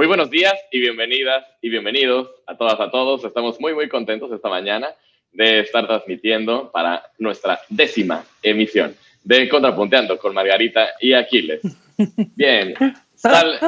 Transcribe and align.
Muy 0.00 0.06
buenos 0.06 0.30
días 0.30 0.54
y 0.70 0.80
bienvenidas 0.80 1.44
y 1.60 1.68
bienvenidos 1.68 2.30
a 2.46 2.56
todas, 2.56 2.80
a 2.80 2.90
todos. 2.90 3.22
Estamos 3.22 3.60
muy, 3.60 3.74
muy 3.74 3.86
contentos 3.86 4.32
esta 4.32 4.48
mañana 4.48 4.94
de 5.30 5.60
estar 5.60 5.86
transmitiendo 5.86 6.72
para 6.72 7.02
nuestra 7.18 7.60
décima 7.68 8.24
emisión 8.42 8.96
de 9.22 9.46
Contrapunteando 9.46 10.16
con 10.16 10.32
Margarita 10.32 10.94
y 11.00 11.12
Aquiles. 11.12 11.60
Bien, 12.34 12.74
sale, 13.14 13.58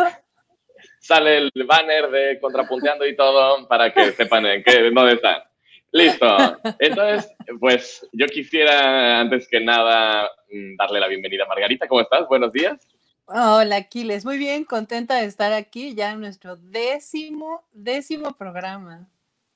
sale 1.01 1.37
el 1.37 1.53
banner 1.67 2.11
de 2.11 2.41
Contrapunteando 2.41 3.07
y 3.07 3.15
todo 3.15 3.69
para 3.69 3.93
que 3.93 4.13
sepan 4.13 4.47
en 4.47 4.63
qué, 4.63 4.91
dónde 4.91 5.13
están. 5.13 5.43
Listo. 5.91 6.35
Entonces, 6.79 7.31
pues 7.61 8.09
yo 8.11 8.27
quisiera, 8.29 9.21
antes 9.21 9.47
que 9.47 9.61
nada, 9.61 10.31
mm, 10.51 10.77
darle 10.77 10.99
la 10.99 11.09
bienvenida 11.09 11.45
a 11.45 11.49
Margarita. 11.49 11.87
¿Cómo 11.87 12.01
estás? 12.01 12.27
Buenos 12.27 12.55
días. 12.55 12.81
Hola, 13.27 13.77
Aquiles. 13.77 14.25
Muy 14.25 14.37
bien, 14.37 14.65
contenta 14.65 15.17
de 15.17 15.27
estar 15.27 15.53
aquí 15.53 15.95
ya 15.95 16.13
en 16.13 16.21
nuestro 16.21 16.57
décimo, 16.57 17.63
décimo 17.73 18.33
programa. 18.37 19.09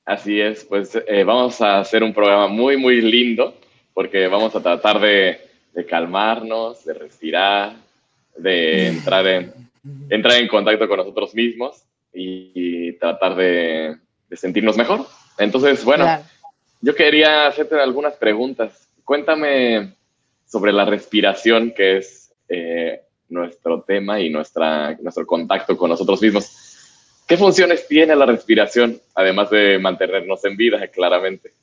Así 0.05 0.39
es, 0.39 0.63
pues 0.63 0.97
eh, 1.07 1.23
vamos 1.25 1.59
a 1.59 1.79
hacer 1.79 2.01
un 2.01 2.13
programa 2.13 2.47
muy, 2.47 2.77
muy 2.77 3.01
lindo 3.01 3.53
porque 3.93 4.27
vamos 4.27 4.55
a 4.55 4.61
tratar 4.61 5.01
de, 5.01 5.41
calmarnos, 5.87 6.85
de 6.85 6.93
respirar, 6.93 7.75
de 8.37 8.87
entrar 8.87 9.27
en, 9.27 9.53
entrar 10.09 10.39
en 10.39 10.47
contacto 10.47 10.87
con 10.87 10.97
nosotros 10.97 11.35
mismos 11.35 11.83
y, 12.13 12.93
tratar 12.93 13.35
de, 13.35 13.97
sentirnos 14.31 14.77
mejor. 14.77 15.05
Entonces, 15.37 15.83
bueno, 15.83 16.05
yo 16.79 16.95
quería 16.95 17.47
hacerte 17.47 17.75
algunas 17.75 18.13
preguntas. 18.13 18.89
Cuéntame 19.03 19.93
sobre 20.45 20.71
la 20.71 20.85
respiración, 20.85 21.73
que 21.75 21.97
es 21.97 22.33
eh, 22.47 23.01
nuestro 23.29 23.81
tema 23.81 24.19
y 24.19 24.29
nuestra, 24.29 24.95
nuestro 25.01 25.25
contacto 25.25 25.77
con 25.77 25.89
nosotros 25.89 26.21
mismos. 26.21 26.77
¿Qué 27.27 27.37
funciones 27.37 27.87
tiene 27.87 28.15
la 28.15 28.25
respiración, 28.25 29.01
además 29.13 29.49
de 29.49 29.77
mantenernos 29.79 30.43
en 30.45 30.55
vida, 30.55 30.87
claramente? 30.87 31.53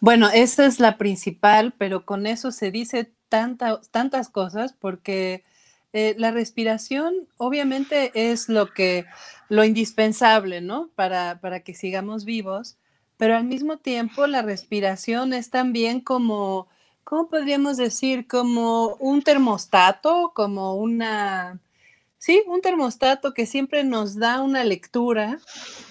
Bueno, 0.00 0.28
esa 0.32 0.66
es 0.66 0.80
la 0.80 0.98
principal, 0.98 1.74
pero 1.78 2.04
con 2.04 2.26
eso 2.26 2.50
se 2.50 2.70
dice 2.70 3.12
tantas 3.28 4.28
cosas 4.28 4.72
porque 4.72 5.44
eh, 5.92 6.14
la 6.18 6.30
respiración 6.30 7.28
obviamente 7.36 8.10
es 8.14 8.48
lo 8.48 8.72
que 8.72 9.06
lo 9.48 9.64
indispensable, 9.64 10.60
¿no? 10.60 10.90
Para, 10.94 11.40
para 11.40 11.60
que 11.60 11.74
sigamos 11.74 12.24
vivos, 12.24 12.78
pero 13.16 13.36
al 13.36 13.44
mismo 13.44 13.78
tiempo 13.78 14.26
la 14.26 14.42
respiración 14.42 15.32
es 15.32 15.50
también 15.50 16.00
como 16.00 16.68
¿cómo 17.04 17.28
podríamos 17.28 17.76
decir? 17.76 18.26
Como 18.26 18.96
un 18.96 19.22
termostato, 19.22 20.32
como 20.34 20.74
una, 20.74 21.60
sí, 22.18 22.42
un 22.46 22.60
termostato 22.60 23.34
que 23.34 23.46
siempre 23.46 23.84
nos 23.84 24.16
da 24.16 24.40
una 24.40 24.64
lectura 24.64 25.38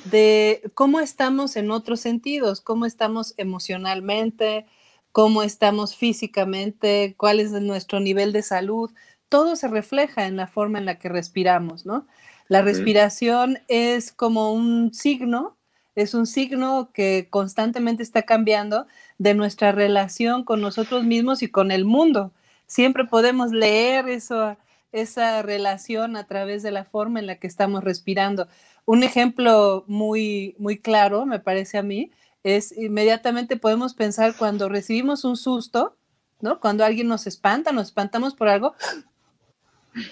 de 0.05 0.61
cómo 0.75 0.99
estamos 0.99 1.55
en 1.55 1.71
otros 1.71 1.99
sentidos, 1.99 2.61
cómo 2.61 2.85
estamos 2.85 3.33
emocionalmente, 3.37 4.65
cómo 5.11 5.43
estamos 5.43 5.95
físicamente, 5.95 7.15
cuál 7.17 7.39
es 7.39 7.51
nuestro 7.51 7.99
nivel 7.99 8.31
de 8.31 8.43
salud. 8.43 8.91
Todo 9.29 9.55
se 9.55 9.67
refleja 9.67 10.25
en 10.27 10.37
la 10.37 10.47
forma 10.47 10.79
en 10.79 10.85
la 10.85 10.99
que 10.99 11.09
respiramos, 11.09 11.85
¿no? 11.85 12.07
La 12.47 12.63
respiración 12.63 13.59
es 13.67 14.11
como 14.11 14.53
un 14.53 14.91
signo 14.93 15.59
es 15.99 16.13
un 16.13 16.25
signo 16.25 16.91
que 16.93 17.27
constantemente 17.29 18.03
está 18.03 18.21
cambiando 18.21 18.87
de 19.19 19.35
nuestra 19.35 19.71
relación 19.71 20.43
con 20.43 20.61
nosotros 20.61 21.03
mismos 21.03 21.43
y 21.43 21.49
con 21.49 21.71
el 21.71 21.85
mundo. 21.85 22.31
Siempre 22.65 23.05
podemos 23.05 23.51
leer 23.51 24.09
eso, 24.09 24.57
esa 24.91 25.41
relación 25.43 26.15
a 26.15 26.25
través 26.25 26.63
de 26.63 26.71
la 26.71 26.85
forma 26.85 27.19
en 27.19 27.27
la 27.27 27.35
que 27.35 27.45
estamos 27.45 27.83
respirando. 27.83 28.47
Un 28.85 29.03
ejemplo 29.03 29.83
muy, 29.87 30.55
muy 30.57 30.79
claro, 30.79 31.25
me 31.25 31.39
parece 31.39 31.77
a 31.77 31.83
mí, 31.83 32.11
es 32.43 32.75
inmediatamente 32.75 33.57
podemos 33.57 33.93
pensar 33.93 34.33
cuando 34.37 34.69
recibimos 34.69 35.25
un 35.25 35.35
susto, 35.35 35.97
¿no? 36.39 36.61
Cuando 36.61 36.85
alguien 36.85 37.09
nos 37.09 37.27
espanta, 37.27 37.73
nos 37.73 37.87
espantamos 37.87 38.33
por 38.33 38.47
algo, 38.47 38.73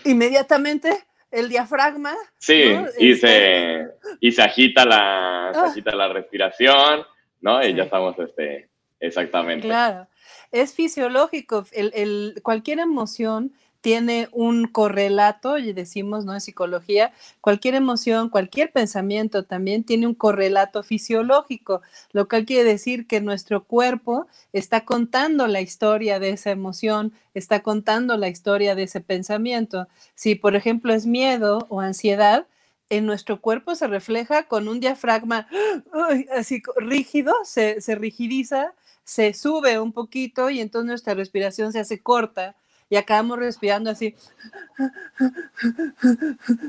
inmediatamente 0.03 1.05
el 1.31 1.47
diafragma. 1.47 2.13
Sí, 2.37 2.75
y, 2.99 3.15
se, 3.15 3.87
y 4.19 4.33
se 4.33 4.41
agita 4.41 4.83
la, 4.85 5.51
se 5.53 5.59
ah. 5.59 5.65
agita 5.67 5.95
la 5.95 6.09
respiración, 6.09 7.03
¿no? 7.39 7.65
Y 7.65 7.73
ya 7.73 7.83
estamos, 7.83 8.19
este, 8.19 8.69
exactamente. 8.99 9.67
Claro, 9.67 10.07
es 10.51 10.73
fisiológico. 10.73 11.65
El, 11.71 11.91
el, 11.95 12.39
cualquier 12.43 12.79
emoción 12.79 13.53
tiene 13.81 14.27
un 14.31 14.67
correlato, 14.67 15.57
y 15.57 15.71
decimos, 15.71 16.25
¿no? 16.25 16.33
En 16.33 16.41
psicología, 16.41 17.13
cualquier 17.41 17.75
emoción, 17.75 18.29
cualquier 18.29 18.71
pensamiento 18.71 19.45
también 19.45 19.83
tiene 19.83 20.07
un 20.07 20.15
correlato 20.15 20.83
fisiológico, 20.83 21.81
lo 22.11 22.27
cual 22.27 22.45
quiere 22.45 22.63
decir 22.63 23.07
que 23.07 23.21
nuestro 23.21 23.63
cuerpo 23.63 24.27
está 24.51 24.83
contando 24.83 25.47
la 25.47 25.61
historia 25.61 26.19
de 26.19 26.31
esa 26.31 26.51
emoción, 26.51 27.13
está 27.33 27.61
contando 27.61 28.17
la 28.17 28.27
historia 28.27 28.75
de 28.75 28.83
ese 28.83 28.99
pensamiento. 28.99 29.87
Si, 30.15 30.35
por 30.35 30.55
ejemplo, 30.55 30.93
es 30.93 31.05
miedo 31.05 31.65
o 31.69 31.79
ansiedad, 31.79 32.47
en 32.89 33.05
nuestro 33.05 33.41
cuerpo 33.41 33.75
se 33.75 33.87
refleja 33.87 34.47
con 34.47 34.67
un 34.67 34.79
diafragma 34.79 35.47
así 36.35 36.61
rígido, 36.77 37.33
se, 37.43 37.81
se 37.81 37.95
rigidiza, 37.95 38.73
se 39.07 39.33
sube 39.33 39.79
un 39.79 39.93
poquito 39.93 40.49
y 40.49 40.59
entonces 40.59 40.85
nuestra 40.85 41.13
respiración 41.13 41.71
se 41.71 41.79
hace 41.79 41.99
corta 41.99 42.55
y 42.89 42.97
acabamos 42.97 43.39
respirando 43.39 43.89
así, 43.89 44.15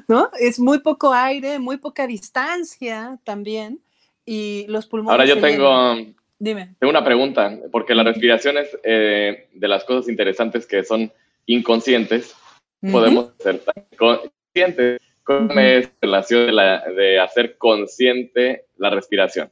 ¿no? 0.09 0.31
Es 0.38 0.60
muy 0.60 0.78
poco 0.78 1.12
aire, 1.12 1.59
muy 1.59 1.78
poca 1.78 2.06
distancia 2.06 3.19
también 3.25 3.81
y 4.25 4.66
los 4.69 4.87
pulmones. 4.87 5.12
Ahora 5.12 5.25
yo 5.27 5.41
tengo, 5.41 5.97
Dime. 6.38 6.77
tengo 6.78 6.91
una 6.91 7.04
pregunta, 7.04 7.59
porque 7.72 7.94
la 7.94 8.04
respiración 8.04 8.56
es 8.59 8.69
eh, 8.84 9.48
de 9.53 9.69
las 9.69 9.82
cosas 9.82 10.09
interesantes 10.09 10.65
que 10.65 10.84
son 10.84 11.12
inconscientes, 11.47 12.37
podemos 12.81 13.32
ser 13.41 13.62
conscientes. 13.97 15.00
¿Cómo 15.25 15.60
es 15.60 15.87
la 15.87 15.93
relación 16.00 16.56
de, 16.97 17.21
hacer 17.21 17.59
consciente 17.59 18.65
la 18.77 18.91
respiración? 18.91 19.50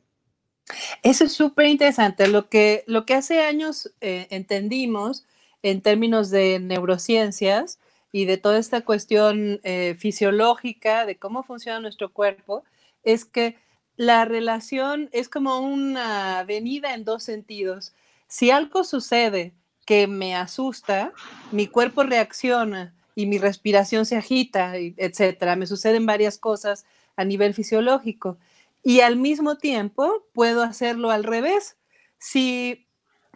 Eso 1.03 1.25
es 1.25 1.33
súper 1.33 1.67
interesante. 1.67 2.27
Lo 2.29 2.49
que, 2.49 2.85
lo 2.87 3.07
que 3.07 3.15
hace 3.15 3.41
años 3.43 3.93
eh, 4.01 4.27
entendimos 4.31 5.25
en 5.63 5.81
términos 5.81 6.31
de 6.31 6.59
neurociencias 6.59 7.79
y 8.13 8.25
de 8.25 8.37
toda 8.37 8.59
esta 8.59 8.83
cuestión 8.83 9.61
eh, 9.63 9.97
fisiológica 9.99 11.07
de 11.07 11.17
cómo 11.17 11.43
funciona 11.43 11.81
nuestro 11.81 12.13
cuerpo, 12.13 12.65
es 13.05 13.25
que 13.25 13.57
la 13.97 14.25
relación 14.25 15.09
es 15.13 15.29
como 15.29 15.61
una 15.61 16.41
avenida 16.41 16.95
en 16.95 17.05
dos 17.05 17.23
sentidos. 17.23 17.95
Si 18.29 18.51
algo 18.51 18.85
sucede 18.85 19.53
que 19.87 20.07
me 20.07 20.35
asusta, 20.35 21.13
mi 21.53 21.67
cuerpo 21.69 22.03
reacciona 22.03 22.95
y 23.15 23.27
mi 23.27 23.39
respiración 23.39 24.05
se 24.05 24.17
agita, 24.17 24.77
etcétera. 24.77 25.57
Me 25.57 25.67
suceden 25.67 26.05
varias 26.07 26.39
cosas 26.39 26.85
a 27.17 27.25
nivel 27.25 27.55
fisiológico. 27.55 28.37
Y 28.87 29.01
al 29.01 29.17
mismo 29.17 29.57
tiempo 29.57 30.29
puedo 30.33 30.63
hacerlo 30.63 31.11
al 31.11 31.25
revés. 31.25 31.77
Si 32.19 32.87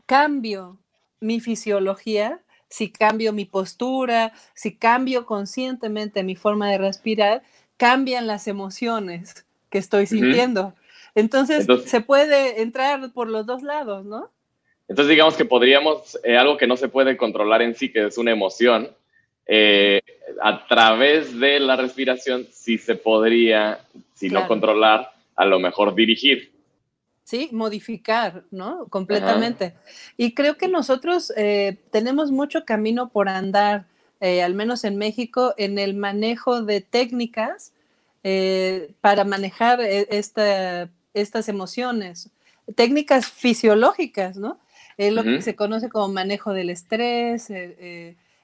cambio 0.07 0.79
mi 1.19 1.41
fisiología, 1.41 2.39
si 2.69 2.93
cambio 2.93 3.33
mi 3.33 3.47
postura, 3.47 4.33
si 4.55 4.77
cambio 4.77 5.27
conscientemente 5.27 6.23
mi 6.23 6.37
forma 6.37 6.71
de 6.71 6.79
respirar, 6.79 7.43
cambian 7.77 8.29
las 8.29 8.47
emociones 8.47 9.45
que 9.71 9.79
estoy 9.79 10.07
sintiendo. 10.07 10.73
Entonces, 11.17 11.67
se 11.85 12.01
puede 12.01 12.63
entrar 12.63 13.13
por 13.13 13.29
los 13.29 13.45
dos 13.45 13.65
lados, 13.65 14.05
¿no? 14.05 14.31
Entonces, 14.87 15.11
digamos 15.11 15.35
que 15.35 15.47
podríamos, 15.47 16.17
eh, 16.23 16.37
algo 16.37 16.59
que 16.59 16.69
no 16.69 16.77
se 16.77 16.87
puede 16.87 17.17
controlar 17.17 17.61
en 17.63 17.75
sí, 17.75 17.91
que 17.91 18.07
es 18.07 18.19
una 18.19 18.31
emoción, 18.31 18.89
eh, 19.47 20.01
a 20.41 20.69
través 20.69 21.41
de 21.41 21.59
la 21.59 21.75
respiración 21.75 22.47
sí 22.53 22.79
se 22.79 22.95
podría, 22.95 23.81
si 24.15 24.31
no 24.31 24.47
controlar, 24.47 25.11
a 25.41 25.47
lo 25.47 25.59
mejor 25.59 25.95
dirigir. 25.95 26.53
¿sí? 27.25 27.49
Modificar, 27.51 28.45
¿no? 28.51 28.89
Completamente. 28.89 29.75
Y 30.19 30.35
creo 30.35 30.59
que 30.59 30.69
nosotros 30.69 31.33
eh, 31.37 31.79
tenemos 31.91 32.31
mucho 32.31 32.67
camino 32.67 33.09
por 33.09 33.29
andar, 33.29 33.87
eh, 34.21 34.43
al 34.43 34.55
menos 34.55 34.85
en 34.85 34.99
México, 34.99 35.55
en 35.57 35.79
el 35.79 35.95
manejo 35.95 36.63
de 36.63 36.83
técnicas 36.83 37.73
eh, 38.23 38.93
para 39.01 39.25
manejar 39.25 39.81
estas 39.81 41.49
emociones, 41.49 42.29
técnicas 42.75 43.27
fisiológicas, 43.27 44.37
¿no? 44.37 44.59
Es 44.99 45.15
lo 45.15 45.23
que 45.23 45.41
se 45.41 45.57
conoce 45.57 45.89
como 45.89 46.09
manejo 46.09 46.53
del 46.53 46.69
estrés, 46.69 47.51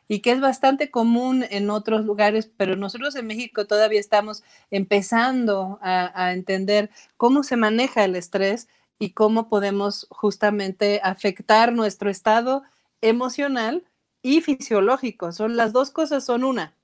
y 0.08 0.20
que 0.20 0.32
es 0.32 0.40
bastante 0.40 0.90
común 0.90 1.44
en 1.50 1.70
otros 1.70 2.04
lugares, 2.04 2.50
pero 2.56 2.76
nosotros 2.76 3.16
en 3.16 3.26
México 3.26 3.66
todavía 3.66 4.00
estamos 4.00 4.42
empezando 4.70 5.78
a, 5.82 6.32
entender 6.32 6.90
cómo 7.16 7.42
se 7.42 7.56
maneja 7.56 8.04
el 8.04 8.16
estrés 8.16 8.68
y 8.98 9.10
cómo 9.10 9.48
podemos 9.48 10.06
justamente 10.10 11.00
afectar 11.02 11.72
nuestro 11.72 12.10
estado 12.10 12.62
emocional 13.00 13.84
y 14.22 14.40
fisiológico. 14.40 15.32
Son 15.32 15.56
las 15.56 15.72
dos 15.72 15.90
cosas, 15.90 16.24
son 16.24 16.44
una. 16.44 16.74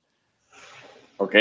Ok. 1.16 1.34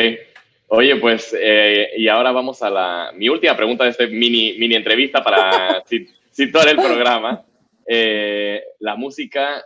Oye, 0.68 0.96
pues, 0.98 1.36
eh, 1.38 1.90
y 1.98 2.08
ahora 2.08 2.32
vamos 2.32 2.62
a 2.62 2.70
la, 2.70 3.12
mi 3.14 3.28
última 3.28 3.58
pregunta 3.58 3.84
de 3.84 3.90
este 3.90 4.08
mini, 4.08 4.58
mini 4.58 4.76
entrevista 4.76 5.22
para 5.24 5.84
situar 6.32 6.70
el 6.70 6.78
programa. 6.78 7.44
Eh, 7.86 8.64
la 8.80 8.96
música, 8.96 9.66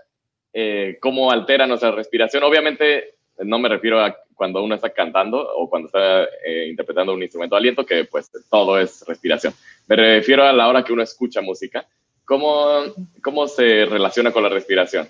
eh, 0.57 0.97
cómo 1.01 1.31
altera 1.31 1.67
nuestra 1.67 1.91
respiración. 1.91 2.43
Obviamente, 2.43 3.15
no 3.39 3.59
me 3.59 3.67
refiero 3.67 3.99
a 3.99 4.15
cuando 4.33 4.63
uno 4.63 4.75
está 4.75 4.89
cantando 4.89 5.37
o 5.55 5.69
cuando 5.69 5.87
está 5.87 6.27
interpretando 6.67 7.13
un 7.13 7.21
instrumento 7.21 7.55
de 7.55 7.59
aliento, 7.59 7.85
que 7.85 8.05
pues 8.05 8.31
todo 8.49 8.79
es 8.79 9.05
respiración. 9.05 9.53
Me 9.87 9.95
refiero 9.95 10.43
a 10.43 10.53
la 10.53 10.67
hora 10.67 10.83
que 10.83 10.93
uno 10.93 11.03
escucha 11.03 11.41
música. 11.41 11.85
¿Cómo, 12.25 12.83
cómo 13.21 13.47
se 13.47 13.85
relaciona 13.85 14.31
con 14.31 14.43
la 14.43 14.49
respiración? 14.49 15.07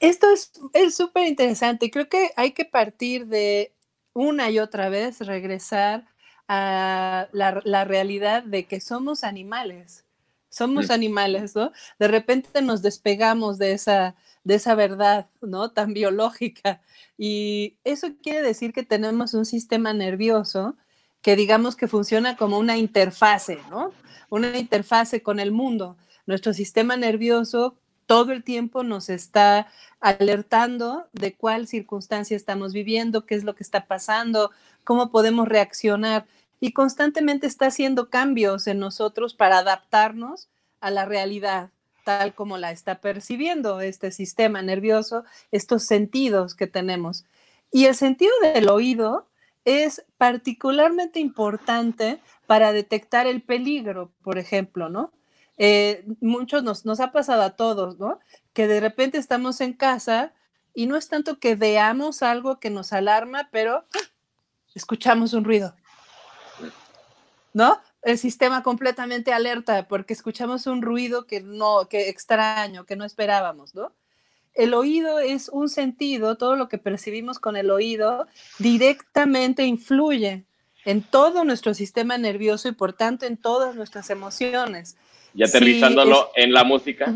Esto 0.00 0.26
es 0.72 0.96
súper 0.96 1.28
interesante. 1.28 1.90
Creo 1.90 2.08
que 2.08 2.30
hay 2.36 2.52
que 2.52 2.64
partir 2.64 3.26
de 3.26 3.72
una 4.14 4.50
y 4.50 4.58
otra 4.58 4.88
vez 4.88 5.20
regresar 5.20 6.08
a 6.48 7.28
la, 7.32 7.84
realidad 7.84 8.42
de 8.42 8.64
que 8.64 8.80
somos 8.80 9.24
animales. 9.24 10.04
Somos 10.52 10.90
animales, 10.90 11.56
¿no? 11.56 11.72
De 11.98 12.08
repente 12.08 12.60
nos 12.60 12.82
despegamos 12.82 13.56
de 13.56 13.72
esa, 13.72 14.16
de 14.44 14.56
esa 14.56 14.74
verdad, 14.74 15.30
¿no? 15.40 15.70
Tan 15.70 15.94
biológica. 15.94 16.82
Y 17.16 17.78
eso 17.84 18.08
quiere 18.22 18.42
decir 18.42 18.74
que 18.74 18.82
tenemos 18.82 19.32
un 19.32 19.46
sistema 19.46 19.94
nervioso 19.94 20.76
que 21.22 21.36
digamos 21.36 21.74
que 21.74 21.88
funciona 21.88 22.36
como 22.36 22.58
una 22.58 22.76
interfase, 22.76 23.60
¿no? 23.70 23.94
Una 24.28 24.58
interfase 24.58 25.22
con 25.22 25.40
el 25.40 25.52
mundo. 25.52 25.96
Nuestro 26.26 26.52
sistema 26.52 26.98
nervioso 26.98 27.78
todo 28.04 28.32
el 28.32 28.44
tiempo 28.44 28.82
nos 28.82 29.08
está 29.08 29.68
alertando 29.98 31.08
de 31.14 31.32
cuál 31.34 31.66
circunstancia 31.66 32.36
estamos 32.36 32.74
viviendo, 32.74 33.24
qué 33.24 33.36
es 33.36 33.44
lo 33.44 33.54
que 33.54 33.62
está 33.62 33.86
pasando, 33.86 34.50
cómo 34.84 35.10
podemos 35.10 35.48
reaccionar 35.48 36.26
y 36.62 36.72
constantemente 36.72 37.48
está 37.48 37.66
haciendo 37.66 38.08
cambios 38.08 38.68
en 38.68 38.78
nosotros 38.78 39.34
para 39.34 39.58
adaptarnos 39.58 40.48
a 40.80 40.92
la 40.92 41.04
realidad 41.04 41.70
tal 42.04 42.34
como 42.34 42.56
la 42.56 42.70
está 42.70 43.00
percibiendo 43.00 43.80
este 43.80 44.12
sistema 44.12 44.62
nervioso, 44.62 45.24
estos 45.50 45.82
sentidos 45.82 46.54
que 46.54 46.68
tenemos. 46.68 47.24
Y 47.72 47.86
el 47.86 47.96
sentido 47.96 48.32
del 48.42 48.68
oído 48.68 49.26
es 49.64 50.04
particularmente 50.18 51.18
importante 51.18 52.20
para 52.46 52.72
detectar 52.72 53.26
el 53.26 53.42
peligro, 53.42 54.12
por 54.22 54.38
ejemplo, 54.38 54.88
¿no? 54.88 55.10
Eh, 55.58 56.04
muchos 56.20 56.62
nos, 56.62 56.84
nos 56.84 57.00
ha 57.00 57.10
pasado 57.10 57.42
a 57.42 57.56
todos, 57.56 57.98
¿no? 57.98 58.20
Que 58.52 58.68
de 58.68 58.78
repente 58.78 59.18
estamos 59.18 59.60
en 59.60 59.72
casa 59.72 60.32
y 60.74 60.86
no 60.86 60.96
es 60.96 61.08
tanto 61.08 61.40
que 61.40 61.56
veamos 61.56 62.22
algo 62.22 62.60
que 62.60 62.70
nos 62.70 62.92
alarma, 62.92 63.48
pero 63.50 63.84
escuchamos 64.76 65.32
un 65.32 65.42
ruido, 65.42 65.74
¿no? 67.52 67.80
El 68.02 68.18
sistema 68.18 68.62
completamente 68.62 69.32
alerta 69.32 69.86
porque 69.88 70.12
escuchamos 70.12 70.66
un 70.66 70.82
ruido 70.82 71.26
que 71.26 71.40
no, 71.40 71.88
que 71.88 72.08
extraño, 72.08 72.84
que 72.84 72.96
no 72.96 73.04
esperábamos, 73.04 73.74
¿no? 73.74 73.92
El 74.54 74.74
oído 74.74 75.18
es 75.18 75.48
un 75.48 75.68
sentido, 75.68 76.36
todo 76.36 76.56
lo 76.56 76.68
que 76.68 76.78
percibimos 76.78 77.38
con 77.38 77.56
el 77.56 77.70
oído 77.70 78.26
directamente 78.58 79.64
influye 79.64 80.44
en 80.84 81.02
todo 81.02 81.44
nuestro 81.44 81.74
sistema 81.74 82.18
nervioso 82.18 82.68
y 82.68 82.72
por 82.72 82.92
tanto 82.92 83.24
en 83.24 83.36
todas 83.36 83.74
nuestras 83.74 84.10
emociones. 84.10 84.96
Y 85.34 85.44
aterrizándolo 85.44 86.30
en 86.34 86.52
la 86.52 86.64
música. 86.64 87.14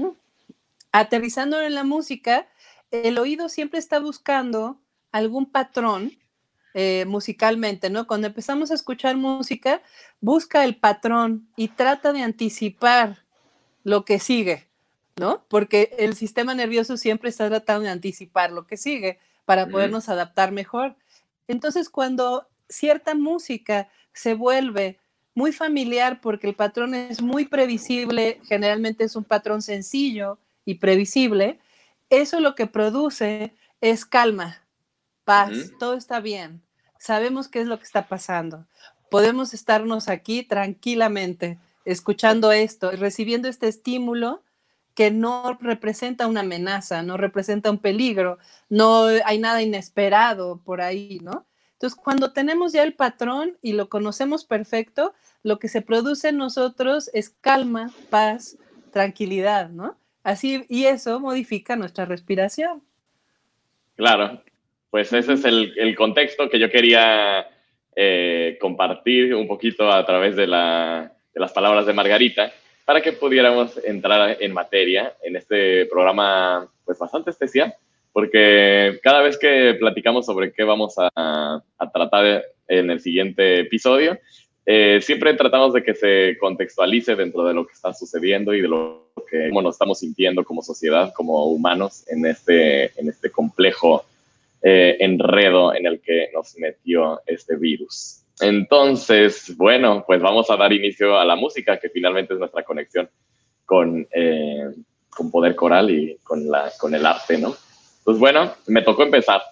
Aterrizándolo 0.92 1.66
en 1.66 1.74
la 1.74 1.84
música, 1.84 2.48
el 2.90 3.18
oído 3.18 3.48
siempre 3.48 3.78
está 3.78 3.98
buscando 3.98 4.80
algún 5.12 5.50
patrón 5.50 6.16
eh, 6.78 7.06
musicalmente, 7.06 7.88
¿no? 7.88 8.06
Cuando 8.06 8.26
empezamos 8.26 8.70
a 8.70 8.74
escuchar 8.74 9.16
música, 9.16 9.80
busca 10.20 10.62
el 10.62 10.76
patrón 10.76 11.48
y 11.56 11.68
trata 11.68 12.12
de 12.12 12.20
anticipar 12.20 13.24
lo 13.82 14.04
que 14.04 14.18
sigue, 14.18 14.68
¿no? 15.16 15.42
Porque 15.48 15.96
el 15.98 16.14
sistema 16.14 16.54
nervioso 16.54 16.98
siempre 16.98 17.30
está 17.30 17.48
tratando 17.48 17.84
de 17.84 17.88
anticipar 17.92 18.52
lo 18.52 18.66
que 18.66 18.76
sigue 18.76 19.18
para 19.46 19.66
podernos 19.66 20.10
adaptar 20.10 20.52
mejor. 20.52 20.96
Entonces, 21.48 21.88
cuando 21.88 22.46
cierta 22.68 23.14
música 23.14 23.88
se 24.12 24.34
vuelve 24.34 24.98
muy 25.34 25.52
familiar 25.52 26.20
porque 26.20 26.46
el 26.46 26.54
patrón 26.54 26.94
es 26.94 27.22
muy 27.22 27.46
previsible, 27.46 28.38
generalmente 28.46 29.04
es 29.04 29.16
un 29.16 29.24
patrón 29.24 29.62
sencillo 29.62 30.38
y 30.66 30.74
previsible, 30.74 31.58
eso 32.10 32.38
lo 32.40 32.54
que 32.54 32.66
produce 32.66 33.54
es 33.80 34.04
calma, 34.04 34.62
paz, 35.24 35.72
todo 35.78 35.94
está 35.94 36.20
bien, 36.20 36.65
sabemos 36.98 37.48
qué 37.48 37.60
es 37.60 37.66
lo 37.66 37.78
que 37.78 37.84
está 37.84 38.08
pasando, 38.08 38.66
podemos 39.10 39.54
estarnos 39.54 40.08
aquí 40.08 40.42
tranquilamente 40.42 41.58
escuchando 41.84 42.52
esto 42.52 42.92
y 42.92 42.96
recibiendo 42.96 43.48
este 43.48 43.68
estímulo 43.68 44.42
que 44.94 45.10
no 45.10 45.58
representa 45.60 46.26
una 46.26 46.40
amenaza, 46.40 47.02
no 47.02 47.16
representa 47.16 47.70
un 47.70 47.78
peligro, 47.78 48.38
no 48.70 49.04
hay 49.24 49.38
nada 49.38 49.62
inesperado 49.62 50.60
por 50.64 50.80
ahí, 50.80 51.20
¿no? 51.22 51.46
Entonces, 51.74 51.98
cuando 52.02 52.32
tenemos 52.32 52.72
ya 52.72 52.82
el 52.82 52.94
patrón 52.94 53.58
y 53.60 53.74
lo 53.74 53.90
conocemos 53.90 54.46
perfecto, 54.46 55.12
lo 55.42 55.58
que 55.58 55.68
se 55.68 55.82
produce 55.82 56.30
en 56.30 56.38
nosotros 56.38 57.10
es 57.12 57.28
calma, 57.28 57.92
paz, 58.08 58.56
tranquilidad, 58.90 59.68
¿no? 59.68 59.98
Así, 60.24 60.64
y 60.70 60.86
eso 60.86 61.20
modifica 61.20 61.76
nuestra 61.76 62.06
respiración. 62.06 62.82
Claro, 63.96 64.42
pues 64.96 65.12
ese 65.12 65.34
es 65.34 65.44
el, 65.44 65.94
contexto 65.94 66.48
que 66.48 66.58
yo 66.58 66.70
quería 66.70 67.46
eh, 67.94 68.56
compartir 68.58 69.34
un 69.34 69.46
poquito 69.46 69.92
a 69.92 70.06
través 70.06 70.36
de, 70.36 70.46
las 70.46 71.52
palabras 71.52 71.84
de 71.84 71.92
Margarita 71.92 72.50
para 72.86 73.02
que 73.02 73.12
pudiéramos 73.12 73.78
entrar 73.84 74.38
en 74.40 74.54
materia 74.54 75.14
en 75.22 75.36
este 75.36 75.84
programa 75.84 76.66
pues 76.82 76.98
bastante 76.98 77.28
especial 77.28 77.74
porque 78.10 78.98
cada 79.02 79.20
vez 79.20 79.36
que 79.36 79.76
platicamos 79.78 80.24
sobre 80.24 80.50
qué 80.54 80.64
vamos 80.64 80.94
a, 80.96 81.62
tratar 81.92 82.46
en 82.66 82.88
el 82.88 82.98
siguiente 83.00 83.60
episodio, 83.60 84.18
eh, 84.64 85.00
siempre 85.02 85.34
tratamos 85.34 85.74
de 85.74 85.82
que 85.82 85.94
se 85.94 86.38
contextualice 86.40 87.14
dentro 87.16 87.44
de 87.44 87.52
lo 87.52 87.66
que 87.66 87.74
está 87.74 87.92
sucediendo 87.92 88.54
y 88.54 88.62
de 88.62 88.68
lo 88.68 89.10
que 89.30 89.50
cómo 89.50 89.60
nos 89.60 89.74
estamos 89.74 89.98
sintiendo 89.98 90.42
como 90.42 90.62
sociedad, 90.62 91.12
como 91.14 91.48
humanos, 91.48 92.04
en 92.08 92.24
este, 92.24 92.98
en 92.98 93.10
este 93.10 93.30
complejo 93.30 94.06
eh, 94.62 94.96
enredo 95.00 95.74
en 95.74 95.86
el 95.86 96.00
que 96.00 96.30
nos 96.34 96.56
metió 96.58 97.20
este 97.26 97.56
virus. 97.56 98.22
Entonces, 98.40 99.56
bueno, 99.56 100.04
pues 100.06 100.20
vamos 100.20 100.50
a 100.50 100.56
dar 100.56 100.72
inicio 100.72 101.18
a 101.18 101.24
la 101.24 101.36
música, 101.36 101.78
que 101.78 101.88
finalmente 101.88 102.34
es 102.34 102.40
nuestra 102.40 102.62
conexión 102.62 103.08
con, 103.64 104.06
eh, 104.12 104.70
con 105.08 105.30
poder 105.30 105.56
coral 105.56 105.90
y 105.90 106.18
con, 106.22 106.48
la, 106.50 106.70
con 106.78 106.94
el 106.94 107.04
arte, 107.06 107.38
¿no? 107.38 107.54
Pues 108.04 108.18
bueno, 108.18 108.52
me 108.66 108.82
tocó 108.82 109.02
empezar. 109.02 109.42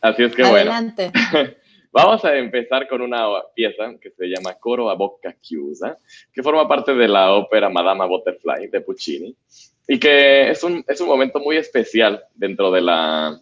Así 0.00 0.24
es 0.24 0.34
que 0.34 0.42
Adelante. 0.42 1.12
bueno. 1.32 1.50
Vamos 1.92 2.24
a 2.24 2.34
empezar 2.38 2.88
con 2.88 3.02
una 3.02 3.26
pieza 3.54 3.94
que 4.00 4.10
se 4.10 4.26
llama 4.26 4.54
Coro 4.54 4.88
a 4.88 4.94
Bocca 4.94 5.36
Chiusa, 5.38 5.98
que 6.32 6.42
forma 6.42 6.66
parte 6.66 6.94
de 6.94 7.06
la 7.06 7.34
ópera 7.34 7.68
Madama 7.68 8.06
Butterfly 8.06 8.68
de 8.68 8.80
Puccini 8.80 9.36
y 9.86 9.98
que 9.98 10.48
es 10.48 10.64
un, 10.64 10.82
es 10.88 11.02
un 11.02 11.08
momento 11.08 11.38
muy 11.38 11.58
especial 11.58 12.24
dentro 12.34 12.70
de 12.70 12.80
la, 12.80 13.38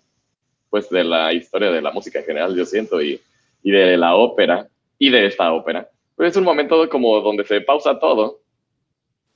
pues 0.68 0.90
de 0.90 1.04
la 1.04 1.32
historia 1.32 1.70
de 1.70 1.80
la 1.80 1.92
música 1.92 2.18
en 2.18 2.24
general, 2.24 2.56
yo 2.56 2.64
siento, 2.64 3.00
y, 3.00 3.20
y 3.62 3.70
de 3.70 3.96
la 3.96 4.16
ópera 4.16 4.66
y 4.98 5.10
de 5.10 5.26
esta 5.26 5.52
ópera. 5.52 5.88
Pues 6.16 6.30
es 6.30 6.36
un 6.36 6.44
momento 6.44 6.88
como 6.88 7.20
donde 7.20 7.44
se 7.44 7.60
pausa 7.60 8.00
todo 8.00 8.40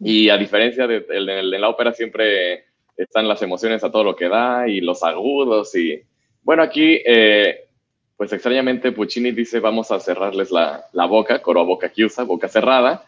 y 0.01 0.29
a 0.29 0.37
diferencia 0.37 0.89
de, 0.89 1.01
de, 1.01 1.25
de 1.25 1.59
la 1.61 1.69
ópera 1.69 1.93
siempre 1.93 2.65
están 2.97 3.29
las 3.29 3.41
emociones 3.43 3.85
a 3.85 3.93
todo 3.93 4.03
lo 4.03 4.17
que 4.17 4.29
da 4.29 4.69
y 4.69 4.81
los 4.81 5.05
agudos 5.05 5.73
y 5.77 6.03
bueno, 6.43 6.65
aquí 6.65 7.01
eh, 7.07 7.69
pues 8.17 8.33
extrañamente 8.33 8.93
Puccini 8.93 9.33
dice 9.33 9.61
vamos 9.61 9.91
a 9.91 10.01
cerrarles 10.01 10.51
la, 10.51 10.85
la 10.93 11.07
boca, 11.07 11.43
coro 11.43 11.61
a 11.61 11.65
boca 11.65 11.93
chiusa, 11.93 12.25
boca 12.25 12.49
cerrada 12.49 13.05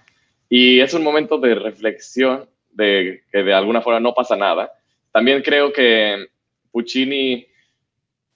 y 0.49 0.81
es 0.81 0.95
un 0.95 1.03
momento 1.03 1.39
de 1.39 1.55
reflexión 1.55 2.49
de 2.71 3.23
que 3.31 3.43
de 3.43 3.55
alguna 3.55 3.81
forma 3.81 4.01
no 4.01 4.15
pasa 4.15 4.37
nada. 4.37 4.73
También 5.13 5.43
creo 5.43 5.73
que 5.73 6.27
Puccini 6.71 7.47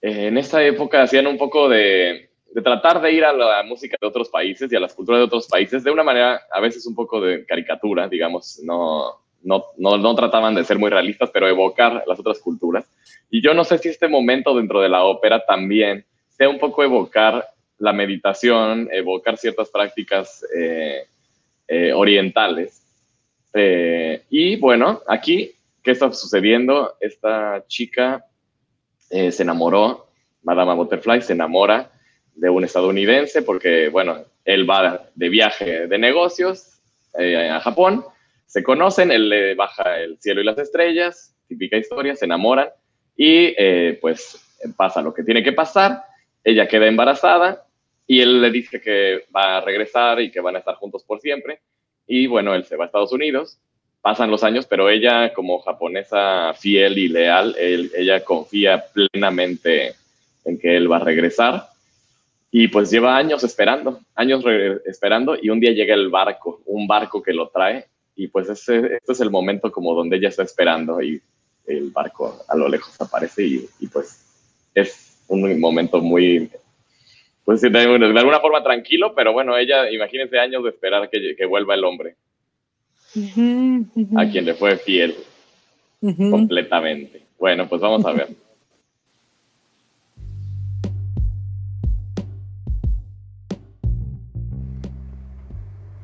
eh, 0.01 0.27
en 0.27 0.37
esta 0.37 0.63
época 0.63 1.03
hacían 1.03 1.27
un 1.27 1.37
poco 1.37 1.69
de, 1.69 2.31
de 2.53 2.61
tratar 2.61 3.01
de 3.01 3.11
ir 3.11 3.23
a 3.23 3.33
la 3.33 3.63
música 3.63 3.97
de 3.99 4.07
otros 4.07 4.29
países 4.29 4.71
y 4.71 4.75
a 4.75 4.79
las 4.79 4.93
culturas 4.93 5.19
de 5.19 5.25
otros 5.25 5.47
países 5.47 5.83
de 5.83 5.91
una 5.91 6.03
manera 6.03 6.41
a 6.51 6.59
veces 6.59 6.85
un 6.85 6.95
poco 6.95 7.21
de 7.21 7.45
caricatura, 7.45 8.07
digamos, 8.07 8.59
no, 8.63 9.21
no, 9.43 9.65
no, 9.77 9.97
no, 9.97 10.15
trataban 10.15 10.55
de 10.55 10.63
ser 10.63 10.77
muy 10.77 10.89
realistas, 10.89 11.29
pero 11.31 11.47
evocar 11.47 12.03
las 12.05 12.19
otras 12.19 12.39
culturas. 12.39 12.91
Y 13.29 13.41
yo 13.41 13.53
no 13.53 13.63
sé 13.63 13.77
si 13.77 13.89
este 13.89 14.07
momento 14.07 14.55
dentro 14.55 14.81
de 14.81 14.89
la 14.89 15.03
ópera 15.03 15.45
también 15.45 16.05
sea 16.41 16.49
un 16.49 16.57
poco 16.57 16.83
evocar 16.83 17.47
la 17.77 17.93
meditación, 17.93 18.89
evocar 18.91 19.37
ciertas 19.37 19.69
prácticas 19.69 20.43
eh, 20.57 21.05
eh, 21.67 21.93
orientales. 21.93 22.81
Eh, 23.53 24.23
y 24.31 24.55
bueno, 24.55 25.03
aquí, 25.07 25.51
¿qué 25.83 25.91
está 25.91 26.11
sucediendo? 26.11 26.95
Esta 26.99 27.63
chica 27.67 28.25
se 29.07 29.43
enamoró 29.43 30.07
Madama 30.41 30.73
Butterfly 30.73 31.21
se 31.21 31.33
enamora 31.33 31.91
de 32.33 32.49
un 32.49 32.63
estadounidense 32.63 33.43
porque, 33.43 33.89
bueno, 33.89 34.25
él 34.43 34.67
va 34.67 35.09
de 35.13 35.29
viaje 35.29 35.85
de 35.85 35.97
negocios 35.99 36.81
eh, 37.19 37.49
a 37.49 37.59
Japón, 37.59 38.03
se 38.47 38.63
conocen, 38.63 39.11
él 39.11 39.29
le 39.29 39.53
baja 39.53 39.99
el 39.99 40.17
cielo 40.19 40.41
y 40.41 40.45
las 40.45 40.57
estrellas, 40.57 41.35
típica 41.47 41.77
historia, 41.77 42.15
se 42.15 42.25
enamoran 42.25 42.69
y 43.15 43.53
eh, 43.55 43.99
pues 44.01 44.43
pasa 44.75 45.01
lo 45.01 45.13
que 45.13 45.23
tiene 45.23 45.43
que 45.43 45.53
pasar, 45.53 46.03
ella 46.43 46.67
queda 46.67 46.87
embarazada 46.87 47.65
y 48.07 48.21
él 48.21 48.41
le 48.41 48.51
dice 48.51 48.81
que 48.81 49.25
va 49.35 49.57
a 49.57 49.61
regresar 49.61 50.21
y 50.21 50.31
que 50.31 50.41
van 50.41 50.55
a 50.55 50.59
estar 50.59 50.75
juntos 50.75 51.03
por 51.03 51.19
siempre. 51.19 51.61
Y 52.07 52.27
bueno, 52.27 52.53
él 52.53 52.65
se 52.65 52.75
va 52.75 52.85
a 52.85 52.87
Estados 52.87 53.13
Unidos, 53.13 53.59
pasan 54.01 54.31
los 54.31 54.43
años, 54.43 54.65
pero 54.65 54.89
ella 54.89 55.33
como 55.33 55.59
japonesa 55.59 56.53
fiel 56.53 56.97
y 56.97 57.07
leal, 57.07 57.55
ella 57.57 58.23
confía 58.23 58.83
plenamente 58.93 59.95
en 60.45 60.59
que 60.59 60.75
él 60.75 60.91
va 60.91 60.97
a 60.97 61.05
regresar. 61.05 61.67
Y 62.51 62.67
pues 62.67 62.91
lleva 62.91 63.15
años 63.15 63.43
esperando, 63.43 64.01
años 64.15 64.43
esperando 64.85 65.37
y 65.41 65.49
un 65.49 65.61
día 65.61 65.71
llega 65.71 65.93
el 65.93 66.09
barco, 66.09 66.61
un 66.65 66.85
barco 66.85 67.21
que 67.21 67.33
lo 67.33 67.47
trae 67.47 67.85
y 68.15 68.27
pues 68.27 68.49
ese, 68.49 68.95
este 68.95 69.13
es 69.13 69.19
el 69.21 69.31
momento 69.31 69.71
como 69.71 69.95
donde 69.95 70.17
ella 70.17 70.29
está 70.29 70.43
esperando 70.43 71.01
y 71.01 71.21
el 71.65 71.91
barco 71.91 72.43
a 72.47 72.55
lo 72.55 72.67
lejos 72.67 72.99
aparece 72.99 73.43
y, 73.45 73.87
pues 73.87 74.25
es 74.73 75.10
un 75.31 75.59
momento 75.59 76.01
muy, 76.01 76.49
pues 77.45 77.61
de, 77.61 77.79
alguna 77.79 78.39
forma 78.39 78.63
tranquilo, 78.63 79.13
pero 79.15 79.33
bueno, 79.33 79.57
ella, 79.57 79.89
imagínense 79.89 80.37
años 80.37 80.63
de 80.63 80.69
esperar 80.69 81.09
que, 81.09 81.35
que 81.35 81.45
vuelva 81.45 81.75
el 81.75 81.83
hombre 81.83 82.15
a 84.15 84.25
quien 84.29 84.45
le 84.45 84.53
fue 84.53 84.77
fiel 84.77 85.15
completamente. 85.99 87.23
Bueno, 87.37 87.67
pues 87.67 87.81
vamos 87.81 88.05
a 88.05 88.13
ver. 88.13 88.29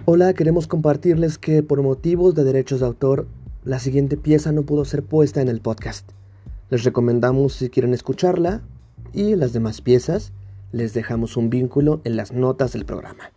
Hola, 0.06 0.34
queremos 0.34 0.68
compartirles 0.68 1.38
que 1.38 1.64
por 1.64 1.82
motivos 1.82 2.34
de 2.34 2.46
derechos 2.46 2.80
de 2.80 2.86
autor, 2.86 3.28
la 3.66 3.80
siguiente 3.80 4.16
pieza 4.16 4.54
no 4.54 4.64
pudo 4.64 4.86
ser 4.86 5.04
puesta 5.04 5.42
en 5.42 5.50
el 5.50 5.60
podcast. 5.60 6.10
Les 6.70 6.86
recomendamos 6.86 7.54
si 7.54 7.70
quieren 7.70 7.94
escucharla 7.94 8.62
y 9.14 9.36
las 9.36 9.54
demás 9.54 9.82
piezas 9.82 10.34
les 10.72 10.94
dejamos 10.94 11.38
un 11.38 11.50
vínculo 11.50 12.02
en 12.04 12.16
las 12.16 12.32
notas 12.32 12.74
del 12.74 12.86
programa. 12.86 13.32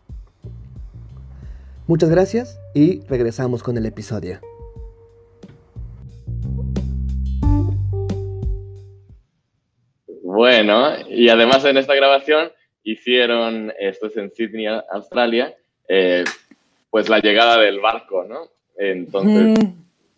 Muchas 1.87 2.11
gracias 2.11 2.61
y 2.75 3.01
regresamos 3.09 3.63
con 3.63 3.77
el 3.77 3.87
episodio. 3.87 4.41
Bueno, 10.23 10.93
y 11.09 11.29
además 11.29 11.65
en 11.65 11.77
esta 11.77 11.95
grabación 11.95 12.53
hicieron, 12.83 13.73
esto 13.79 14.07
es 14.07 14.17
en 14.17 14.31
Sydney, 14.31 14.67
Australia, 14.93 15.55
eh, 15.89 16.25
pues 16.91 17.09
la 17.09 17.19
llegada 17.19 17.59
del 17.59 17.81
barco, 17.81 18.25
¿no? 18.25 18.49
Entonces, 18.77 19.59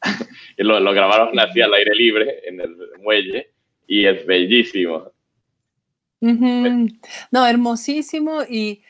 lo, 0.58 0.92
grabaron 0.92 1.38
así 1.38 1.60
al 1.60 1.74
aire 1.74 1.94
libre 1.94 2.40
en 2.44 2.60
el 2.60 2.76
muelle 3.00 3.50
y 3.86 4.06
es 4.06 4.24
bellísimo. 4.26 5.11
No, 7.30 7.46
hermosísimo 7.46 8.42
y, 8.48 8.82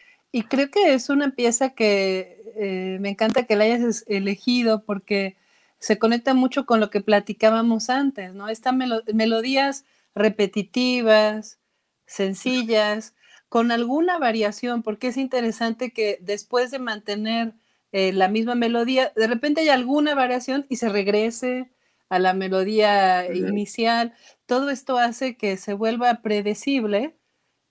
creo 0.49 0.71
que 0.71 0.95
es 0.95 1.09
una 1.09 1.35
pieza 1.35 1.71
que 1.71 2.43
eh, 2.57 2.99
me 3.01 3.11
encanta 3.11 3.45
que 3.45 3.57
la 3.57 3.65
hayas 3.65 4.05
elegido 4.07 4.85
porque 4.85 5.37
se 5.79 5.99
conecta 5.99 6.35
mucho 6.35 6.67
con 6.67 6.79
lo 6.81 6.91
que 6.91 7.01
platicábamos 7.01 7.91
antes, 7.91 8.35
¿no? 8.35 8.49
Estas 8.49 8.75
melodías 8.75 9.85
repetitivas, 10.15 11.59
sencillas, 12.07 13.15
con 13.49 13.73
alguna 13.73 14.19
variación, 14.19 14.83
porque 14.83 15.09
es 15.09 15.17
interesante 15.17 15.93
que 15.93 16.19
después 16.21 16.71
de 16.71 16.79
mantener 16.79 17.55
eh, 17.93 18.13
la 18.13 18.29
misma 18.29 18.55
melodía, 18.55 19.13
de 19.17 19.27
repente 19.27 19.63
hay 19.63 19.69
alguna 19.71 20.15
variación 20.15 20.67
y 20.69 20.77
se 20.77 20.89
regrese 20.89 21.71
a 22.09 22.19
la 22.19 22.35
melodía 22.35 23.35
inicial. 23.35 24.15
Todo 24.47 24.71
esto 24.71 24.99
hace 24.99 25.37
que 25.37 25.57
se 25.57 25.75
vuelva 25.75 26.23
predecible 26.23 27.17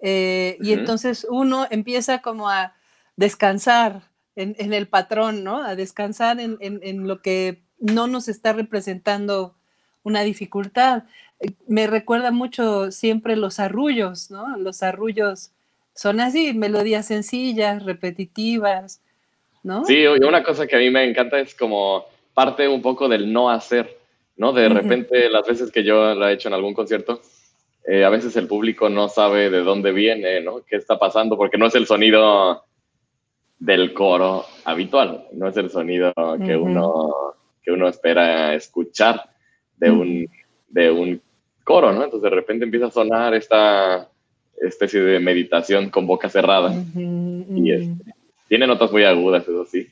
eh, 0.02 0.58
y 0.62 0.74
entonces 0.74 1.28
uno 1.30 1.68
empieza 1.70 2.22
como 2.22 2.50
a 2.50 2.74
descansar 3.16 4.02
en, 4.36 4.74
el 4.74 4.88
patrón, 4.88 5.44
¿no? 5.44 5.64
A 5.64 5.76
descansar 5.76 6.40
en, 6.40 6.58
en, 6.60 7.08
lo 7.08 7.22
que 7.22 7.62
no 7.80 8.08
nos 8.08 8.28
está 8.28 8.54
representando 8.54 9.56
una 10.04 10.22
dificultad. 10.24 11.04
Eh, 11.40 11.52
me 11.68 11.86
recuerda 11.88 12.32
mucho 12.32 12.92
siempre 12.92 13.36
los 13.36 13.60
arrullos, 13.60 14.32
¿no? 14.32 14.58
Los 14.58 14.84
arrullos 14.84 15.52
son 15.94 16.20
así, 16.20 16.54
melodías 16.54 17.08
sencillas, 17.08 17.84
repetitivas, 17.84 19.02
¿no? 19.64 19.86
Sí, 19.86 20.06
una 20.08 20.44
cosa 20.44 20.66
que 20.66 20.76
a 20.76 20.80
mí 20.80 20.90
me 20.90 21.04
encanta 21.04 21.40
es 21.40 21.54
como 21.54 22.06
parte 22.34 22.68
un 22.68 22.82
poco 22.82 23.08
del 23.08 23.32
no 23.32 23.50
hacer, 23.50 23.98
¿no? 24.38 24.54
De 24.54 24.70
repente, 24.70 25.30
las 25.30 25.46
veces 25.46 25.72
que 25.72 25.84
yo 25.84 26.16
lo 26.16 26.28
he 26.28 26.34
hecho 26.34 26.48
en 26.48 26.56
algún 26.56 26.74
concierto, 26.74 27.22
eh, 27.86 28.04
a 28.04 28.10
veces 28.10 28.36
el 28.36 28.48
público 28.48 28.90
no 28.90 29.10
sabe 29.10 29.50
de 29.50 29.62
dónde 29.62 29.92
viene, 29.92 30.42
¿no? 30.42 30.62
¿Qué 30.64 30.76
está 30.76 31.00
pasando? 31.00 31.38
Porque 31.38 31.58
no 31.58 31.68
es 31.68 31.76
el 31.76 31.88
sonido 31.88 32.64
del 33.60 33.94
coro 33.94 34.46
habitual, 34.66 35.28
no 35.34 35.48
es 35.48 35.58
el 35.58 35.70
sonido 35.70 36.14
que, 36.44 36.56
uno, 36.56 37.12
que 37.62 37.72
uno 37.72 37.88
espera 37.88 38.56
escuchar 38.56 39.30
de 39.78 39.92
un, 39.92 40.28
de 40.70 40.92
un 40.92 41.22
coro, 41.64 41.92
¿no? 41.92 42.04
Entonces 42.04 42.30
de 42.30 42.36
repente 42.36 42.66
empieza 42.66 42.88
a 42.88 42.92
sonar 42.92 43.34
esta 43.34 44.10
especie 44.62 45.02
de 45.02 45.20
meditación 45.20 45.90
con 45.90 46.08
boca 46.08 46.30
cerrada. 46.30 46.74
Y 46.96 47.72
este, 47.72 48.14
tiene 48.48 48.68
notas 48.68 48.92
muy 48.92 49.04
agudas, 49.04 49.44
eso 49.44 49.66
sí. 49.66 49.88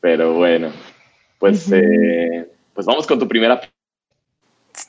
Pero 0.00 0.34
bueno, 0.34 0.70
pues, 1.38 1.70
eh, 1.72 2.46
pues 2.74 2.86
vamos 2.86 3.06
con 3.06 3.18
tu 3.18 3.26
primera. 3.26 3.60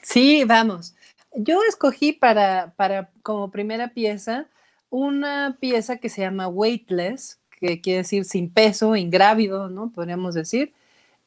Sí, 0.05 0.43
vamos. 0.43 0.95
Yo 1.33 1.59
escogí 1.67 2.13
para, 2.13 2.73
para 2.77 3.09
como 3.23 3.49
primera 3.49 3.89
pieza 3.89 4.47
una 4.91 5.57
pieza 5.59 5.97
que 5.97 6.09
se 6.09 6.21
llama 6.21 6.47
Weightless, 6.47 7.41
que 7.59 7.81
quiere 7.81 7.97
decir 7.99 8.23
sin 8.23 8.53
peso, 8.53 8.95
ingrávido, 8.95 9.67
¿no? 9.67 9.91
Podríamos 9.91 10.35
decir. 10.35 10.73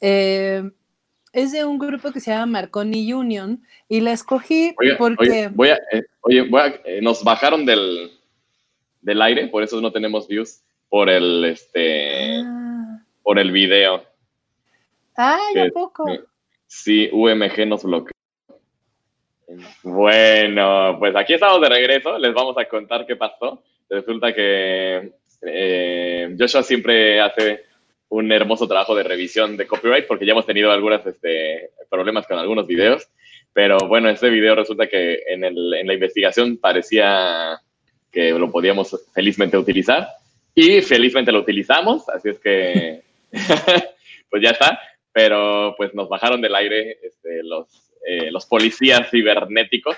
Eh, 0.00 0.70
es 1.32 1.50
de 1.50 1.64
un 1.64 1.78
grupo 1.78 2.12
que 2.12 2.20
se 2.20 2.30
llama 2.30 2.46
Marconi 2.46 3.12
Union 3.12 3.60
y 3.88 4.00
la 4.00 4.12
escogí 4.12 4.74
porque... 4.96 5.48
voy 5.52 5.70
a, 5.70 5.78
oye, 6.20 6.48
eh, 6.84 7.00
nos 7.02 7.24
bajaron 7.24 7.66
del, 7.66 8.12
del 9.02 9.20
aire, 9.20 9.48
por 9.48 9.64
eso 9.64 9.80
no 9.80 9.90
tenemos 9.90 10.28
views 10.28 10.62
por 10.88 11.10
el 11.10 11.44
este 11.44 12.42
ah. 12.44 13.02
por 13.24 13.40
el 13.40 13.50
video. 13.50 14.04
Ay, 15.16 15.58
¿a 15.58 15.70
poco? 15.72 16.06
Sí, 16.68 17.10
UMG 17.12 17.66
nos 17.66 17.82
bloqueó. 17.82 18.17
Bueno, 19.82 20.96
pues 20.98 21.16
aquí 21.16 21.34
estamos 21.34 21.60
de 21.60 21.68
regreso, 21.68 22.18
les 22.18 22.34
vamos 22.34 22.56
a 22.58 22.66
contar 22.66 23.06
qué 23.06 23.16
pasó. 23.16 23.62
Resulta 23.88 24.34
que 24.34 25.12
eh, 25.42 26.36
Joshua 26.38 26.62
siempre 26.62 27.20
hace 27.20 27.64
un 28.10 28.30
hermoso 28.30 28.68
trabajo 28.68 28.94
de 28.94 29.04
revisión 29.04 29.56
de 29.56 29.66
copyright 29.66 30.06
porque 30.06 30.26
ya 30.26 30.32
hemos 30.32 30.46
tenido 30.46 30.70
algunos 30.70 31.04
este, 31.06 31.70
problemas 31.88 32.26
con 32.26 32.38
algunos 32.38 32.66
videos, 32.66 33.08
pero 33.52 33.78
bueno, 33.86 34.08
este 34.08 34.28
video 34.28 34.54
resulta 34.54 34.86
que 34.86 35.22
en, 35.28 35.44
el, 35.44 35.74
en 35.74 35.86
la 35.86 35.94
investigación 35.94 36.58
parecía 36.58 37.60
que 38.12 38.32
lo 38.32 38.50
podíamos 38.50 39.08
felizmente 39.14 39.56
utilizar. 39.56 40.08
Y 40.54 40.82
felizmente 40.82 41.32
lo 41.32 41.40
utilizamos, 41.40 42.08
así 42.08 42.30
es 42.30 42.38
que 42.40 43.02
pues 44.30 44.42
ya 44.42 44.50
está, 44.50 44.78
pero 45.12 45.74
pues 45.76 45.94
nos 45.94 46.08
bajaron 46.08 46.40
del 46.40 46.54
aire 46.54 46.98
este, 47.02 47.42
los, 47.44 47.87
eh, 48.06 48.30
los 48.30 48.46
policías 48.46 49.10
cibernéticos 49.10 49.96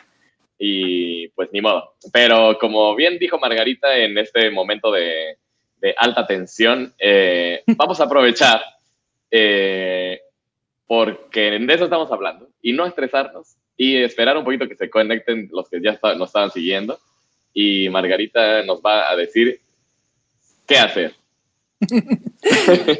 y 0.59 1.28
pues 1.28 1.50
ni 1.52 1.61
modo. 1.61 1.95
Pero 2.12 2.59
como 2.59 2.95
bien 2.95 3.19
dijo 3.19 3.38
Margarita 3.38 3.97
en 3.97 4.19
este 4.19 4.50
momento 4.50 4.92
de, 4.92 5.38
de 5.80 5.95
alta 5.97 6.26
tensión, 6.26 6.95
eh, 6.99 7.62
vamos 7.76 8.00
a 8.00 8.04
aprovechar 8.04 8.62
eh, 9.30 10.21
porque 10.87 11.59
de 11.59 11.75
eso 11.75 11.85
estamos 11.85 12.11
hablando 12.11 12.49
y 12.61 12.73
no 12.73 12.85
estresarnos 12.85 13.57
y 13.76 13.97
esperar 13.97 14.37
un 14.37 14.45
poquito 14.45 14.69
que 14.69 14.76
se 14.76 14.90
conecten 14.90 15.49
los 15.52 15.69
que 15.69 15.80
ya 15.80 15.99
nos 16.16 16.28
estaban 16.28 16.50
siguiendo 16.50 16.99
y 17.54 17.88
Margarita 17.88 18.62
nos 18.64 18.80
va 18.80 19.11
a 19.11 19.16
decir 19.16 19.61
qué 20.66 20.78
hacer. 20.78 21.14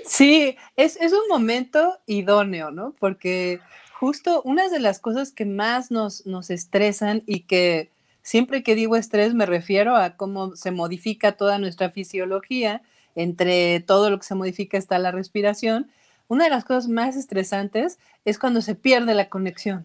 Sí, 0.05 0.57
es, 0.77 0.99
un 1.01 1.29
momento 1.29 1.99
idóneo, 2.07 2.71
¿no? 2.71 2.95
Porque 2.99 3.59
justo 4.01 4.41
una 4.47 4.71
de 4.71 4.81
las 4.81 4.99
cosas 4.99 5.31
que 5.31 5.45
más 5.45 5.91
nos, 5.91 6.25
nos 6.25 6.49
estresan 6.49 7.23
y 7.27 7.41
que 7.41 7.91
siempre 8.23 8.63
que 8.63 8.75
digo 8.75 8.97
estrés 8.97 9.35
me 9.35 9.45
refiero 9.45 9.95
a 9.95 10.17
cómo 10.17 10.57
se 10.57 10.71
modifica 10.71 11.33
toda 11.33 11.59
nuestra 11.59 11.91
fisiología, 11.91 12.81
entre 13.15 13.81
todo 13.81 14.09
lo 14.09 14.19
que 14.19 14.25
se 14.25 14.35
modifica 14.35 14.79
está 14.79 14.99
la 14.99 15.11
respiración. 15.11 15.91
Una 16.29 16.45
de 16.45 16.51
las 16.51 16.65
cosas 16.65 16.89
más 16.89 17.15
estresantes 17.15 17.99
es 18.25 18.39
cuando 18.39 18.63
se 18.63 18.75
pierde 18.75 19.13
la 19.13 19.29
conexión 19.29 19.85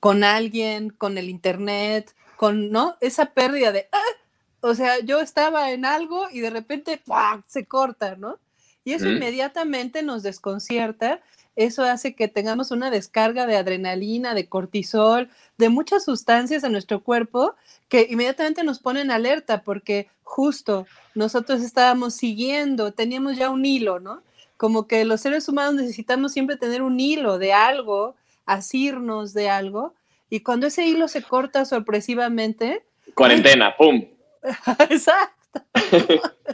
con 0.00 0.24
alguien, 0.24 0.88
con 0.88 1.18
el 1.18 1.28
internet, 1.28 2.14
con, 2.36 2.70
¿no? 2.70 2.96
Esa 3.02 3.26
pérdida 3.26 3.72
de, 3.72 3.88
¡ah! 3.92 4.16
o 4.62 4.74
sea, 4.74 5.00
yo 5.00 5.20
estaba 5.20 5.70
en 5.70 5.84
algo 5.84 6.28
y 6.32 6.40
de 6.40 6.48
repente 6.48 7.02
se 7.46 7.66
corta, 7.66 8.16
¿no? 8.16 8.38
Y 8.86 8.94
eso 8.94 9.06
inmediatamente 9.06 10.02
nos 10.02 10.22
desconcierta, 10.22 11.20
eso 11.56 11.84
hace 11.84 12.14
que 12.14 12.28
tengamos 12.28 12.70
una 12.70 12.90
descarga 12.90 13.46
de 13.46 13.56
adrenalina, 13.56 14.34
de 14.34 14.48
cortisol, 14.48 15.30
de 15.56 15.68
muchas 15.68 16.04
sustancias 16.04 16.64
en 16.64 16.72
nuestro 16.72 17.02
cuerpo 17.02 17.54
que 17.88 18.08
inmediatamente 18.10 18.64
nos 18.64 18.80
ponen 18.80 19.10
alerta 19.10 19.62
porque 19.62 20.08
justo 20.22 20.86
nosotros 21.14 21.62
estábamos 21.62 22.14
siguiendo, 22.14 22.92
teníamos 22.92 23.36
ya 23.36 23.50
un 23.50 23.64
hilo, 23.64 24.00
¿no? 24.00 24.22
Como 24.56 24.86
que 24.86 25.04
los 25.04 25.20
seres 25.20 25.48
humanos 25.48 25.74
necesitamos 25.74 26.32
siempre 26.32 26.56
tener 26.56 26.82
un 26.82 26.98
hilo 26.98 27.38
de 27.38 27.52
algo, 27.52 28.16
asirnos 28.46 29.32
de 29.32 29.50
algo, 29.50 29.94
y 30.30 30.40
cuando 30.40 30.66
ese 30.66 30.84
hilo 30.86 31.06
se 31.06 31.22
corta 31.22 31.64
sorpresivamente... 31.64 32.84
Cuarentena, 33.14 33.76
¡pum! 33.76 34.04
Exacto. 34.90 35.62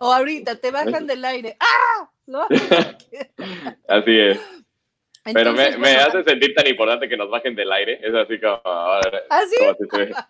o 0.00 0.12
ahorita 0.12 0.56
te 0.56 0.70
bajan 0.70 1.06
del 1.06 1.24
aire. 1.24 1.56
¡Ah! 1.60 2.10
así 3.88 4.18
es. 4.18 4.40
Pero 5.24 5.52
me, 5.52 5.76
me 5.76 5.90
hace 5.96 6.24
sentir 6.24 6.54
tan 6.54 6.66
importante 6.66 7.08
que 7.08 7.16
nos 7.16 7.30
bajen 7.30 7.54
del 7.54 7.70
aire. 7.70 8.00
Es 8.02 8.14
así 8.14 8.40
como. 8.40 8.60
¿Así? 9.30 9.56
¿Ah, 10.14 10.28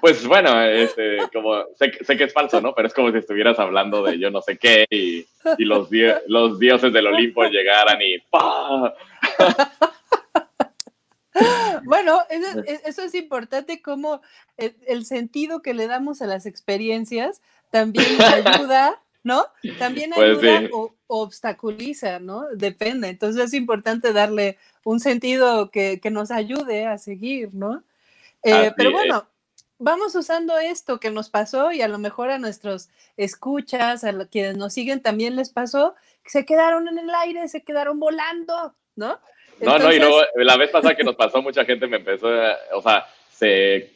pues 0.00 0.26
bueno, 0.26 0.60
este, 0.62 1.18
como 1.32 1.64
sé, 1.74 1.92
sé, 2.04 2.16
que 2.16 2.24
es 2.24 2.32
falso, 2.32 2.60
¿no? 2.60 2.74
Pero 2.74 2.88
es 2.88 2.94
como 2.94 3.10
si 3.12 3.18
estuvieras 3.18 3.58
hablando 3.58 4.02
de 4.02 4.18
yo 4.18 4.30
no 4.30 4.42
sé 4.42 4.58
qué 4.58 4.84
y, 4.90 5.26
y 5.56 5.64
los, 5.64 5.88
los 6.26 6.58
dioses 6.58 6.92
del 6.92 7.06
Olimpo 7.06 7.44
llegaran 7.44 8.02
y 8.02 8.18
¡pah! 8.30 8.94
Bueno, 11.84 12.20
eso, 12.84 13.02
es 13.02 13.14
importante 13.14 13.80
como 13.80 14.20
el, 14.56 15.06
sentido 15.06 15.62
que 15.62 15.74
le 15.74 15.86
damos 15.86 16.20
a 16.20 16.26
las 16.26 16.46
experiencias 16.46 17.40
también 17.70 18.20
ayuda, 18.20 19.02
¿no? 19.26 19.44
También 19.80 20.12
pues 20.14 20.38
ayuda 20.38 20.68
o, 20.72 20.94
obstaculiza, 21.08 22.20
¿no? 22.20 22.44
Depende. 22.54 23.08
Entonces 23.08 23.46
es 23.46 23.54
importante 23.54 24.12
darle 24.12 24.56
un 24.84 25.00
sentido 25.00 25.72
que, 25.72 26.00
nos 26.12 26.30
ayude 26.30 26.86
a 26.86 26.96
seguir, 26.96 27.50
¿no? 27.52 27.82
Eh, 28.44 28.70
pero 28.76 28.92
bueno, 28.92 29.26
vamos 29.80 30.14
usando 30.14 30.56
esto 30.58 31.00
que 31.00 31.10
nos 31.10 31.28
pasó 31.28 31.72
y 31.72 31.82
a 31.82 31.88
lo 31.88 31.98
mejor 31.98 32.30
a 32.30 32.38
nuestros 32.38 32.88
escuchas, 33.16 34.04
a 34.04 34.26
quienes 34.26 34.56
nos 34.56 34.72
siguen 34.72 35.02
también 35.02 35.34
les 35.34 35.50
pasó, 35.50 35.96
que 36.22 36.30
se 36.30 36.46
quedaron 36.46 36.86
en 36.86 37.00
el 37.00 37.10
aire, 37.10 37.48
se 37.48 37.64
quedaron 37.64 37.98
volando, 37.98 38.76
¿no? 38.94 39.18
No, 39.60 39.76
no, 39.76 39.92
y 39.92 39.98
luego 39.98 40.20
la 40.36 40.56
vez 40.56 40.70
pasada 40.70 40.94
que 40.94 41.02
nos 41.02 41.16
pasó, 41.16 41.42
mucha 41.42 41.64
gente 41.64 41.88
me 41.88 41.96
empezó, 41.96 42.28
o 42.74 42.80
sea, 42.80 43.06
se, 43.32 43.95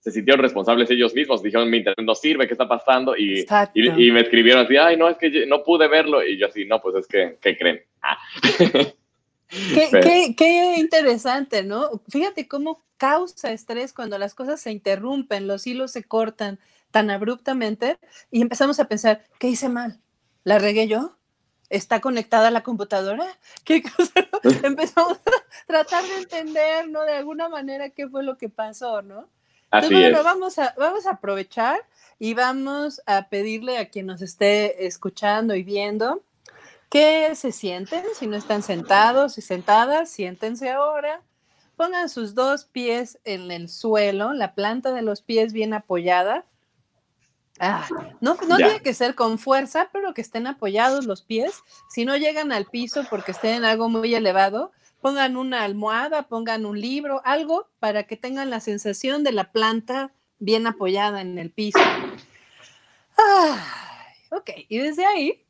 se 0.00 0.10
sintieron 0.10 0.42
responsables 0.42 0.90
ellos 0.90 1.14
mismos, 1.14 1.42
dijeron, 1.42 1.68
mi 1.68 1.78
internet 1.78 2.06
no 2.06 2.14
sirve, 2.14 2.46
¿qué 2.46 2.54
está 2.54 2.66
pasando? 2.66 3.16
Y, 3.16 3.46
y, 3.74 4.10
me 4.10 4.20
escribieron 4.20 4.64
así, 4.64 4.76
ay, 4.76 4.96
no, 4.96 5.08
es 5.08 5.18
que 5.18 5.46
no 5.46 5.62
pude 5.62 5.88
verlo. 5.88 6.24
Y 6.26 6.38
yo 6.38 6.46
así, 6.46 6.64
no, 6.64 6.80
pues 6.80 6.96
es 6.96 7.06
que, 7.06 7.38
¿qué 7.40 7.56
creen? 7.56 7.82
Ah. 8.02 8.18
Qué, 9.50 9.88
qué, 9.90 10.34
qué, 10.36 10.76
interesante, 10.78 11.64
¿no? 11.64 12.02
Fíjate 12.08 12.46
cómo 12.46 12.84
causa 12.98 13.50
estrés 13.50 13.92
cuando 13.92 14.16
las 14.16 14.32
cosas 14.32 14.60
se 14.60 14.70
interrumpen, 14.70 15.48
los 15.48 15.66
hilos 15.66 15.90
se 15.90 16.04
cortan 16.04 16.60
tan 16.92 17.10
abruptamente 17.10 17.98
y 18.30 18.42
empezamos 18.42 18.78
a 18.78 18.86
pensar, 18.86 19.24
¿qué 19.40 19.48
hice 19.48 19.68
mal? 19.68 19.98
¿La 20.44 20.60
regué 20.60 20.86
yo? 20.86 21.16
¿Está 21.68 22.00
conectada 22.00 22.48
a 22.48 22.50
la 22.52 22.62
computadora? 22.62 23.26
¿Qué 23.64 23.82
cosa? 23.82 24.12
Empezamos 24.62 25.18
a 25.18 25.66
tratar 25.66 26.04
de 26.04 26.16
entender, 26.18 26.88
¿no? 26.88 27.02
De 27.02 27.14
alguna 27.14 27.48
manera 27.48 27.90
qué 27.90 28.08
fue 28.08 28.22
lo 28.22 28.38
que 28.38 28.48
pasó, 28.48 29.02
¿no? 29.02 29.28
Así 29.70 29.92
bueno, 29.94 30.22
vamos 30.22 30.58
a, 30.58 30.74
vamos 30.76 31.06
a 31.06 31.12
aprovechar 31.12 31.80
y 32.18 32.34
vamos 32.34 33.00
a 33.06 33.28
pedirle 33.28 33.78
a 33.78 33.88
quien 33.88 34.06
nos 34.06 34.20
esté 34.22 34.86
escuchando 34.86 35.54
y 35.54 35.62
viendo 35.62 36.22
que 36.88 37.34
se 37.36 37.52
sienten, 37.52 38.04
si 38.18 38.26
no 38.26 38.36
están 38.36 38.62
sentados 38.62 39.38
y 39.38 39.42
sentadas, 39.42 40.10
siéntense 40.10 40.70
ahora. 40.70 41.22
Pongan 41.76 42.08
sus 42.08 42.34
dos 42.34 42.64
pies 42.64 43.18
en 43.24 43.50
el 43.50 43.68
suelo, 43.68 44.32
la 44.32 44.54
planta 44.54 44.92
de 44.92 45.02
los 45.02 45.22
pies 45.22 45.52
bien 45.52 45.72
apoyada 45.72 46.44
Ah, 47.62 47.86
no, 48.22 48.38
no 48.48 48.56
tiene 48.56 48.80
que 48.80 48.94
ser 48.94 49.14
con 49.14 49.38
fuerza, 49.38 49.90
pero 49.92 50.14
que 50.14 50.22
estén 50.22 50.46
apoyados 50.46 51.04
los 51.04 51.20
pies. 51.20 51.62
Si 51.90 52.06
no 52.06 52.16
llegan 52.16 52.52
al 52.52 52.64
piso 52.64 53.04
porque 53.10 53.32
estén 53.32 53.56
en 53.56 53.64
algo 53.66 53.90
muy 53.90 54.14
elevado, 54.14 54.72
pongan 55.00 55.36
una 55.36 55.64
almohada, 55.64 56.28
pongan 56.28 56.66
un 56.66 56.80
libro, 56.80 57.22
algo 57.24 57.68
para 57.78 58.04
que 58.04 58.16
tengan 58.16 58.50
la 58.50 58.60
sensación 58.60 59.24
de 59.24 59.32
la 59.32 59.52
planta 59.52 60.12
bien 60.38 60.66
apoyada 60.66 61.20
en 61.20 61.38
el 61.38 61.50
piso. 61.50 61.78
ok, 64.30 64.50
y 64.68 64.78
desde 64.78 65.06
ahí 65.06 65.44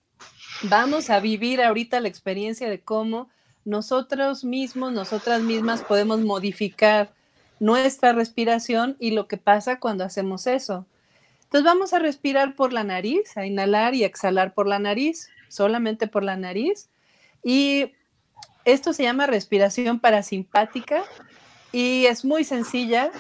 vamos 0.63 1.11
a 1.11 1.21
vivir 1.21 1.63
ahorita 1.63 2.01
la 2.01 2.09
experiencia 2.09 2.69
de 2.69 2.81
cómo 2.81 3.29
nosotros 3.65 4.45
mismos, 4.45 4.93
nosotras 4.93 5.43
mismas 5.43 5.83
podemos 5.83 6.21
modificar 6.21 7.13
nuestra 7.59 8.13
respiración 8.13 8.97
y 8.99 9.11
lo 9.11 9.29
que 9.29 9.37
pasa 9.37 9.79
cuando 9.79 10.05
hacemos 10.05 10.47
eso. 10.47 10.87
Entonces 11.43 11.65
vamos 11.65 11.93
a 11.93 11.99
respirar 11.99 12.55
por 12.55 12.73
la 12.73 12.85
nariz, 12.85 13.37
a 13.37 13.45
inhalar 13.45 13.95
y 13.95 14.05
exhalar 14.05 14.55
por 14.55 14.67
la 14.67 14.79
nariz, 14.79 15.29
solamente 15.49 16.07
por 16.07 16.23
la 16.23 16.37
nariz. 16.37 16.89
Y 17.43 17.93
esto 18.73 18.93
se 18.93 19.03
llama 19.03 19.27
respiración 19.27 20.01
parasimpática 20.01 21.05
y 21.73 22.07
es 22.07 22.25
muy 22.25 22.45
sencilla. 22.45 23.11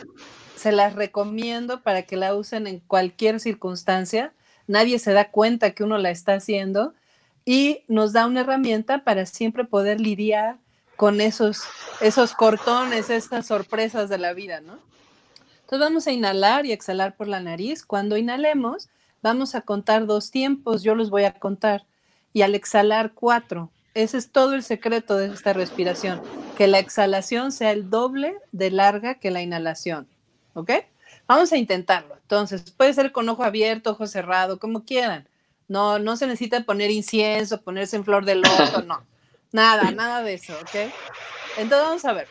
Se 0.57 0.73
las 0.73 0.95
recomiendo 0.95 1.83
para 1.83 2.03
que 2.03 2.17
la 2.17 2.35
usen 2.35 2.67
en 2.67 2.81
cualquier 2.81 3.41
circunstancia. 3.41 4.33
Nadie 4.67 4.99
se 4.99 5.13
da 5.13 5.31
cuenta 5.31 5.71
que 5.73 5.85
uno 5.85 5.99
la 5.99 6.11
está 6.11 6.35
haciendo 6.35 6.95
y 7.45 7.85
nos 7.89 8.13
da 8.13 8.27
una 8.27 8.43
herramienta 8.43 9.05
para 9.05 9.27
siempre 9.27 9.65
poder 9.65 10.01
lidiar 10.01 10.59
con 10.97 11.21
esos, 11.21 11.63
esos 12.01 12.35
cortones, 12.35 13.09
esas 13.09 13.47
sorpresas 13.47 14.11
de 14.11 14.19
la 14.19 14.35
vida, 14.35 14.61
¿no? 14.61 14.79
Entonces 15.63 15.81
vamos 15.81 16.07
a 16.07 16.13
inhalar 16.13 16.67
y 16.67 16.73
exhalar 16.73 17.17
por 17.17 17.27
la 17.29 17.41
nariz. 17.41 17.87
Cuando 17.87 18.17
inhalemos, 18.17 18.89
vamos 19.23 19.55
a 19.55 19.63
contar 19.63 20.07
dos 20.07 20.31
tiempos, 20.31 20.83
yo 20.83 20.95
los 20.95 21.11
voy 21.11 21.25
a 21.25 21.33
contar, 21.33 21.87
y 22.33 22.43
al 22.43 22.55
exhalar 22.55 23.13
cuatro. 23.15 23.71
Ese 23.95 24.19
es 24.19 24.31
todo 24.31 24.55
el 24.55 24.63
secreto 24.63 25.17
de 25.17 25.33
esta 25.33 25.53
respiración, 25.53 26.23
que 26.57 26.69
la 26.69 26.79
exhalación 26.79 27.51
sea 27.51 27.73
el 27.73 27.91
doble 27.91 28.37
de 28.53 28.71
larga 28.71 29.17
que 29.17 29.31
la 29.31 29.43
inhalación. 29.43 30.07
¿Ok? 30.55 30.71
Vamos 31.27 31.53
a 31.53 31.57
intentarlo. 31.57 32.17
Entonces, 32.23 32.71
puede 32.71 32.95
ser 32.95 33.13
con 33.13 33.29
ojo 33.29 33.43
abierto, 33.45 33.91
ojo 33.91 34.07
cerrado, 34.07 34.59
como 34.59 34.85
quieran. 34.85 35.29
No, 35.69 35.99
no 35.99 36.17
se 36.17 36.27
necesita 36.27 36.65
poner 36.65 36.91
incienso, 36.91 37.63
ponerse 37.63 37.97
en 37.97 38.05
flor 38.05 38.25
de 38.25 38.37
loto, 38.37 38.83
no. 38.83 39.05
Nada, 39.53 39.91
nada 39.91 40.23
de 40.23 40.35
eso, 40.35 40.53
¿ok? 40.55 40.93
Entonces 41.57 41.87
vamos 41.87 42.05
a 42.05 42.13
ver. 42.13 42.29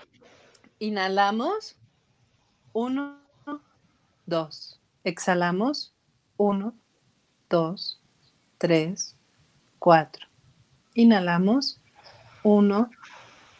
Inhalamos. 0.80 1.76
Uno, 2.72 3.20
dos. 4.26 4.80
Exhalamos. 5.04 5.94
Uno, 6.38 6.74
dos, 7.50 8.00
tres, 8.58 9.16
cuatro. 9.80 10.29
Inhalamos. 10.96 11.80
Uno, 12.44 12.90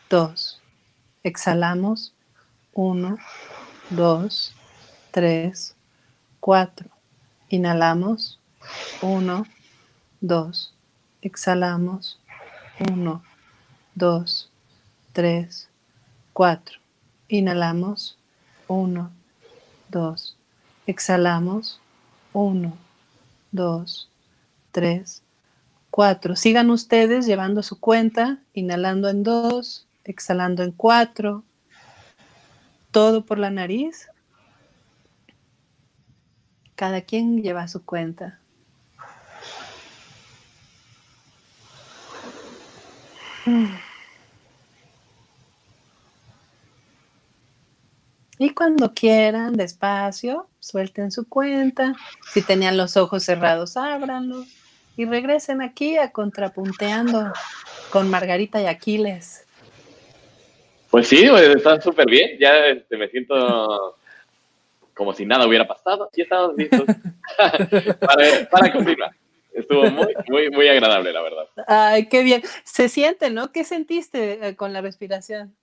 dos. 0.10 0.62
Exhalamos. 1.24 2.16
Uno, 2.74 3.18
dos, 3.92 4.54
tres, 5.12 5.76
cuatro. 6.40 6.90
Inhalamos. 7.50 8.40
Uno, 9.02 9.46
dos. 10.22 10.74
Exhalamos. 11.22 12.20
Uno, 12.92 13.24
dos, 13.94 14.50
tres, 15.14 15.70
cuatro. 16.34 16.80
Inhalamos. 17.28 18.18
Uno, 18.68 19.12
dos. 19.90 20.36
Exhalamos. 20.88 21.80
Uno, 22.34 22.76
dos, 23.52 24.10
tres, 24.72 25.22
cuatro. 25.90 26.36
Sigan 26.36 26.70
ustedes 26.70 27.26
llevando 27.26 27.64
su 27.64 27.80
cuenta, 27.80 28.40
inhalando 28.54 29.10
en 29.10 29.24
dos, 29.24 29.88
exhalando 30.04 30.64
en 30.64 30.72
cuatro. 30.72 31.44
Todo 32.92 33.26
por 33.26 33.38
la 33.38 33.50
nariz. 33.50 34.08
Cada 36.76 37.02
quien 37.02 37.42
lleva 37.42 37.68
su 37.68 37.84
cuenta. 37.84 38.40
Y 48.38 48.52
cuando 48.52 48.94
quieran, 48.94 49.54
despacio, 49.54 50.48
suelten 50.60 51.12
su 51.12 51.28
cuenta. 51.28 51.94
Si 52.32 52.42
tenían 52.42 52.78
los 52.78 52.96
ojos 52.96 53.24
cerrados, 53.24 53.76
ábranlos. 53.76 54.59
Y 55.00 55.06
regresen 55.06 55.62
aquí 55.62 55.96
a 55.96 56.12
Contrapunteando 56.12 57.32
con 57.90 58.10
Margarita 58.10 58.62
y 58.62 58.66
Aquiles. 58.66 59.48
Pues 60.92 61.08
sí, 61.08 61.26
pues, 61.30 61.56
está 61.56 61.80
súper 61.80 62.06
bien. 62.06 62.32
Ya 62.38 62.66
este, 62.66 62.98
me 62.98 63.08
siento 63.08 63.96
como 64.94 65.14
si 65.14 65.26
nada 65.26 65.48
hubiera 65.48 65.66
pasado 65.66 66.10
y 66.14 66.24
estamos 66.24 66.54
listos 66.58 66.84
para, 68.02 68.50
para, 68.52 68.74
continuar. 68.74 69.12
Estuvo 69.54 69.90
muy, 69.90 70.14
muy, 70.28 70.50
muy 70.50 70.68
agradable, 70.68 71.14
la 71.14 71.22
verdad. 71.22 71.48
Ay, 71.66 72.10
qué 72.10 72.22
bien. 72.22 72.42
Se 72.66 72.90
siente, 72.90 73.30
¿no? 73.30 73.54
¿Qué 73.54 73.64
sentiste 73.64 74.50
eh, 74.50 74.58
con 74.58 74.74
la 74.74 74.82
respiración? 74.82 75.56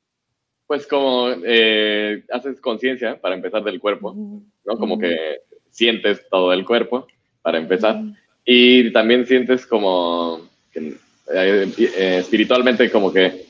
Pues 0.66 0.86
como 0.86 1.28
eh, 1.44 2.24
haces 2.32 2.58
conciencia 2.58 3.20
para 3.20 3.34
empezar 3.34 3.62
del 3.64 3.80
cuerpo, 3.80 4.14
¿no? 4.16 4.78
Como 4.78 4.98
que 4.98 5.42
sientes 5.68 6.26
todo 6.30 6.54
el 6.54 6.64
cuerpo 6.64 7.06
para 7.42 7.58
empezar. 7.58 8.00
Y 8.48 8.92
también 8.92 9.26
sientes 9.26 9.66
como 9.66 10.48
que, 10.70 10.96
eh, 11.34 12.18
espiritualmente 12.20 12.90
como 12.90 13.12
que 13.12 13.44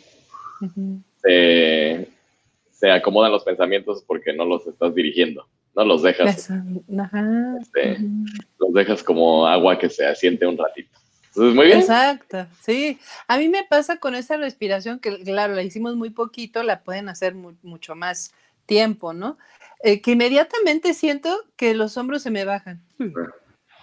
se, 1.23 2.09
se, 2.73 2.91
acomodan 2.91 3.31
los 3.31 3.45
pensamientos 3.45 4.03
porque 4.07 4.33
no 4.33 4.47
los 4.47 4.67
estás 4.67 4.95
dirigiendo, 4.95 5.47
no 5.75 5.85
los 5.85 6.03
dejas. 6.03 6.51
Este, 7.61 7.99
los 8.59 8.73
dejas 8.73 9.03
como 9.03 9.47
agua 9.47 9.79
que 9.79 9.91
se 9.91 10.07
asiente 10.07 10.47
un 10.47 10.57
ratito. 10.57 10.99
Entonces, 11.29 11.55
muy 11.55 11.67
bien. 11.67 11.81
Exacto, 11.81 12.47
sí. 12.63 12.99
A 13.29 13.37
mí 13.37 13.51
me 13.51 13.65
pasa 13.65 13.99
con 13.99 14.15
esa 14.15 14.39
respiración 14.39 14.99
que, 14.99 15.23
claro, 15.23 15.55
la 15.55 15.63
hicimos 15.63 15.95
muy 15.95 16.09
poquito, 16.09 16.63
la 16.63 16.83
pueden 16.83 17.11
hacer 17.11 17.35
mucho 17.35 17.95
más 17.95 18.33
tiempo, 18.65 19.13
¿no? 19.13 19.37
Eh, 19.83 20.01
que 20.01 20.13
inmediatamente 20.13 20.95
siento 20.95 21.37
que 21.57 21.75
los 21.75 21.99
hombros 21.99 22.23
se 22.23 22.31
me 22.31 22.47
bajan. 22.47 22.81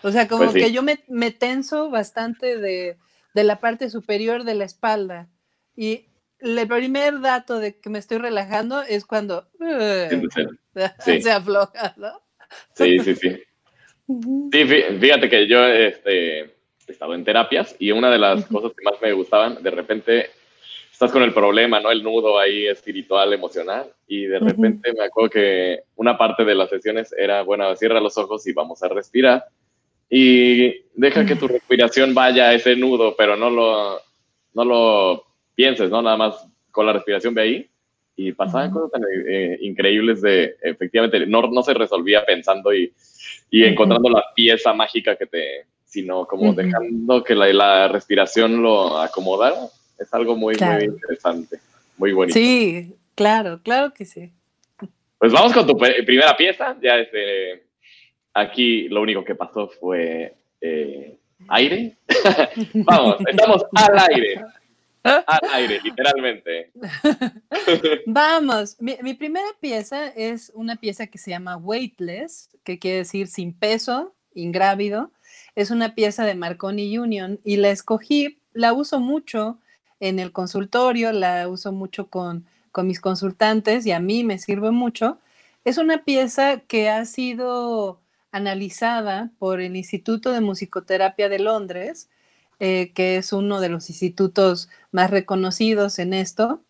O 0.03 0.11
sea, 0.11 0.27
como 0.27 0.51
pues 0.51 0.65
que 0.65 0.71
yo 0.71 0.83
me, 0.83 0.99
me 1.07 1.31
tenso 1.31 1.89
bastante 1.89 2.57
de, 2.57 2.97
de, 3.33 3.43
la 3.43 3.59
parte 3.59 3.89
superior 3.89 4.43
de 4.43 4.53
la 4.53 4.65
espalda. 4.65 5.29
Y 5.75 6.07
el 6.39 6.67
primer 6.67 7.21
dato 7.21 7.59
de 7.59 7.79
que 7.79 7.89
me 7.89 7.99
estoy 7.99 8.17
relajando 8.17 8.81
es 8.81 9.05
cuando 9.05 9.47
se 10.99 11.31
afloja, 11.31 11.93
¿no? 11.97 12.21
Sí, 12.75 12.99
sí, 12.99 13.15
sí. 13.15 13.41
Sí, 14.51 14.65
fíjate 14.99 15.29
que 15.29 15.47
yo 15.47 15.65
este, 15.65 16.39
he 16.41 16.51
estado 16.87 17.15
en 17.15 17.23
terapias 17.23 17.75
y 17.79 17.91
una 17.91 18.11
de 18.11 18.19
las 18.19 18.45
cosas 18.45 18.73
que 18.77 18.83
más 18.83 19.01
me 19.01 19.13
gustaban, 19.13 19.63
de 19.63 19.71
repente 19.71 20.29
estás 20.91 21.11
con 21.11 21.23
el 21.23 21.33
problema, 21.33 21.79
¿no? 21.79 21.89
El 21.89 22.03
nudo 22.03 22.37
ahí 22.37 22.67
espiritual, 22.67 23.31
emocional, 23.31 23.87
y 24.05 24.25
de 24.25 24.39
repente 24.39 24.93
me 24.93 25.05
acuerdo 25.05 25.29
que 25.29 25.79
una 25.95 26.17
parte 26.17 26.43
de 26.43 26.55
las 26.55 26.69
sesiones 26.69 27.15
era, 27.17 27.41
bueno, 27.43 27.73
cierra 27.77 28.01
los 28.01 28.17
ojos 28.17 28.45
y 28.45 28.53
vamos 28.53 28.83
a 28.83 28.89
respirar 28.89 29.45
y 30.09 30.83
deja 30.95 31.25
que 31.25 31.35
tu 31.35 31.47
respiración 31.47 32.13
vaya 32.13 32.49
a 32.49 32.53
ese 32.53 32.75
nudo, 32.75 33.15
pero 33.17 33.35
no 33.35 33.49
lo, 33.49 33.99
no 34.53 34.65
lo 34.65 35.25
pienses, 35.55 35.89
¿no? 35.89 36.01
Nada 36.01 36.17
más 36.17 36.47
con 36.71 36.85
la 36.85 36.93
respiración 36.93 37.33
ve 37.33 37.41
ahí 37.41 37.69
y 38.15 38.31
pasaban 38.31 38.71
cosas 38.71 38.91
tan 38.91 39.01
eh, 39.27 39.57
increíbles 39.61 40.21
de, 40.21 40.55
efectivamente, 40.61 41.25
no, 41.25 41.41
no 41.43 41.63
se 41.63 41.73
resolvía 41.73 42.25
pensando 42.25 42.73
y, 42.73 42.93
y 43.49 43.63
encontrando 43.63 44.09
la 44.09 44.23
pieza 44.35 44.73
mágica 44.73 45.15
que 45.15 45.25
te, 45.25 45.65
sino 45.85 46.25
como 46.25 46.53
dejando 46.53 47.23
que 47.23 47.35
la, 47.35 47.51
la, 47.53 47.87
respiración 47.87 48.61
lo 48.61 48.99
acomodara, 48.99 49.55
es 49.99 50.13
algo 50.13 50.35
muy, 50.35 50.55
muy 50.55 50.83
interesante, 50.85 51.59
muy 51.97 52.13
bonito. 52.13 52.33
Sí, 52.33 52.95
claro, 53.15 53.61
claro 53.63 53.93
que 53.93 54.05
sí. 54.05 54.31
Pues 55.19 55.31
vamos 55.31 55.53
con 55.53 55.65
tu 55.65 55.77
primera 55.77 56.35
pieza, 56.35 56.75
ya 56.81 56.97
este, 56.97 57.63
Aquí 58.33 58.87
lo 58.89 59.01
único 59.01 59.23
que 59.23 59.35
pasó 59.35 59.67
fue 59.67 60.35
eh, 60.61 61.17
aire. 61.49 61.97
Vamos, 62.73 63.17
estamos 63.27 63.63
al 63.75 63.99
aire. 64.09 64.41
Al 65.03 65.39
aire, 65.53 65.81
literalmente. 65.83 66.71
Vamos, 68.05 68.77
mi, 68.79 69.13
primera 69.13 69.47
pieza 69.59 70.07
es 70.07 70.51
una 70.55 70.77
pieza 70.77 71.07
que 71.07 71.17
se 71.17 71.31
llama 71.31 71.57
Weightless, 71.57 72.49
que 72.63 72.79
quiere 72.79 72.99
decir 72.99 73.27
sin 73.27 73.53
peso, 73.53 74.15
ingrávido. 74.33 75.11
Es 75.55 75.71
una 75.71 75.93
pieza 75.93 76.25
de 76.25 76.35
Marconi 76.35 76.97
Union 76.97 77.39
y 77.43 77.57
la 77.57 77.69
escogí, 77.69 78.39
la 78.53 78.73
uso 78.73 78.99
mucho 78.99 79.59
en 79.99 80.19
el 80.19 80.31
consultorio, 80.31 81.11
la 81.11 81.49
uso 81.49 81.71
mucho 81.71 82.07
con, 82.07 82.45
con 82.71 82.87
mis 82.87 83.01
consultantes 83.01 83.85
y 83.85 83.91
a 83.91 83.99
mí 83.99 84.23
me 84.23 84.39
sirve 84.39 84.71
mucho. 84.71 85.19
Es 85.65 85.77
una 85.77 86.03
pieza 86.03 86.61
que 86.61 86.89
ha 86.89 87.05
sido 87.05 87.99
analizada 88.33 89.31
por 89.37 89.61
el 89.61 89.77
Instituto 89.77 90.31
de 90.31 90.41
Musicoterapia 90.41 91.29
de 91.29 91.39
Londres, 91.39 92.09
eh, 92.59 92.91
que 92.93 93.17
es 93.17 93.31
uno 93.31 93.61
de 93.61 93.69
los 93.69 93.89
institutos 93.89 94.69
más 94.91 95.11
reconocidos 95.11 95.99
en 95.99 96.13
esto. 96.13 96.61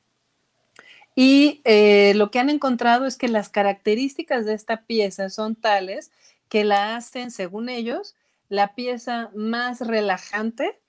Y 1.15 1.61
eh, 1.63 2.13
lo 2.15 2.31
que 2.31 2.39
han 2.39 2.49
encontrado 2.49 3.05
es 3.05 3.17
que 3.17 3.29
las 3.29 3.47
características 3.47 4.45
de 4.45 4.53
esta 4.53 4.85
pieza 4.85 5.29
son 5.29 5.55
tales 5.55 6.11
que 6.49 6.65
la 6.65 6.97
hacen, 6.97 7.31
según 7.31 7.69
ellos, 7.69 8.15
la 8.49 8.75
pieza 8.75 9.31
más 9.33 9.79
relajante 9.79 10.81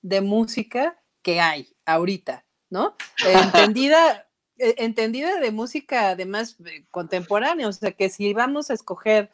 de 0.00 0.22
música 0.22 0.98
que 1.20 1.40
hay 1.40 1.76
ahorita, 1.84 2.46
¿no? 2.70 2.96
entendida, 3.26 4.26
eh, 4.56 4.76
entendida 4.78 5.38
de 5.40 5.50
música 5.50 6.08
además 6.08 6.56
contemporánea, 6.90 7.68
o 7.68 7.72
sea 7.72 7.92
que 7.92 8.08
si 8.08 8.32
vamos 8.32 8.70
a 8.70 8.74
escoger 8.74 9.30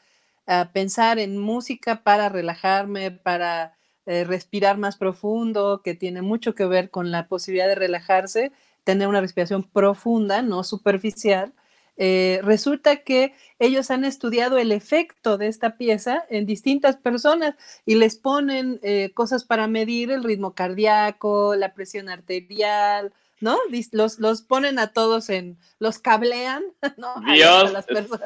pensar 0.72 1.18
en 1.18 1.38
música 1.38 2.02
para 2.02 2.28
relajarme, 2.28 3.10
para 3.10 3.74
eh, 4.10 4.24
respirar 4.24 4.78
más 4.78 4.96
profundo, 4.96 5.82
que 5.84 5.94
tiene 5.94 6.22
mucho 6.22 6.54
que 6.54 6.64
ver 6.64 6.88
con 6.88 7.10
la 7.10 7.28
posibilidad 7.28 7.68
de 7.68 7.74
relajarse, 7.74 8.52
tener 8.82 9.06
una 9.06 9.20
respiración 9.20 9.64
profunda, 9.64 10.40
no 10.40 10.64
superficial. 10.64 11.52
Eh, 11.98 12.40
resulta 12.42 12.96
que 13.04 13.34
ellos 13.58 13.90
han 13.90 14.06
estudiado 14.06 14.56
el 14.56 14.72
efecto 14.72 15.36
de 15.36 15.48
esta 15.48 15.76
pieza 15.76 16.24
en 16.30 16.46
distintas 16.46 16.96
personas 16.96 17.54
y 17.84 17.96
les 17.96 18.16
ponen 18.16 18.80
eh, 18.82 19.10
cosas 19.12 19.44
para 19.44 19.66
medir 19.66 20.10
el 20.10 20.24
ritmo 20.24 20.54
cardíaco, 20.54 21.54
la 21.54 21.74
presión 21.74 22.08
arterial, 22.08 23.12
¿no? 23.40 23.58
Los, 23.92 24.18
los 24.18 24.42
ponen 24.42 24.78
a 24.78 24.92
todos 24.92 25.30
en, 25.30 25.58
los 25.78 25.98
cablean, 25.98 26.64
¿no? 26.96 27.14
Dios 27.32 27.72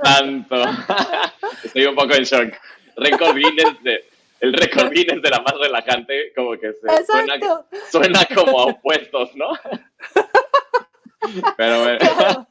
santo. 0.03 0.64
Estoy 1.64 1.87
un 1.87 1.94
poco 1.94 2.14
en 2.14 2.25
shock. 2.25 2.55
Récord 2.96 3.37
Guinness 3.37 3.83
de, 3.83 4.05
el 4.40 4.53
récord 4.53 4.90
Guinness 4.90 5.22
de 5.22 5.31
la 5.31 5.40
más 5.40 5.55
relajante, 5.59 6.33
como 6.35 6.53
que 6.53 6.72
se 6.72 7.05
suena, 7.07 7.35
suena, 7.90 8.27
como 8.35 8.61
a 8.61 8.64
opuestos, 8.66 9.35
¿no? 9.35 9.53
Pero 11.57 11.83
bueno. 11.83 12.48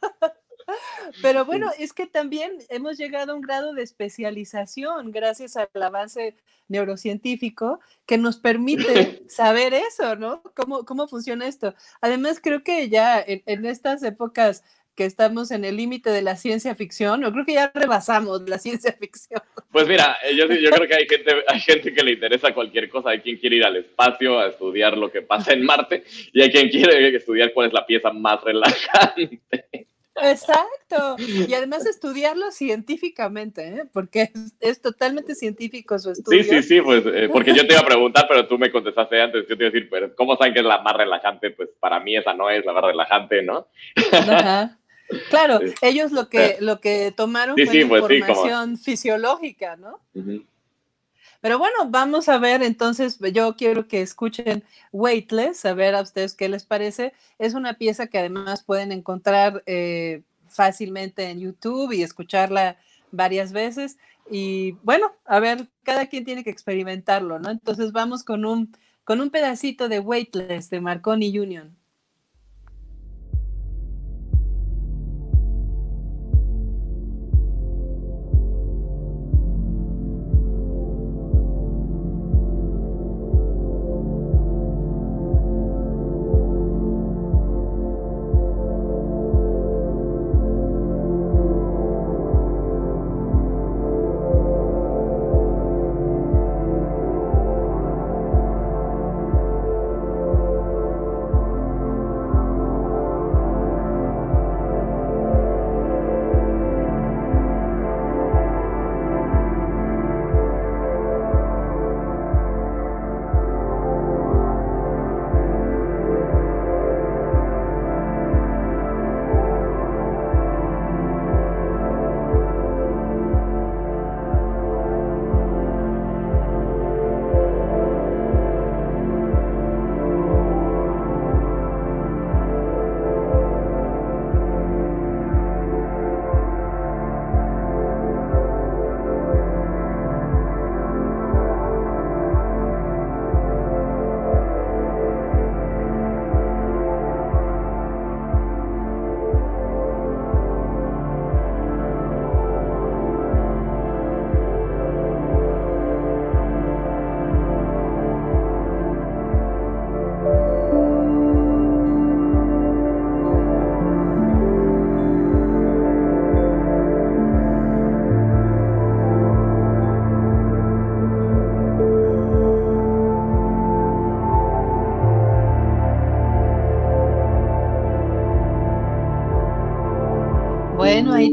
Pero 1.21 1.45
bueno, 1.45 1.69
es 1.79 1.93
que 1.93 2.07
también 2.07 2.57
hemos 2.69 2.97
llegado 2.97 3.33
a 3.33 3.35
un 3.35 3.41
grado 3.41 3.73
de 3.73 3.83
especialización 3.83 5.11
gracias 5.11 5.57
al 5.57 5.69
avance 5.81 6.35
neurocientífico 6.71 7.79
que 8.07 8.17
nos 8.17 8.37
permite 8.37 9.21
saber 9.29 9.73
eso, 9.73 10.15
¿no? 10.15 10.41
¿Cómo, 10.55 10.85
cómo 10.85 11.07
funciona 11.07 11.47
esto? 11.47 11.75
Además, 12.01 12.39
creo 12.41 12.63
que 12.63 12.89
ya 12.89 13.23
en, 13.25 13.65
estas 13.65 14.01
épocas 14.03 14.63
que 14.95 15.05
estamos 15.05 15.51
en 15.51 15.63
el 15.63 15.77
límite 15.77 16.09
de 16.09 16.21
la 16.21 16.35
ciencia 16.35 16.75
ficción, 16.75 17.21
yo 17.21 17.31
creo 17.31 17.45
que 17.45 17.53
ya 17.53 17.71
rebasamos 17.73 18.47
la 18.49 18.57
ciencia 18.57 18.93
ficción. 18.93 19.41
Pues 19.71 19.87
mira, 19.87 20.17
yo, 20.35 20.47
yo 20.47 20.69
creo 20.69 20.87
que 20.87 20.95
hay 20.95 21.07
gente, 21.07 21.31
hay 21.47 21.59
gente 21.59 21.93
que 21.93 22.03
le 22.03 22.11
interesa 22.11 22.53
cualquier 22.53 22.89
cosa, 22.89 23.11
hay 23.11 23.21
quien 23.21 23.37
quiere 23.37 23.57
ir 23.57 23.63
al 23.65 23.77
espacio 23.77 24.39
a 24.39 24.47
estudiar 24.47 24.97
lo 24.97 25.11
que 25.11 25.21
pasa 25.21 25.53
en 25.53 25.63
Marte 25.65 26.03
y 26.33 26.41
hay 26.41 26.51
quien 26.51 26.69
quiere 26.69 27.15
estudiar 27.15 27.53
cuál 27.53 27.67
es 27.67 27.73
la 27.73 27.85
pieza 27.85 28.11
más 28.11 28.41
relajante. 28.43 29.39
Exacto. 30.15 31.15
Y 31.17 31.53
además 31.53 31.85
estudiarlo 31.85 32.51
científicamente, 32.51 33.67
¿eh? 33.67 33.83
porque 33.91 34.31
es, 34.59 34.81
totalmente 34.81 35.35
científico 35.35 35.97
su 35.99 36.11
estudio. 36.11 36.43
Sí, 36.43 36.49
sí, 36.49 36.63
sí, 36.63 36.81
pues 36.81 37.03
eh, 37.05 37.29
porque 37.31 37.53
yo 37.53 37.65
te 37.65 37.73
iba 37.73 37.81
a 37.81 37.85
preguntar, 37.87 38.25
pero 38.27 38.47
tú 38.47 38.57
me 38.57 38.71
contestaste 38.71 39.21
antes. 39.21 39.47
Yo 39.47 39.57
te 39.57 39.63
iba 39.63 39.69
a 39.69 39.71
decir, 39.71 39.89
pero 39.89 40.15
¿cómo 40.15 40.35
saben 40.35 40.53
que 40.53 40.59
es 40.59 40.65
la 40.65 40.81
más 40.81 40.95
relajante? 40.95 41.51
Pues 41.51 41.69
para 41.79 41.99
mí 41.99 42.15
esa 42.15 42.33
no 42.33 42.49
es 42.49 42.65
la 42.65 42.73
más 42.73 42.83
relajante, 42.83 43.41
¿no? 43.41 43.67
Ajá. 44.11 44.77
Claro, 45.29 45.59
ellos 45.81 46.11
lo 46.11 46.29
que, 46.29 46.57
lo 46.59 46.79
que 46.79 47.13
tomaron 47.15 47.55
fue 47.55 47.65
pues 47.65 48.11
información 48.11 48.77
fisiológica, 48.77 49.75
¿no? 49.75 49.99
Pero 51.41 51.57
bueno, 51.57 51.89
vamos 51.89 52.29
a 52.29 52.37
ver 52.37 52.61
entonces, 52.61 53.19
yo 53.33 53.55
quiero 53.55 53.87
que 53.87 54.01
escuchen 54.01 54.63
Weightless, 54.91 55.65
a 55.65 55.73
ver 55.73 55.95
a 55.95 56.01
ustedes 56.01 56.35
qué 56.35 56.47
les 56.47 56.65
parece. 56.65 57.13
Es 57.39 57.55
una 57.55 57.73
pieza 57.73 58.07
que 58.07 58.19
además 58.19 58.63
pueden 58.63 58.91
encontrar 58.91 59.63
eh, 59.65 60.21
fácilmente 60.47 61.29
en 61.29 61.39
YouTube 61.39 61.91
y 61.93 62.03
escucharla 62.03 62.77
varias 63.11 63.53
veces. 63.53 63.97
Y 64.29 64.73
bueno, 64.83 65.13
a 65.25 65.39
ver, 65.39 65.67
cada 65.83 66.07
quien 66.07 66.25
tiene 66.25 66.43
que 66.43 66.51
experimentarlo, 66.51 67.39
¿no? 67.39 67.49
Entonces 67.49 67.91
vamos 67.91 68.23
con 68.23 68.45
un, 68.45 68.75
con 69.03 69.19
un 69.19 69.31
pedacito 69.31 69.89
de 69.89 69.99
Weightless 69.99 70.69
de 70.69 70.79
Marconi 70.79 71.37
Union. 71.37 71.75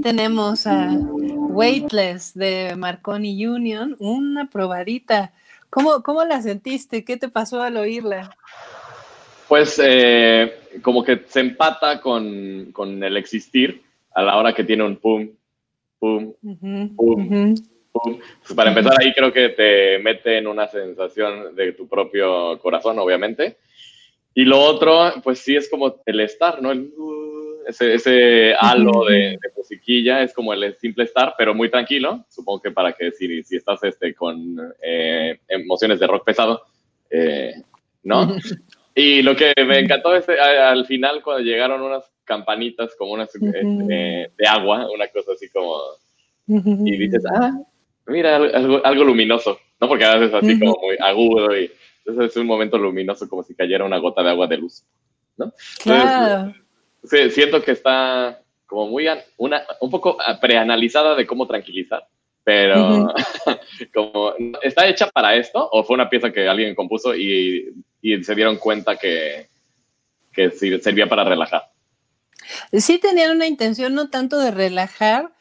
Tenemos 0.03 0.67
a 0.67 0.91
Weightless 0.93 2.35
de 2.35 2.75
Marconi 2.77 3.47
Union, 3.47 3.97
una 3.99 4.49
probadita. 4.49 5.33
¿Cómo, 5.71 6.03
cómo 6.03 6.25
la 6.25 6.41
sentiste? 6.43 7.05
¿Qué 7.05 7.17
te 7.17 7.29
pasó 7.29 7.63
al 7.63 7.77
oírla? 7.77 8.37
Pues 9.49 9.81
eh, 9.83 10.53
como 10.83 11.03
que 11.03 11.23
se 11.27 11.41
empata 11.41 12.01
con, 12.01 12.71
con, 12.73 13.03
el 13.03 13.17
existir 13.17 13.83
a 14.15 14.23
la 14.23 14.37
hora 14.37 14.55
que 14.55 14.65
tiene 14.65 14.85
un 14.85 14.97
pum, 14.97 15.31
pum, 15.99 16.35
pum, 16.57 16.95
pum. 16.95 17.55
Pues 17.93 18.55
para 18.55 18.71
empezar 18.71 18.93
ahí 19.01 19.13
creo 19.13 19.33
que 19.33 19.49
te 19.51 19.99
mete 19.99 20.39
en 20.39 20.47
una 20.47 20.69
sensación 20.69 21.57
de 21.57 21.73
tu 21.73 21.89
propio 21.89 22.59
corazón, 22.61 22.99
obviamente. 22.99 23.57
Y 24.35 24.45
lo 24.45 24.61
otro, 24.61 25.15
pues 25.25 25.41
sí 25.41 25.57
es 25.57 25.69
como 25.69 25.97
el 26.07 26.21
estar, 26.21 26.63
¿no? 26.63 26.71
El, 26.71 26.93
ese, 27.69 27.95
ese 27.95 28.55
halo 28.59 29.05
de, 29.05 29.39
musiquilla 29.55 30.23
es 30.23 30.33
como 30.33 30.55
el 30.55 30.75
simple 30.77 31.05
estar, 31.05 31.35
pero 31.37 31.55
muy 31.55 31.71
tranquilo. 31.71 32.25
Supongo 32.31 32.63
que 32.63 32.71
para 32.71 32.95
que 32.95 33.13
si, 33.13 33.43
si 33.43 33.57
estás 33.57 33.85
este, 33.85 34.15
con 34.15 34.57
eh, 34.83 35.39
emociones 35.47 36.01
de 36.01 36.07
rock 36.07 36.25
pesado, 36.25 36.63
eh, 37.11 37.53
¿no? 38.03 38.37
Y 38.95 39.23
lo 39.23 39.37
que 39.37 39.53
me 39.65 39.79
encantó 39.79 40.17
es 40.17 40.29
eh, 40.29 40.41
al 40.41 40.85
final 40.85 41.23
cuando 41.23 41.45
llegaron 41.45 41.81
unas 41.83 42.03
campanitas 42.25 42.97
como 42.97 43.13
unas 43.13 43.31
de 43.33 44.29
agua, 44.49 44.91
una 44.93 45.07
cosa 45.07 45.33
así 45.35 45.49
como... 45.51 45.79
Y 46.49 46.97
dices, 46.97 47.23
ah, 47.33 47.53
mira, 48.09 48.35
algo, 48.35 48.85
algo 48.85 49.05
luminoso, 49.05 49.57
¿no? 49.81 49.87
Porque 49.87 50.05
a 50.05 50.17
veces 50.17 50.35
así 50.35 50.59
como 50.59 50.77
muy 50.83 50.97
agudo 50.99 51.57
y 51.57 51.71
entonces 51.99 52.33
es 52.33 52.37
un 52.39 52.49
momento 52.49 52.77
luminoso 52.77 53.29
como 53.29 53.45
si 53.45 53.55
cayera 53.55 53.85
una 53.85 53.99
gota 53.99 54.25
de 54.25 54.31
agua 54.31 54.49
de 54.49 54.57
luz, 54.57 54.83
¿no? 55.37 55.53
Claro 55.81 56.53
siento 57.05 57.63
que 57.63 57.73
está 57.73 58.43
como 58.67 58.87
muy, 58.89 59.07
una, 59.39 59.63
un 59.81 59.91
poco 59.91 60.19
preanalizada 60.41 61.15
de 61.15 61.27
cómo 61.27 61.47
tranquilizar, 61.47 62.07
pero 62.45 63.13
como, 63.95 64.35
¿está 64.63 64.87
hecha 64.87 65.11
para 65.11 65.35
esto 65.37 65.69
o 65.73 65.83
fue 65.85 65.95
una 65.95 66.11
pieza 66.11 66.31
que 66.31 66.47
alguien 66.47 66.75
compuso 66.75 67.15
y, 67.15 67.75
y 68.03 68.23
se 68.23 68.35
dieron 68.35 68.57
cuenta 68.57 68.97
que, 68.97 69.49
que 70.33 70.51
servía 70.51 71.09
para 71.09 71.25
relajar? 71.25 71.71
Sí 72.73 72.99
tenían 72.99 73.37
una 73.37 73.47
intención 73.47 73.95
no 73.95 74.11
tanto 74.11 74.39
de 74.39 74.51
relajar, 74.51 75.33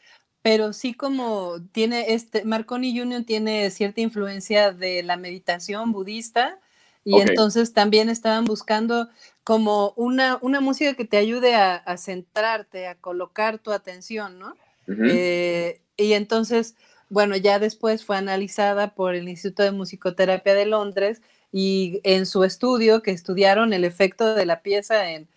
pero 0.42 0.72
sí 0.72 0.94
como 0.94 1.56
tiene 1.72 2.14
este, 2.14 2.44
Marconi 2.44 2.98
Union 2.98 3.24
tiene 3.24 3.70
cierta 3.70 4.00
influencia 4.00 4.72
de 4.72 5.02
la 5.02 5.16
meditación 5.16 5.92
budista 5.92 6.58
y 7.04 7.20
entonces 7.20 7.72
también 7.72 8.08
estaban 8.10 8.44
buscando 8.44 9.08
como 9.48 9.94
una, 9.96 10.36
una 10.42 10.60
música 10.60 10.92
que 10.92 11.06
te 11.06 11.16
ayude 11.16 11.54
a, 11.54 11.96
centrarte, 11.96 12.86
a 12.86 12.96
colocar 12.96 13.58
tu 13.58 13.72
atención, 13.72 14.38
¿no? 14.38 14.54
Eh, 14.86 15.80
y 15.96 16.12
entonces, 16.12 16.76
bueno, 17.08 17.34
ya 17.34 17.58
después 17.58 18.04
fue 18.04 18.18
analizada 18.18 18.94
por 18.94 19.14
el 19.14 19.26
Instituto 19.26 19.62
de 19.62 19.72
Musicoterapia 19.72 20.52
de 20.52 20.66
Londres 20.66 21.22
y 21.50 22.02
en 22.04 22.26
su 22.26 22.44
estudio, 22.44 23.00
que 23.02 23.10
estudiaron 23.10 23.72
el 23.72 23.84
efecto 23.84 24.34
de 24.34 24.44
la 24.44 24.60
pieza 24.60 25.12
en 25.12 25.30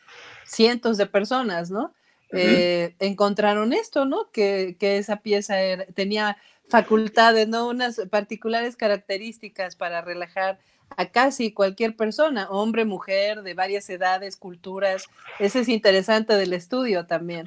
cientos 0.44 0.98
de 0.98 1.06
personas, 1.06 1.72
¿no? 1.72 1.94
Eh, 2.34 2.96
encontraron 3.00 3.72
esto, 3.72 4.04
¿no? 4.04 4.30
Que, 4.34 4.76
esa 4.82 5.22
pieza 5.22 5.56
tenía 5.96 6.36
facultades, 6.68 7.48
¿no? 7.48 7.70
Unas 7.70 8.02
particulares 8.10 8.76
características 8.76 9.78
para 9.78 10.02
relajar 10.02 10.60
a 10.98 11.10
casi 11.10 11.52
cualquier 11.52 11.96
persona, 11.96 12.48
hombre, 12.50 12.86
mujer, 12.86 13.44
de 13.44 13.54
varias 13.54 13.90
edades, 13.90 14.38
culturas. 14.38 15.08
Eso 15.40 15.60
es 15.60 15.70
interesante 15.70 16.34
del 16.34 16.54
estudio 16.54 17.06
también. 17.06 17.46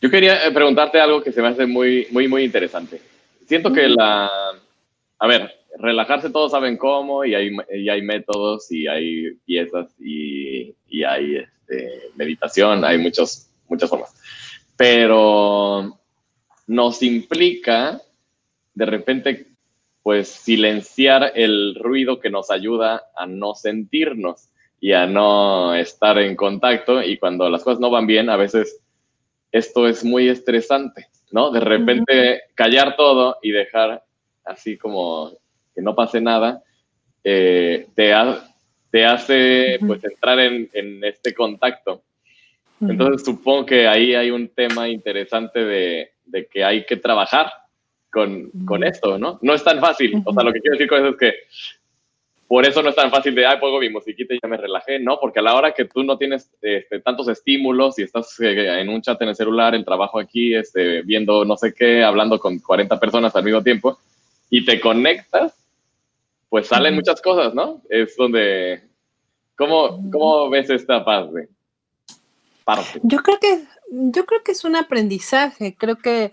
Yo 0.00 0.10
quería 0.10 0.46
eh, 0.46 0.50
preguntarte 0.52 1.00
algo 1.00 1.22
que 1.22 1.32
se 1.32 1.40
me 1.40 1.48
hace 1.48 1.66
muy, 1.66 2.06
muy, 2.10 2.28
muy 2.28 2.44
interesante. 2.44 3.00
Siento 3.46 3.72
que 3.72 3.88
la, 3.88 4.30
a 5.18 5.26
ver, 5.26 5.50
relajarse 5.78 6.30
todos 6.30 6.52
saben 6.52 6.76
cómo 6.76 7.24
y 7.24 7.34
hay, 7.34 7.50
y 7.72 7.88
hay 7.88 8.02
métodos 8.02 8.70
y 8.70 8.86
hay 8.88 9.34
piezas 9.44 9.88
y, 9.98 10.74
y 10.88 11.04
hay 11.04 11.36
este, 11.36 12.10
meditación, 12.16 12.84
hay 12.84 12.98
muchos, 12.98 13.48
muchas 13.68 13.88
formas. 13.88 14.14
Pero 14.76 15.98
nos 16.66 17.02
implica 17.02 18.00
de 18.74 18.86
repente 18.86 19.51
pues 20.02 20.28
silenciar 20.28 21.32
el 21.34 21.76
ruido 21.76 22.20
que 22.20 22.30
nos 22.30 22.50
ayuda 22.50 23.04
a 23.14 23.26
no 23.26 23.54
sentirnos 23.54 24.48
y 24.80 24.92
a 24.92 25.06
no 25.06 25.74
estar 25.74 26.18
en 26.18 26.34
contacto 26.34 27.02
y 27.02 27.18
cuando 27.18 27.48
las 27.48 27.62
cosas 27.62 27.80
no 27.80 27.90
van 27.90 28.06
bien, 28.06 28.28
a 28.28 28.36
veces 28.36 28.80
esto 29.52 29.86
es 29.86 30.04
muy 30.04 30.28
estresante, 30.28 31.06
¿no? 31.30 31.50
De 31.50 31.60
repente 31.60 32.42
callar 32.54 32.96
todo 32.96 33.36
y 33.42 33.52
dejar 33.52 34.02
así 34.44 34.76
como 34.76 35.30
que 35.74 35.82
no 35.82 35.94
pase 35.94 36.20
nada, 36.20 36.62
eh, 37.22 37.86
te, 37.94 38.12
te 38.90 39.04
hace 39.04 39.78
pues 39.86 40.02
entrar 40.02 40.40
en, 40.40 41.04
este 41.04 41.32
contacto. 41.32 42.02
Entonces 42.80 43.24
supongo 43.24 43.66
que 43.66 43.86
ahí 43.86 44.16
hay 44.16 44.32
un 44.32 44.48
tema 44.48 44.88
interesante 44.88 45.60
de, 45.60 46.10
de 46.24 46.46
que 46.46 46.64
hay 46.64 46.84
que 46.84 46.96
trabajar 46.96 47.52
con, 48.12 48.50
con, 48.66 48.84
esto, 48.84 49.18
¿no? 49.18 49.38
No 49.42 49.54
es 49.54 49.64
tan 49.64 49.80
fácil. 49.80 50.22
O 50.24 50.32
sea, 50.32 50.42
lo 50.42 50.52
que 50.52 50.60
quiero 50.60 50.76
decir 50.76 50.88
con 50.88 50.98
eso 50.98 51.08
es 51.08 51.16
que 51.16 51.34
por 52.46 52.66
eso 52.66 52.82
no 52.82 52.90
es 52.90 52.96
tan 52.96 53.10
fácil 53.10 53.34
de, 53.34 53.46
ay, 53.46 53.58
pongo 53.58 53.80
mi 53.80 53.88
musiquita 53.88 54.34
y 54.34 54.38
ya 54.42 54.46
me 54.46 54.58
relajé, 54.58 54.98
¿no? 54.98 55.18
Porque 55.18 55.38
a 55.38 55.42
la 55.42 55.54
hora 55.54 55.72
que 55.72 55.86
tú 55.86 56.02
no 56.02 56.18
tienes 56.18 56.50
este, 56.60 57.00
tantos 57.00 57.26
estímulos 57.28 57.98
y 57.98 58.02
estás 58.02 58.38
eh, 58.40 58.78
en 58.78 58.90
un 58.90 59.00
chat 59.00 59.20
en 59.22 59.30
el 59.30 59.34
celular, 59.34 59.74
en 59.74 59.84
trabajo 59.84 60.20
aquí, 60.20 60.54
este, 60.54 61.00
viendo 61.00 61.46
no 61.46 61.56
sé 61.56 61.72
qué, 61.72 62.04
hablando 62.04 62.38
con 62.38 62.58
40 62.58 63.00
personas 63.00 63.34
al 63.34 63.44
mismo 63.44 63.62
tiempo, 63.62 63.98
y 64.50 64.66
te 64.66 64.78
conectas, 64.78 65.54
pues 66.50 66.66
salen 66.66 66.94
muchas 66.94 67.22
cosas, 67.22 67.54
¿no? 67.54 67.80
Es 67.88 68.14
donde... 68.16 68.82
¿Cómo, 69.56 70.10
cómo 70.10 70.50
ves 70.50 70.68
esta 70.68 71.02
parte? 71.04 71.48
parte? 72.64 73.00
Yo 73.02 73.18
creo 73.18 73.38
que 73.38 73.64
yo 73.92 74.24
creo 74.24 74.42
que 74.42 74.52
es 74.52 74.64
un 74.64 74.74
aprendizaje, 74.74 75.76
creo 75.76 75.96
que 75.96 76.32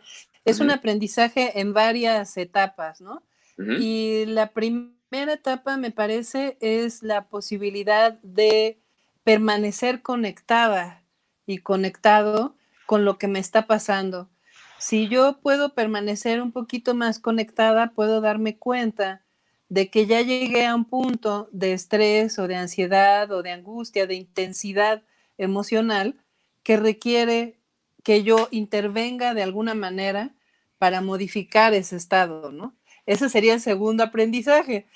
es 0.49 0.59
un 0.59 0.71
aprendizaje 0.71 1.59
en 1.59 1.73
varias 1.73 2.35
etapas, 2.37 3.01
¿no? 3.01 3.23
Y 3.57 4.25
la 4.25 4.51
primera 4.51 5.33
etapa, 5.33 5.75
me 5.75 5.91
parece, 5.91 6.57
es 6.61 7.03
la 7.03 7.27
posibilidad 7.27 8.13
de 8.23 8.79
permanecer 9.23 10.01
conectada 10.01 11.03
y 11.45 11.57
conectado 11.57 12.55
con 12.85 13.03
lo 13.03 13.17
que 13.17 13.27
me 13.27 13.39
está 13.39 13.67
pasando. 13.67 14.29
Si 14.77 15.09
yo 15.09 15.39
puedo 15.41 15.73
permanecer 15.73 16.41
un 16.41 16.53
poquito 16.53 16.95
más 16.95 17.19
conectada, 17.19 17.91
puedo 17.91 18.21
darme 18.21 18.57
cuenta 18.57 19.23
de 19.67 19.89
que 19.89 20.07
ya 20.07 20.21
llegué 20.21 20.65
a 20.65 20.73
un 20.73 20.85
punto 20.85 21.49
de 21.51 21.73
estrés 21.73 22.39
o 22.39 22.47
de 22.47 22.55
ansiedad 22.55 23.29
o 23.31 23.43
de 23.43 23.51
angustia, 23.51 24.07
de 24.07 24.15
intensidad 24.15 25.03
emocional 25.37 26.15
que 26.63 26.77
requiere 26.77 27.59
que 28.03 28.23
yo 28.23 28.47
intervenga 28.51 29.33
de 29.33 29.43
alguna 29.43 29.75
manera 29.75 30.33
para 30.79 31.01
modificar 31.01 31.73
ese 31.73 31.95
estado, 31.95 32.51
¿no? 32.51 32.75
Ese 33.05 33.29
sería 33.29 33.53
el 33.53 33.61
segundo 33.61 34.03
aprendizaje. 34.03 34.87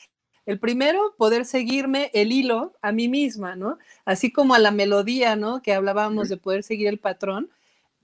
El 0.45 0.59
primero, 0.59 1.15
poder 1.17 1.45
seguirme 1.45 2.09
el 2.13 2.31
hilo 2.31 2.73
a 2.81 2.91
mí 2.91 3.07
misma, 3.07 3.55
¿no? 3.55 3.77
Así 4.05 4.31
como 4.31 4.55
a 4.55 4.59
la 4.59 4.71
melodía, 4.71 5.35
¿no? 5.35 5.61
Que 5.61 5.73
hablábamos 5.73 6.29
de 6.29 6.37
poder 6.37 6.63
seguir 6.63 6.87
el 6.87 6.99
patrón. 6.99 7.49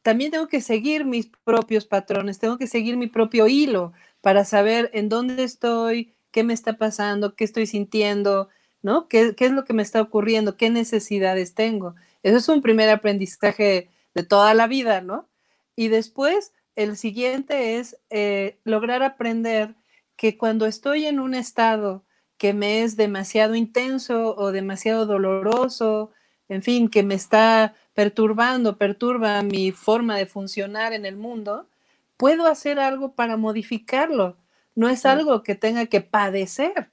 También 0.03 0.31
tengo 0.31 0.47
que 0.47 0.61
seguir 0.61 1.05
mis 1.05 1.27
propios 1.43 1.85
patrones, 1.85 2.39
tengo 2.39 2.57
que 2.57 2.67
seguir 2.67 2.97
mi 2.97 3.07
propio 3.07 3.47
hilo 3.47 3.93
para 4.21 4.45
saber 4.45 4.89
en 4.93 5.09
dónde 5.09 5.43
estoy, 5.43 6.13
qué 6.31 6.43
me 6.43 6.53
está 6.53 6.77
pasando, 6.77 7.35
qué 7.35 7.43
estoy 7.43 7.65
sintiendo, 7.67 8.49
¿no? 8.81 9.07
¿Qué, 9.07 9.35
qué 9.35 9.45
es 9.45 9.51
lo 9.51 9.65
que 9.65 9.73
me 9.73 9.83
está 9.83 10.01
ocurriendo? 10.01 10.57
¿Qué 10.57 10.69
necesidades 10.69 11.53
tengo? 11.53 11.95
Eso 12.23 12.37
es 12.37 12.49
un 12.49 12.61
primer 12.61 12.89
aprendizaje 12.89 13.89
de 14.13 14.23
toda 14.23 14.53
la 14.53 14.67
vida, 14.67 15.01
¿no? 15.01 15.27
Y 15.75 15.89
después, 15.89 16.53
el 16.75 16.97
siguiente 16.97 17.77
es 17.77 17.97
eh, 18.09 18.57
lograr 18.63 19.03
aprender 19.03 19.75
que 20.15 20.37
cuando 20.37 20.65
estoy 20.65 21.05
en 21.05 21.19
un 21.19 21.33
estado 21.33 22.03
que 22.37 22.53
me 22.53 22.83
es 22.83 22.95
demasiado 22.95 23.55
intenso 23.55 24.35
o 24.35 24.51
demasiado 24.51 25.05
doloroso, 25.05 26.11
en 26.47 26.63
fin, 26.63 26.89
que 26.89 27.03
me 27.03 27.15
está 27.15 27.75
perturbando, 27.93 28.77
perturba 28.77 29.41
mi 29.43 29.71
forma 29.71 30.17
de 30.17 30.25
funcionar 30.25 30.93
en 30.93 31.05
el 31.05 31.15
mundo, 31.15 31.67
puedo 32.17 32.47
hacer 32.47 32.79
algo 32.79 33.13
para 33.13 33.37
modificarlo. 33.37 34.37
No 34.73 34.87
es 34.89 35.05
algo 35.05 35.43
que 35.43 35.55
tenga 35.55 35.85
que 35.87 36.01
padecer, 36.01 36.89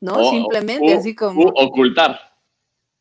¿no? 0.00 0.30
Simplemente 0.30 0.92
así 0.92 1.14
como... 1.14 1.42
Ocultar. 1.56 2.20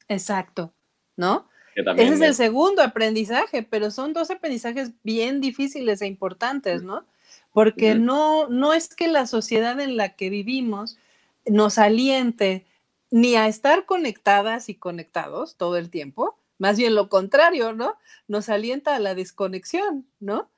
Exacto, 0.07 0.73
¿no? 1.17 1.47
Ese 1.75 2.13
es 2.13 2.21
el 2.21 2.35
segundo 2.35 2.81
aprendizaje, 2.81 3.63
pero 3.63 3.91
son 3.91 4.13
dos 4.13 4.31
aprendizajes 4.31 4.91
bien 5.03 5.41
difíciles 5.41 6.01
e 6.01 6.07
importantes, 6.07 6.83
¿no? 6.83 7.05
Porque 7.53 7.95
no, 7.95 8.47
no 8.47 8.73
es 8.73 8.95
que 8.95 9.07
la 9.07 9.27
sociedad 9.27 9.79
en 9.79 9.97
la 9.97 10.15
que 10.15 10.29
vivimos 10.29 10.97
nos 11.45 11.77
aliente 11.77 12.65
ni 13.09 13.35
a 13.35 13.47
estar 13.47 13.85
conectadas 13.85 14.69
y 14.69 14.75
conectados 14.75 15.55
todo 15.55 15.77
el 15.77 15.89
tiempo, 15.89 16.37
más 16.57 16.77
bien 16.77 16.95
lo 16.95 17.09
contrario, 17.09 17.73
¿no? 17.73 17.97
Nos 18.27 18.49
alienta 18.49 18.95
a 18.95 18.99
la 18.99 19.15
desconexión, 19.15 20.05
¿no? 20.19 20.49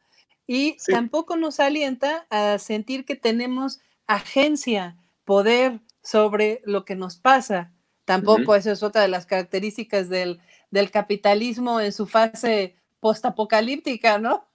y 0.47 0.78
tampoco 0.88 1.38
nos 1.38 1.60
alienta 1.60 2.26
a 2.30 2.58
sentir 2.60 3.06
que 3.06 3.15
tenemos 3.15 3.80
agencia, 4.08 4.97
poder 5.26 5.80
sobre 6.02 6.62
lo 6.65 6.84
que 6.86 6.95
nos 6.95 7.15
pasa. 7.17 7.71
Tampoco 8.06 8.56
esa 8.56 8.73
es 8.73 8.84
otra 8.84 9.02
de 9.02 9.08
las 9.08 9.26
características 9.26 10.10
del, 10.10 10.41
del 10.73 10.89
capitalismo 10.89 11.79
en 11.79 11.91
su 11.93 12.07
fase 12.07 12.75
postapocalíptica, 12.99 14.17
¿no? 14.17 14.47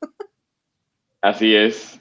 Así 1.21 1.55
es. 1.55 2.01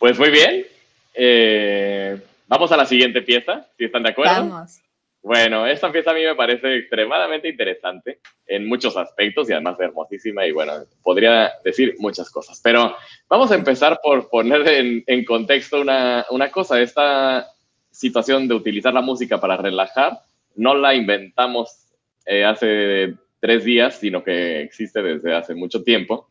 Pues 0.00 0.18
muy 0.18 0.30
bien. 0.30 0.66
Eh, 1.14 2.20
vamos 2.48 2.72
a 2.72 2.76
la 2.76 2.84
siguiente 2.84 3.22
pieza, 3.22 3.68
si 3.78 3.84
están 3.84 4.02
de 4.02 4.10
acuerdo. 4.10 4.32
Vamos. 4.32 4.80
Bueno, 5.22 5.66
esta 5.66 5.92
pieza 5.92 6.10
a 6.10 6.14
mí 6.14 6.24
me 6.24 6.34
parece 6.34 6.78
extremadamente 6.78 7.48
interesante 7.48 8.18
en 8.44 8.66
muchos 8.66 8.96
aspectos 8.96 9.48
y 9.48 9.52
además 9.52 9.78
hermosísima 9.78 10.44
y 10.44 10.50
bueno, 10.50 10.72
podría 11.02 11.52
decir 11.64 11.94
muchas 11.98 12.28
cosas, 12.28 12.60
pero 12.62 12.94
vamos 13.28 13.52
a 13.52 13.54
empezar 13.54 14.00
por 14.02 14.28
poner 14.28 15.02
en, 15.06 15.24
contexto 15.24 15.80
una, 15.80 16.26
una, 16.28 16.50
cosa. 16.50 16.80
Esta 16.80 17.48
situación 17.90 18.48
de 18.48 18.54
utilizar 18.54 18.92
la 18.92 19.00
música 19.00 19.40
para 19.40 19.56
relajar 19.56 20.18
no 20.56 20.74
la 20.74 20.94
inventamos 20.94 21.83
eh, 22.26 22.44
hace 22.44 23.14
tres 23.40 23.64
días, 23.64 23.98
sino 23.98 24.22
que 24.22 24.62
existe 24.62 25.02
desde 25.02 25.34
hace 25.34 25.54
mucho 25.54 25.82
tiempo. 25.82 26.30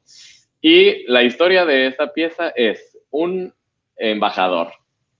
Y 0.62 1.04
la 1.12 1.24
historia 1.24 1.66
de 1.66 1.88
esta 1.88 2.14
pieza 2.14 2.50
es 2.56 2.98
un 3.12 3.54
embajador 3.98 4.72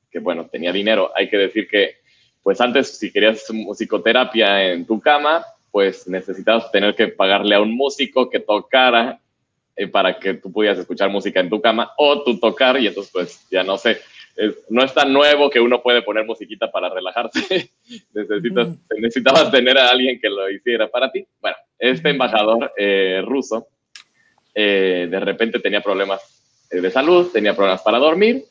que, 0.10 0.20
bueno, 0.20 0.48
tenía 0.52 0.72
dinero. 0.72 1.12
Hay 1.16 1.30
que 1.30 1.38
decir 1.38 1.68
que 1.68 2.04
pues 2.44 2.60
antes 2.60 2.98
si 2.98 3.12
querías 3.12 3.50
musicoterapia 3.52 4.74
en 4.74 4.86
tu 4.86 5.00
cama, 5.00 5.46
pues 5.72 6.08
necesitabas 6.08 6.72
tener 6.72 6.94
que 6.94 7.08
pagarle 7.08 7.56
a 7.56 7.62
un 7.62 7.76
músico 7.76 8.30
que 8.30 8.42
tocara 8.42 9.22
eh, 9.76 9.88
para 9.88 10.20
que 10.20 10.36
tú 10.36 10.52
pudieras 10.52 10.78
escuchar 10.78 11.10
música 11.10 11.40
en 11.40 11.50
tu 11.50 11.62
cama 11.62 11.92
o 11.98 12.22
tú 12.24 12.40
tocar 12.40 12.80
y 12.80 12.88
entonces 12.88 13.12
pues 13.12 13.48
ya 13.50 13.64
no 13.64 13.78
sé, 13.78 13.98
no 14.70 14.84
es 14.84 14.94
tan 14.94 15.14
nuevo 15.14 15.50
que 15.50 15.60
uno 15.60 15.82
puede 15.82 16.02
poner 16.02 16.26
musiquita 16.26 16.72
para 16.72 16.90
relajarse, 16.90 17.72
Necesitas, 18.14 18.68
necesitabas 18.98 19.52
tener 19.52 19.78
a 19.78 19.90
alguien 19.90 20.20
que 20.20 20.30
lo 20.30 20.50
hiciera 20.50 20.88
para 20.90 21.12
ti. 21.12 21.26
Bueno, 21.42 21.58
este 21.78 22.10
embajador 22.10 22.74
eh, 22.78 23.22
ruso 23.26 23.68
eh, 24.56 25.08
de 25.10 25.20
repente 25.20 25.60
tenía 25.60 25.82
problemas 25.82 26.22
de 26.70 26.90
salud, 26.90 27.30
tenía 27.32 27.56
problemas 27.56 27.82
para 27.82 28.00
dormir 28.00 28.46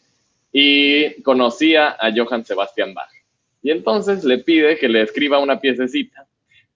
y 0.53 1.21
conocía 1.23 1.97
a 1.99 2.13
Johann 2.15 2.45
Sebastian 2.45 2.95
Bach. 2.95 3.11
Y 3.63 3.71
entonces 3.71 4.25
le 4.25 4.39
pide 4.39 4.77
que 4.77 4.89
le 4.89 5.03
escriba 5.03 5.39
una 5.39 5.61
piececita 5.61 6.27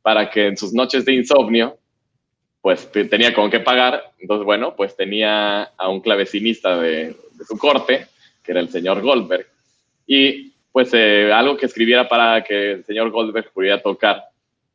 para 0.03 0.31
que 0.31 0.47
en 0.47 0.57
sus 0.57 0.73
noches 0.73 1.05
de 1.05 1.15
insomnio, 1.15 1.79
pues 2.61 2.91
tenía 2.91 3.35
con 3.35 3.51
qué 3.51 3.61
pagar. 3.61 4.13
Entonces, 4.19 4.45
bueno, 4.45 4.75
pues 4.77 4.97
tenía 4.97 5.65
a 5.77 5.89
un 5.89 6.01
clavecinista 6.01 6.81
de, 6.81 7.17
su 7.47 7.59
corte, 7.59 8.07
que 8.47 8.53
era 8.53 8.61
el 8.61 8.71
señor 8.71 9.03
Goldberg, 9.03 9.47
y 10.07 10.53
pues 10.73 10.91
eh, 10.95 11.33
algo 11.33 11.57
que 11.57 11.67
escribiera 11.67 12.09
para 12.09 12.45
que 12.45 12.73
el 12.73 12.85
señor 12.85 13.11
Goldberg 13.11 13.53
pudiera 13.53 13.83
tocar 13.83 14.23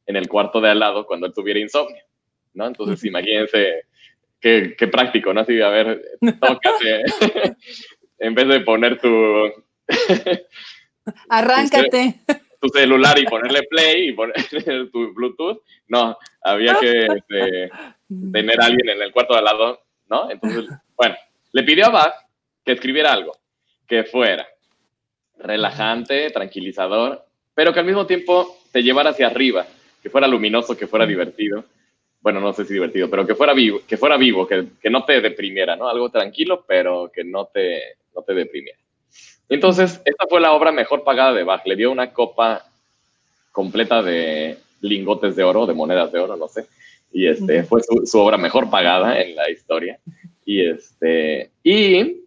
en 0.05 0.15
el 0.15 0.27
cuarto 0.27 0.59
de 0.59 0.69
al 0.69 0.79
lado 0.79 1.05
cuando 1.05 1.27
él 1.27 1.33
tuviera 1.33 1.59
insomnio, 1.59 2.03
¿no? 2.53 2.67
Entonces, 2.67 3.03
imagínense 3.05 3.85
qué, 4.39 4.75
qué 4.77 4.87
práctico, 4.87 5.33
¿no? 5.33 5.41
Así, 5.41 5.61
a 5.61 5.69
ver, 5.69 6.01
tócate, 6.41 7.03
en 8.19 8.35
vez 8.35 8.47
de 8.47 8.59
poner 8.61 8.99
tu... 8.99 9.09
Arráncate. 11.29 12.19
Tu, 12.59 12.69
celular 12.69 13.17
y 13.17 13.25
ponerle 13.25 13.63
play 13.63 14.09
y 14.09 14.13
poner 14.13 14.35
tu 14.91 15.13
Bluetooth. 15.13 15.61
No, 15.87 16.15
había 16.43 16.75
que 16.79 17.07
este, 17.07 17.71
tener 18.31 18.61
a 18.61 18.65
alguien 18.65 18.89
en 18.89 19.01
el 19.01 19.11
cuarto 19.11 19.33
de 19.33 19.39
al 19.39 19.45
lado, 19.45 19.81
¿no? 20.09 20.29
Entonces, 20.29 20.65
bueno, 20.95 21.15
le 21.53 21.63
pidió 21.63 21.87
a 21.87 21.89
Bach 21.89 22.13
que 22.63 22.73
escribiera 22.73 23.13
algo, 23.13 23.33
que 23.91 24.05
fuera 24.05 24.47
relajante, 25.37 26.29
tranquilizador, 26.29 27.25
pero 27.53 27.73
que 27.73 27.81
al 27.81 27.85
mismo 27.85 28.05
tiempo 28.05 28.57
te 28.71 28.81
llevara 28.81 29.09
hacia 29.09 29.27
arriba, 29.27 29.67
que 30.01 30.09
fuera 30.09 30.29
luminoso, 30.29 30.77
que 30.77 30.87
fuera 30.87 31.05
divertido. 31.05 31.65
Bueno, 32.21 32.39
no 32.39 32.53
sé 32.53 32.63
si 32.63 32.73
divertido, 32.73 33.09
pero 33.09 33.27
que 33.27 33.35
fuera 33.35 33.53
vivo, 33.53 33.81
que 33.85 33.97
fuera 33.97 34.15
vivo, 34.15 34.47
que, 34.47 34.65
que 34.81 34.89
no 34.89 35.03
te 35.03 35.19
deprimiera, 35.19 35.75
¿no? 35.75 35.89
Algo 35.89 36.09
tranquilo, 36.09 36.63
pero 36.65 37.11
que 37.13 37.25
no 37.25 37.47
te, 37.47 37.97
no 38.15 38.21
te 38.21 38.33
deprimiera. 38.33 38.79
Entonces, 39.49 40.01
esta 40.05 40.25
fue 40.29 40.39
la 40.39 40.53
obra 40.53 40.71
mejor 40.71 41.03
pagada 41.03 41.33
de 41.33 41.43
Bach. 41.43 41.63
Le 41.65 41.75
dio 41.75 41.91
una 41.91 42.13
copa 42.13 42.65
completa 43.51 44.01
de 44.01 44.57
lingotes 44.79 45.35
de 45.35 45.43
oro, 45.43 45.65
de 45.65 45.73
monedas 45.73 46.13
de 46.13 46.19
oro, 46.19 46.37
no 46.37 46.47
sé. 46.47 46.65
Y 47.11 47.27
este, 47.27 47.63
fue 47.63 47.81
su, 47.83 48.19
obra 48.19 48.37
mejor 48.37 48.69
pagada 48.69 49.19
en 49.19 49.35
la 49.35 49.49
historia. 49.49 49.99
Y, 50.45 50.65
este, 50.65 51.51
y 51.61 52.20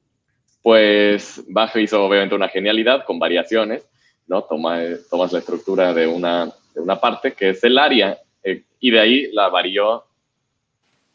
pues 0.65 1.45
Bach 1.47 1.77
hizo 1.77 2.03
obviamente 2.03 2.35
una 2.35 2.49
genialidad 2.49 3.05
con 3.05 3.19
variaciones, 3.19 3.87
¿no? 4.27 4.45
Toma, 4.45 4.81
tomas 5.11 5.31
la 5.31 5.41
estructura 5.41 5.93
de 5.93 6.07
una, 6.07 6.47
de 6.75 6.81
una 6.81 6.99
parte 6.99 7.35
que 7.35 7.51
es 7.51 7.63
el 7.65 7.77
área 7.77 8.19
eh, 8.43 8.63
y 8.81 8.91
de 8.91 8.99
ahí 8.99 9.33
la 9.33 9.51
varió, 9.51 10.05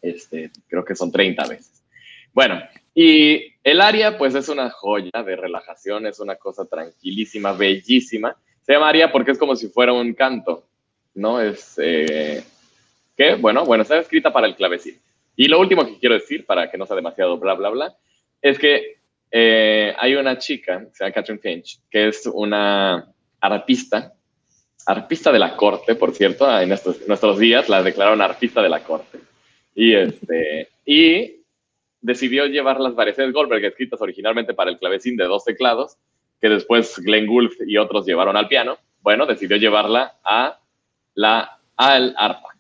este, 0.04 0.52
creo 0.68 0.86
que 0.86 0.96
son 0.96 1.12
30 1.12 1.48
veces. 1.48 1.84
Bueno, 2.32 2.62
y 2.94 3.56
el 3.64 3.82
área, 3.82 4.20
pues 4.20 4.36
es 4.36 4.50
una 4.50 4.70
joya 4.70 5.24
de 5.26 5.36
relajación, 5.36 6.06
es 6.06 6.20
una 6.20 6.36
cosa 6.36 6.66
tranquilísima, 6.66 7.52
bellísima. 7.54 8.38
Se 8.62 8.74
llama 8.74 8.90
aria 8.90 9.12
porque 9.12 9.32
es 9.32 9.40
como 9.40 9.56
si 9.56 9.70
fuera 9.70 9.94
un 9.94 10.14
canto, 10.14 10.68
¿no? 11.16 11.42
Es, 11.42 11.74
eh, 11.82 12.44
¿qué? 13.18 13.34
Bueno, 13.34 13.66
bueno, 13.66 13.82
está 13.82 13.98
escrita 13.98 14.32
para 14.32 14.46
el 14.46 14.56
clavecín. 14.56 15.00
Y 15.36 15.48
lo 15.48 15.60
último 15.60 15.88
que 15.88 15.98
quiero 15.98 16.14
decir, 16.14 16.46
para 16.46 16.70
que 16.70 16.78
no 16.78 16.86
sea 16.86 16.98
demasiado 16.98 17.40
bla, 17.40 17.56
bla, 17.56 17.70
bla, 17.70 17.96
es 18.44 18.60
que 18.60 18.99
eh, 19.32 19.94
hay 19.98 20.16
una 20.16 20.38
chica, 20.38 20.88
se 20.92 21.04
llama 21.04 21.14
Catherine 21.14 21.42
Finch, 21.42 21.80
que 21.90 22.08
es 22.08 22.26
una 22.26 23.08
arpista, 23.40 24.14
arpista 24.86 25.32
de 25.32 25.40
la 25.40 25.56
corte, 25.56 25.96
por 25.96 26.14
cierto, 26.14 26.60
en 26.60 26.72
estos, 26.72 27.08
nuestros 27.08 27.38
días 27.38 27.70
la 27.70 27.84
declararon 27.84 28.22
arpista 28.22 28.62
de 28.62 28.70
la 28.70 28.84
corte. 28.84 29.20
Y, 29.76 29.94
este, 29.94 30.70
y 30.86 31.44
decidió 32.02 32.46
llevar 32.48 32.80
las 32.80 32.96
variaciones 32.96 33.34
Goldberg 33.34 33.64
escritas 33.66 34.02
originalmente 34.02 34.54
para 34.54 34.72
el 34.72 34.80
clavecín 34.80 35.16
de 35.16 35.26
dos 35.26 35.46
teclados, 35.46 35.98
que 36.42 36.50
después 36.50 36.98
Glenn 37.00 37.28
Gould 37.28 37.52
y 37.68 37.78
otros 37.78 38.06
llevaron 38.06 38.36
al 38.38 38.48
piano. 38.48 38.78
Bueno, 39.02 39.26
decidió 39.26 39.58
llevarla 39.58 40.18
a 40.24 40.60
la 41.14 41.60
al 41.76 42.14
arpa. 42.18 42.59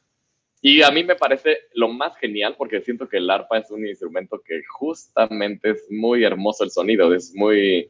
Y 0.61 0.81
a 0.81 0.91
mí 0.91 1.03
me 1.03 1.15
parece 1.15 1.57
lo 1.73 1.87
más 1.87 2.17
genial 2.17 2.55
porque 2.57 2.81
siento 2.81 3.07
que 3.07 3.17
el 3.17 3.29
arpa 3.29 3.59
es 3.59 3.71
un 3.71 3.87
instrumento 3.87 4.41
que 4.45 4.61
justamente 4.67 5.71
es 5.71 5.85
muy 5.89 6.23
hermoso 6.23 6.63
el 6.63 6.71
sonido, 6.71 7.13
es 7.13 7.33
muy 7.33 7.89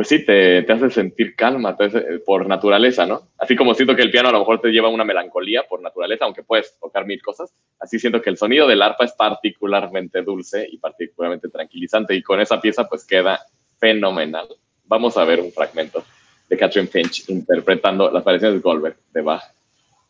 pues 0.00 0.08
sí, 0.08 0.24
te, 0.24 0.62
te, 0.62 0.72
hace 0.72 0.88
sentir 0.88 1.36
calma 1.36 1.76
por 2.24 2.46
naturaleza, 2.46 3.04
¿no? 3.04 3.28
Así 3.36 3.54
como 3.54 3.74
siento 3.74 3.94
que 3.94 4.00
el 4.00 4.10
piano 4.10 4.30
a 4.30 4.32
lo 4.32 4.38
mejor 4.38 4.58
te 4.58 4.70
lleva 4.70 4.88
una 4.88 5.04
melancolía 5.04 5.64
por 5.68 5.82
naturaleza, 5.82 6.24
aunque 6.24 6.42
puedes 6.42 6.78
tocar 6.80 7.04
mil 7.04 7.20
cosas, 7.20 7.52
así 7.78 7.98
siento 7.98 8.22
que 8.22 8.30
el 8.30 8.38
sonido 8.38 8.66
del 8.66 8.80
arpa 8.80 9.04
es 9.04 9.12
particularmente 9.12 10.22
dulce 10.22 10.66
y 10.72 10.78
particularmente 10.78 11.50
tranquilizante 11.50 12.14
y 12.14 12.22
con 12.22 12.40
esa 12.40 12.58
pieza 12.58 12.88
pues 12.88 13.04
queda 13.04 13.40
fenomenal. 13.78 14.48
Vamos 14.84 15.18
a 15.18 15.24
ver 15.26 15.38
un 15.38 15.52
fragmento 15.52 16.02
de 16.48 16.56
Catherine 16.56 16.88
Finch 16.88 17.28
interpretando 17.28 18.10
las 18.10 18.24
variaciones 18.24 18.56
de 18.56 18.62
Goldberg 18.62 18.96
de 19.12 19.20
Bach 19.20 19.42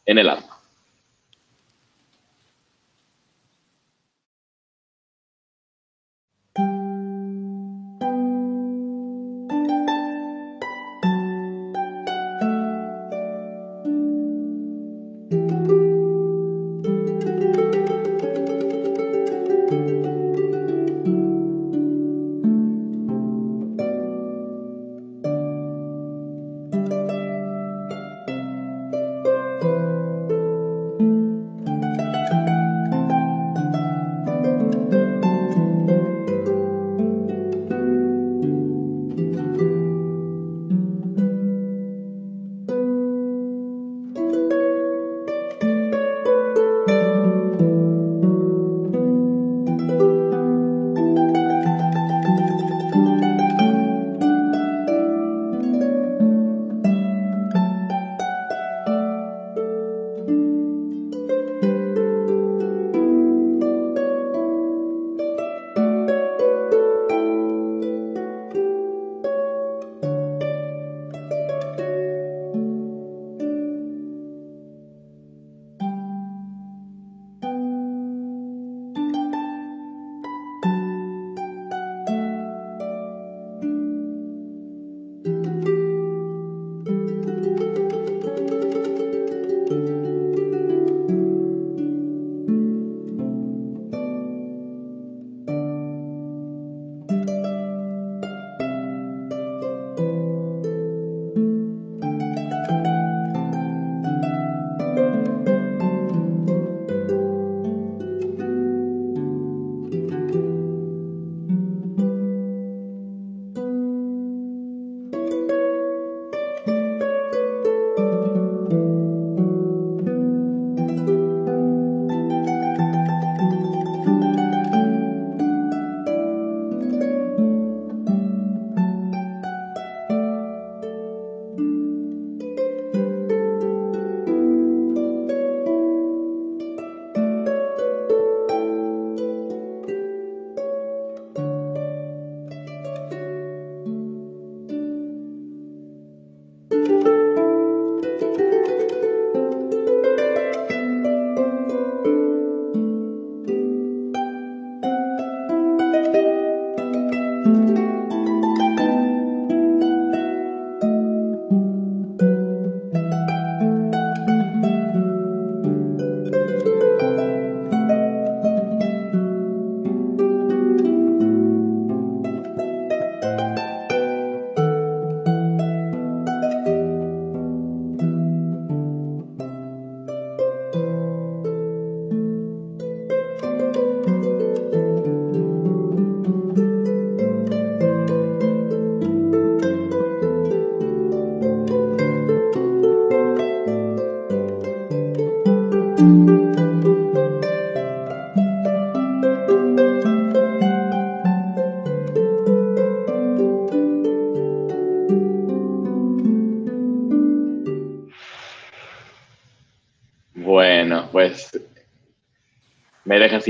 en 0.06 0.18
el 0.18 0.28
arpa. 0.28 0.59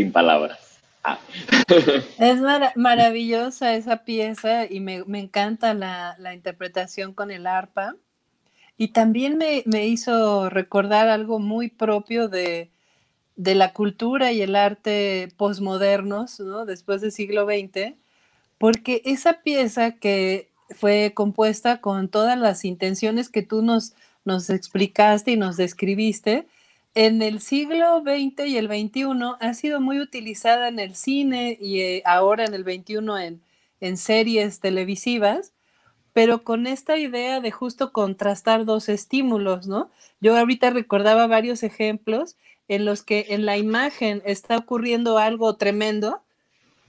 Sin 0.00 0.12
palabras. 0.12 0.80
Ah. 1.04 1.18
Es 2.18 2.40
maravillosa 2.74 3.74
esa 3.74 4.04
pieza 4.04 4.64
y 4.64 4.80
me, 4.80 5.04
encanta 5.18 5.74
la, 5.74 6.34
interpretación 6.34 7.12
con 7.12 7.30
el 7.30 7.46
arpa. 7.46 7.94
Y 8.78 8.88
también 8.88 9.36
me, 9.38 9.86
hizo 9.86 10.48
recordar 10.48 11.08
algo 11.08 11.38
muy 11.38 11.68
propio 11.68 12.28
de, 12.28 12.70
la 13.36 13.72
cultura 13.74 14.32
y 14.32 14.40
el 14.40 14.56
arte 14.56 15.28
posmodernos, 15.36 16.40
¿no? 16.40 16.64
Después 16.64 17.02
del 17.02 17.12
siglo 17.12 17.44
XX, 17.44 17.94
porque 18.56 19.02
esa 19.04 19.42
pieza 19.42 19.92
que 19.92 20.48
fue 20.70 21.12
compuesta 21.14 21.80
con 21.80 22.08
todas 22.08 22.38
las 22.38 22.64
intenciones 22.64 23.28
que 23.28 23.42
tú 23.42 23.60
nos, 23.60 23.94
nos 24.24 24.48
explicaste 24.48 25.32
y 25.32 25.36
nos 25.36 25.56
describiste, 25.58 26.46
en 26.94 27.22
el 27.22 27.40
siglo 27.40 28.02
XX 28.02 28.46
y 28.46 28.56
el 28.56 28.66
XXI 28.66 29.04
ha 29.40 29.54
sido 29.54 29.80
muy 29.80 30.00
utilizada 30.00 30.68
en 30.68 30.78
el 30.78 30.94
cine 30.94 31.56
y 31.60 31.80
eh, 31.80 32.02
ahora 32.04 32.44
en 32.44 32.54
el 32.54 32.64
XXI 32.64 32.96
en, 33.24 33.42
en 33.80 33.96
series 33.96 34.60
televisivas, 34.60 35.52
pero 36.12 36.42
con 36.42 36.66
esta 36.66 36.98
idea 36.98 37.40
de 37.40 37.50
justo 37.52 37.92
contrastar 37.92 38.64
dos 38.64 38.88
estímulos, 38.88 39.66
¿no? 39.68 39.90
Yo 40.20 40.36
ahorita 40.36 40.70
recordaba 40.70 41.26
varios 41.26 41.62
ejemplos 41.62 42.36
en 42.68 42.84
los 42.84 43.02
que 43.02 43.26
en 43.30 43.46
la 43.46 43.56
imagen 43.56 44.22
está 44.24 44.56
ocurriendo 44.56 45.18
algo 45.18 45.56
tremendo, 45.56 46.22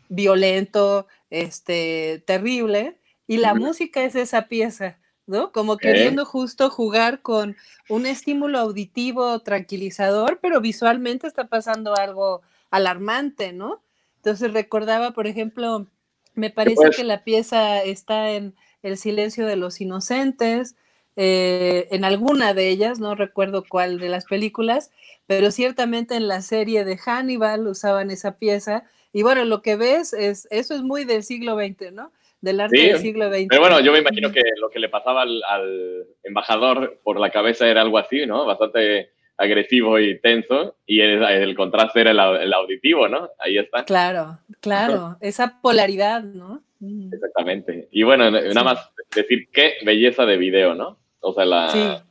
violento, 0.10 1.08
este, 1.30 2.24
terrible, 2.26 2.98
y 3.28 3.38
la 3.38 3.54
música 3.54 4.04
es 4.04 4.16
esa 4.16 4.48
pieza. 4.48 4.98
¿No? 5.32 5.52
Como 5.52 5.78
queriendo 5.78 6.26
justo 6.26 6.70
jugar 6.70 7.22
con 7.22 7.56
un 7.90 8.06
estímulo 8.06 8.60
auditivo 8.60 9.40
tranquilizador, 9.40 10.40
pero 10.42 10.62
visualmente 10.62 11.26
está 11.26 11.48
pasando 11.48 11.96
algo 11.96 12.42
alarmante, 12.70 13.54
¿no? 13.54 13.82
Entonces 14.18 14.54
recordaba, 14.54 15.12
por 15.12 15.26
ejemplo, 15.26 15.88
me 16.36 16.52
parece 16.52 16.92
que 16.96 17.04
la 17.04 17.24
pieza 17.24 17.82
está 17.82 18.32
en 18.32 18.54
El 18.84 18.98
silencio 18.98 19.46
de 19.46 19.56
los 19.56 19.80
inocentes, 19.80 20.76
eh, 21.16 21.88
en 21.92 22.04
alguna 22.04 22.54
de 22.54 22.70
ellas, 22.70 23.00
no 23.00 23.16
recuerdo 23.16 23.64
cuál 23.68 24.00
de 24.00 24.10
las 24.10 24.26
películas, 24.26 24.92
pero 25.28 25.52
ciertamente 25.52 26.16
en 26.16 26.28
la 26.28 26.42
serie 26.42 26.86
de 26.86 26.98
Hannibal 26.98 27.68
usaban 27.68 28.12
esa 28.12 28.38
pieza. 28.38 28.84
Y 29.14 29.24
bueno, 29.24 29.46
lo 29.46 29.62
que 29.62 29.76
ves 29.76 30.14
es, 30.14 30.48
eso 30.52 30.74
es 30.74 30.82
muy 30.82 31.06
del 31.06 31.24
siglo 31.24 31.56
XX, 31.56 31.92
¿no? 31.92 32.12
Del 32.42 32.60
arte 32.60 32.78
del 32.78 32.98
siglo 32.98 33.30
XX. 33.30 33.48
Pero 33.50 33.62
bueno, 33.62 33.80
yo 33.80 33.92
me 33.92 34.00
imagino 34.00 34.32
que 34.32 34.42
lo 34.60 34.70
que 34.70 34.80
le 34.80 34.90
pasaba 34.90 35.22
al, 35.22 36.06
embajador 36.24 37.00
por 37.04 37.20
la 37.20 37.30
cabeza 37.30 37.68
era 37.68 37.82
algo 37.82 37.98
así, 37.98 38.26
¿no? 38.26 38.46
Bastante 38.46 39.12
agresivo 39.38 39.98
y 40.00 40.20
tenso, 40.20 40.76
y 40.86 41.02
el, 41.02 41.56
contraste 41.56 42.02
era 42.02 42.12
el, 42.12 42.54
auditivo, 42.54 43.08
¿no? 43.08 43.30
Ahí 43.40 43.58
está. 43.58 43.86
Claro, 43.86 44.40
claro, 44.60 45.18
esa 45.22 45.60
polaridad, 45.62 46.22
¿no? 46.24 46.62
Mm. 46.80 47.14
Exactamente. 47.14 47.88
Y 47.92 48.04
bueno, 48.04 48.30
nada 48.30 48.64
más 48.64 48.90
decir 49.16 49.48
qué 49.52 49.76
belleza 49.84 50.26
de 50.26 50.38
video, 50.38 50.76
¿no? 50.76 51.00
O 51.22 51.34
sea, 51.34 51.46
la, 51.46 52.04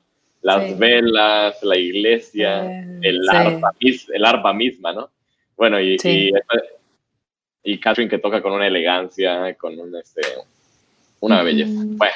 las 0.42 0.78
velas, 0.78 1.62
la 1.62 1.76
iglesia, 1.76 2.64
eh, 2.64 2.98
el, 3.02 3.28
arpa, 3.28 3.72
el 3.80 4.24
arpa 4.24 4.52
misma, 4.52 4.92
¿no? 4.92 5.10
Bueno, 5.56 5.80
y, 5.80 5.96
y 6.02 6.32
y 7.62 7.78
Catherine 7.78 8.10
que 8.10 8.18
toca 8.18 8.42
con 8.42 8.52
una 8.52 8.66
elegancia, 8.66 9.54
con 9.56 9.78
un, 9.78 9.94
este, 9.96 10.22
una 11.20 11.42
belleza. 11.42 11.72
Bueno, 11.84 12.14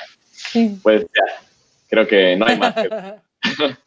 pues 0.83 1.03
ya, 1.03 1.25
creo 1.89 2.07
que 2.07 2.37
no 2.37 2.47
hay 2.47 2.59
más. 2.59 2.75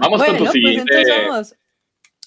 vamos 0.00 0.24
con 0.24 0.36
tu 0.36 0.44
pues 0.44 0.52
siguiente. 0.52 1.04
vamos, 1.26 1.54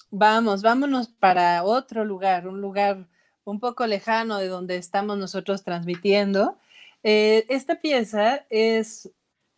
vamos, 0.10 0.62
vámonos 0.62 1.08
para 1.08 1.64
otro 1.64 2.04
lugar, 2.06 2.48
un 2.48 2.62
lugar 2.62 3.08
un 3.44 3.60
poco 3.60 3.88
lejano 3.88 4.38
de 4.38 4.48
donde 4.48 4.76
estamos 4.76 5.18
nosotros 5.18 5.64
transmitiendo. 5.64 6.58
Eh, 7.04 7.46
esta 7.48 7.80
pieza 7.80 8.46
es 8.50 9.10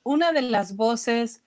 una 0.04 0.32
de 0.32 0.44
las 0.44 0.76
voces 0.76 1.44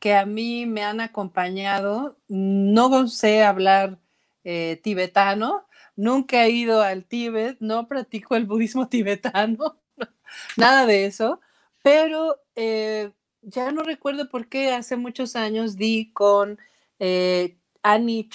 que 0.00 0.14
a 0.14 0.26
mí 0.26 0.66
me 0.66 0.82
han 0.82 1.00
acompañado. 1.00 2.16
No 2.28 3.06
sé 3.06 3.44
hablar 3.44 3.98
eh, 4.42 4.80
tibetano, 4.82 5.63
nunca 5.96 6.44
he 6.44 6.50
ido 6.50 6.82
al 6.82 7.04
Tíbet, 7.04 7.58
no 7.60 7.88
practico 7.88 8.36
el 8.36 8.46
budismo 8.46 8.88
tibetano, 8.90 9.76
nada 10.56 10.86
de 10.86 11.06
eso, 11.06 11.40
pero 11.82 12.40
eh, 12.56 13.12
ya 13.42 13.70
no 13.72 13.82
recuerdo 13.82 14.28
por 14.30 14.48
qué 14.48 14.72
hace 14.72 14.96
muchos 14.96 15.36
años 15.36 15.76
di 15.76 16.12
con 16.12 16.58
eh, 16.98 17.56
Annie 17.82 18.28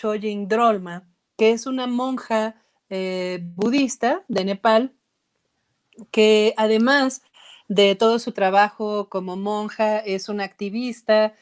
Drolma, 0.47 1.07
que 1.38 1.51
es 1.51 1.66
una 1.66 1.88
monja 1.88 2.55
eh, 2.89 3.39
budista 3.55 4.24
de 4.28 4.45
Nepal, 4.45 4.93
que 6.12 6.53
además 6.57 7.24
de 7.68 7.95
todo 7.95 8.20
su 8.20 8.32
trabajo 8.32 9.10
como 9.10 9.36
monja, 9.36 9.99
es 9.99 10.30
una 10.30 10.43
activista, 10.43 11.34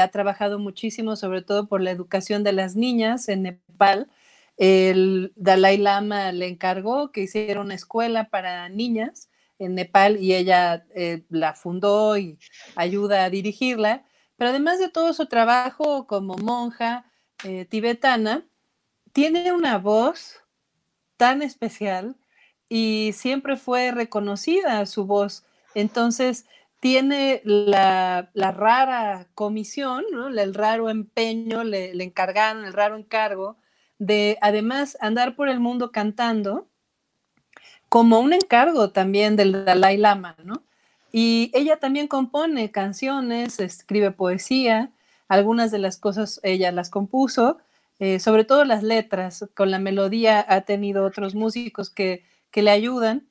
ha 0.00 0.08
trabajado 0.08 0.58
muchísimo 0.58 1.14
sobre 1.14 1.40
todo 1.40 1.68
por 1.68 1.80
la 1.80 1.92
educación 1.92 2.42
de 2.42 2.52
las 2.52 2.74
niñas 2.74 3.28
en 3.28 3.42
Nepal 3.42 4.08
el 4.58 5.32
Dalai 5.36 5.78
Lama 5.78 6.32
le 6.32 6.48
encargó 6.48 7.12
que 7.12 7.22
hiciera 7.22 7.60
una 7.60 7.74
escuela 7.74 8.28
para 8.28 8.68
niñas 8.68 9.30
en 9.58 9.76
Nepal 9.76 10.18
y 10.20 10.34
ella 10.34 10.84
eh, 10.94 11.24
la 11.30 11.54
fundó 11.54 12.16
y 12.18 12.38
ayuda 12.74 13.24
a 13.24 13.30
dirigirla. 13.30 14.04
Pero 14.36 14.50
además 14.50 14.80
de 14.80 14.88
todo 14.88 15.14
su 15.14 15.26
trabajo 15.26 16.06
como 16.06 16.36
monja 16.36 17.10
eh, 17.44 17.64
tibetana, 17.66 18.46
tiene 19.12 19.52
una 19.52 19.78
voz 19.78 20.42
tan 21.16 21.42
especial 21.42 22.16
y 22.68 23.12
siempre 23.14 23.56
fue 23.56 23.92
reconocida 23.92 24.84
su 24.86 25.06
voz. 25.06 25.44
Entonces, 25.74 26.46
tiene 26.80 27.42
la, 27.44 28.30
rara 28.34 29.28
comisión, 29.34 30.04
el 30.36 30.54
raro 30.54 30.90
empeño, 30.90 31.64
le, 31.64 31.94
le 31.94 32.04
encargaron 32.04 32.64
el 32.64 32.72
raro 32.72 32.96
encargo 32.96 33.56
de 33.98 34.38
además 34.40 34.96
andar 35.00 35.36
por 35.36 35.48
el 35.48 35.60
mundo 35.60 35.92
cantando 35.92 36.68
como 37.88 38.20
un 38.20 38.32
encargo 38.32 38.90
también 38.90 39.36
del 39.36 39.64
Dalai 39.64 39.96
Lama, 39.96 40.36
¿no? 40.44 40.62
Y 41.10 41.50
ella 41.54 41.78
también 41.78 42.06
compone 42.06 42.70
canciones, 42.70 43.60
escribe 43.60 44.10
poesía, 44.10 44.92
algunas 45.28 45.70
de 45.70 45.78
las 45.78 45.96
cosas 45.96 46.40
ella 46.42 46.70
las 46.72 46.90
compuso, 46.90 47.58
eh, 47.98 48.20
sobre 48.20 48.44
todo 48.44 48.64
las 48.64 48.82
letras, 48.82 49.46
con 49.54 49.70
la 49.70 49.78
melodía 49.78 50.44
ha 50.48 50.62
tenido 50.62 51.04
otros 51.04 51.34
músicos 51.34 51.90
que, 51.90 52.24
que 52.50 52.62
le 52.62 52.70
ayudan. 52.70 53.26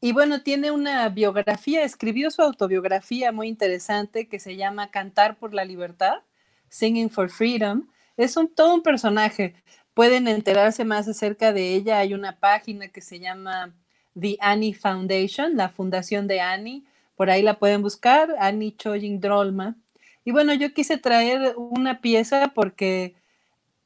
Y 0.00 0.12
bueno, 0.12 0.42
tiene 0.42 0.70
una 0.72 1.08
biografía, 1.10 1.84
escribió 1.84 2.30
su 2.30 2.42
autobiografía 2.42 3.30
muy 3.30 3.48
interesante 3.48 4.26
que 4.26 4.40
se 4.40 4.56
llama 4.56 4.90
Cantar 4.90 5.38
por 5.38 5.54
la 5.54 5.64
Libertad, 5.64 6.22
Singing 6.68 7.10
for 7.10 7.30
Freedom. 7.30 7.88
Es 8.16 8.36
un, 8.36 8.52
todo 8.52 8.74
un 8.74 8.82
personaje. 8.82 9.54
Pueden 9.94 10.28
enterarse 10.28 10.84
más 10.84 11.06
acerca 11.08 11.52
de 11.52 11.74
ella. 11.74 11.98
Hay 11.98 12.14
una 12.14 12.38
página 12.38 12.88
que 12.88 13.00
se 13.00 13.20
llama 13.20 13.74
The 14.18 14.36
Annie 14.40 14.74
Foundation, 14.74 15.56
la 15.56 15.68
fundación 15.68 16.26
de 16.26 16.40
Annie. 16.40 16.84
Por 17.16 17.30
ahí 17.30 17.42
la 17.42 17.58
pueden 17.58 17.82
buscar, 17.82 18.34
Annie 18.38 18.74
Chojing 18.76 19.20
Drolma. 19.20 19.76
Y 20.24 20.32
bueno, 20.32 20.54
yo 20.54 20.72
quise 20.72 20.98
traer 20.98 21.54
una 21.56 22.00
pieza 22.00 22.52
porque 22.54 23.14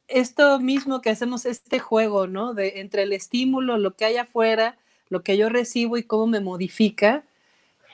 esto 0.09 0.61
mismo 0.61 1.01
que 1.01 1.11
hacemos, 1.11 1.47
este 1.47 1.79
juego, 1.79 2.27
¿no? 2.27 2.55
De 2.55 2.81
entre 2.81 3.03
el 3.03 3.13
estímulo, 3.13 3.79
lo 3.79 3.97
que 3.97 4.05
hay 4.05 4.17
afuera, 4.17 4.77
lo 5.09 5.23
que 5.23 5.37
yo 5.37 5.49
recibo 5.49 5.97
y 5.97 6.05
cómo 6.05 6.27
me 6.27 6.41
modifica. 6.41 7.25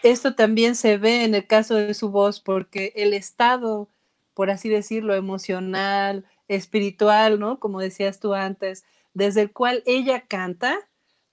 Esto 0.02 0.34
también 0.34 0.74
se 0.74 0.98
ve 0.98 1.24
en 1.24 1.34
el 1.34 1.46
caso 1.46 1.76
de 1.76 1.94
su 1.94 2.10
voz 2.10 2.40
porque 2.40 2.92
el 2.96 3.14
estado, 3.14 3.88
por 4.34 4.50
así 4.50 4.68
decirlo, 4.68 5.14
emocional, 5.14 6.24
espiritual, 6.48 7.38
¿no? 7.38 7.58
Como 7.58 7.80
decías 7.80 8.20
tú 8.20 8.34
antes, 8.34 8.84
desde 9.14 9.42
el 9.42 9.52
cual 9.52 9.82
ella 9.86 10.22
canta, 10.22 10.78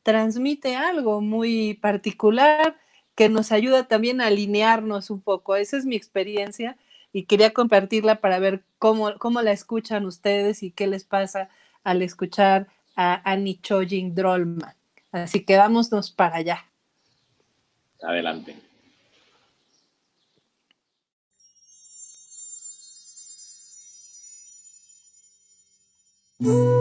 transmite 0.04 0.76
algo 0.76 1.22
muy 1.22 1.76
particular 1.76 2.78
que 3.16 3.30
nos 3.30 3.52
ayuda 3.52 3.88
también 3.88 4.22
a 4.22 4.28
alinearnos 4.28 5.10
un 5.10 5.22
poco. 5.22 5.56
Esa 5.56 5.78
es 5.78 5.86
mi 5.86 5.96
experiencia 5.96 6.78
y 7.12 7.24
quería 7.24 7.52
compartirla 7.52 8.22
para 8.22 8.40
ver 8.40 8.64
cómo, 8.78 9.18
cómo 9.18 9.42
la 9.42 9.52
escuchan 9.52 10.06
ustedes 10.06 10.64
y 10.64 10.72
qué 10.72 10.88
les 10.88 11.04
pasa 11.04 11.50
al 11.84 12.02
escuchar 12.02 12.68
a 12.96 13.22
Annie 13.30 13.60
Chojing 13.62 14.16
Drolma. 14.16 14.76
Así 15.12 15.44
que 15.44 15.58
vámonos 15.58 16.12
para 16.12 16.38
allá. 16.38 16.66
Adelante. 18.02 18.69
Mm-hmm. 26.42 26.79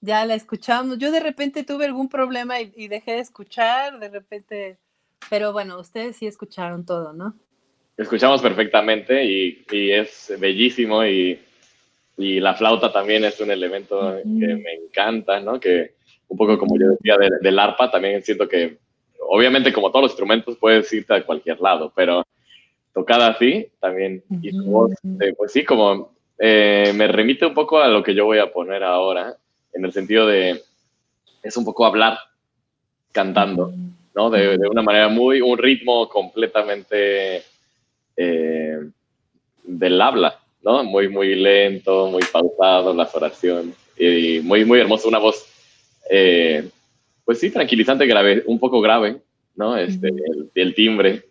Ya 0.00 0.24
la 0.24 0.34
escuchamos. 0.34 0.98
Yo 0.98 1.10
de 1.10 1.20
repente 1.20 1.64
tuve 1.64 1.86
algún 1.86 2.08
problema 2.08 2.60
y, 2.60 2.88
dejé 2.88 3.12
de 3.12 3.20
escuchar, 3.20 3.98
de 3.98 4.08
repente, 4.08 4.76
pero 5.30 5.52
bueno, 5.52 5.80
ustedes 5.80 6.16
sí 6.16 6.26
escucharon 6.26 6.84
todo, 6.84 7.12
¿no? 7.12 7.34
Escuchamos 7.96 8.42
perfectamente 8.42 9.24
y, 9.24 9.64
es 9.70 10.32
bellísimo 10.38 11.04
y, 11.04 11.40
la 12.16 12.54
flauta 12.54 12.92
también 12.92 13.24
es 13.24 13.40
un 13.40 13.50
elemento 13.50 14.16
que 14.22 14.54
me 14.54 14.74
encanta, 14.74 15.40
¿no? 15.40 15.58
Que 15.58 15.94
un 16.32 16.38
poco 16.38 16.58
como 16.58 16.78
yo 16.78 16.88
decía 16.88 17.16
del 17.40 17.58
arpa, 17.58 17.90
también 17.90 18.22
siento 18.22 18.48
que 18.48 18.78
obviamente 19.28 19.72
como 19.72 19.90
todos 19.90 20.04
los 20.04 20.12
instrumentos 20.12 20.56
puedes 20.58 20.90
irte 20.92 21.14
a 21.14 21.24
cualquier 21.24 21.60
lado, 21.60 21.92
pero 21.94 22.24
tocada 22.94 23.28
así 23.28 23.68
también 23.80 24.22
y 24.40 24.50
su 24.50 24.64
voz, 24.64 24.92
eh, 25.20 25.34
pues 25.36 25.52
sí, 25.52 25.62
como 25.62 26.12
eh, 26.38 26.90
me 26.94 27.06
remite 27.06 27.44
un 27.44 27.54
poco 27.54 27.80
a 27.80 27.88
lo 27.88 28.02
que 28.02 28.14
yo 28.14 28.24
voy 28.24 28.38
a 28.38 28.50
poner 28.50 28.82
ahora, 28.82 29.36
en 29.74 29.84
el 29.84 29.92
sentido 29.92 30.26
de, 30.26 30.62
es 31.42 31.56
un 31.56 31.66
poco 31.66 31.84
hablar 31.84 32.18
cantando, 33.12 33.72
¿no? 34.14 34.30
De, 34.30 34.56
una 34.68 34.82
manera 34.82 35.08
muy, 35.08 35.42
un 35.42 35.58
ritmo 35.58 36.08
completamente 36.08 37.42
eh, 38.16 38.78
del 39.64 40.00
habla, 40.00 40.40
¿no? 40.62 40.82
Muy, 40.82 41.08
muy 41.08 41.34
lento, 41.34 42.08
muy 42.08 42.22
pausado, 42.32 42.94
las 42.94 43.14
oraciones, 43.14 43.74
y 43.98 44.40
muy, 44.40 44.64
muy 44.64 44.80
hermoso, 44.80 45.08
una 45.08 45.18
voz, 45.18 45.51
eh, 46.10 46.68
pues 47.24 47.40
sí, 47.40 47.50
tranquilizante, 47.50 48.06
grave, 48.06 48.42
un 48.46 48.58
poco 48.58 48.80
grave, 48.80 49.20
¿no? 49.54 49.76
Este, 49.76 50.10
el, 50.54 50.74
timbre, 50.74 51.24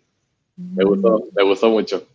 me 0.56 0.84
gustó, 0.84 1.24
me 1.34 1.42
gustó 1.44 1.70
mucho. 1.70 2.06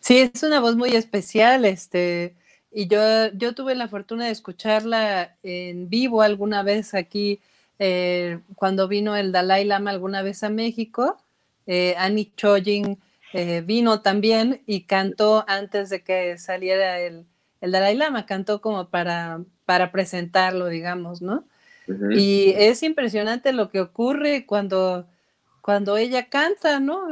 Sí, 0.00 0.18
es 0.18 0.42
una 0.42 0.60
voz 0.60 0.76
muy 0.76 0.90
especial, 0.90 1.64
este, 1.64 2.34
y 2.70 2.88
yo, 2.88 3.32
yo 3.32 3.54
tuve 3.54 3.74
la 3.74 3.88
fortuna 3.88 4.26
de 4.26 4.32
escucharla 4.32 5.36
en 5.42 5.88
vivo 5.88 6.22
alguna 6.22 6.62
vez 6.62 6.94
aquí, 6.94 7.40
eh, 7.78 8.40
cuando 8.54 8.88
vino 8.88 9.16
el 9.16 9.32
Dalai 9.32 9.64
Lama 9.64 9.90
alguna 9.90 10.22
vez 10.22 10.42
a 10.42 10.50
México. 10.50 11.18
Eh, 11.66 11.94
Annie 11.98 12.32
Chojin 12.36 12.98
eh, 13.32 13.62
vino 13.64 14.00
también 14.00 14.62
y 14.66 14.82
cantó 14.82 15.44
antes 15.48 15.90
de 15.90 16.02
que 16.02 16.38
saliera 16.38 17.00
el, 17.00 17.26
el 17.60 17.72
Dalai 17.72 17.96
Lama, 17.96 18.26
cantó 18.26 18.60
como 18.60 18.88
para, 18.88 19.40
para 19.66 19.92
presentarlo, 19.92 20.68
digamos, 20.68 21.20
¿no? 21.20 21.44
Y 22.10 22.52
es 22.56 22.82
impresionante 22.82 23.52
lo 23.52 23.70
que 23.70 23.80
ocurre 23.80 24.44
cuando, 24.44 25.06
cuando 25.60 25.96
ella 25.96 26.28
canta, 26.28 26.80
¿no? 26.80 27.02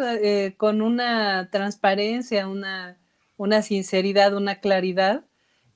con 0.57 0.83
una 0.83 1.49
transparencia, 1.51 2.49
una, 2.49 2.97
una 3.37 3.63
sinceridad, 3.63 4.35
una 4.35 4.57
claridad 4.57 5.23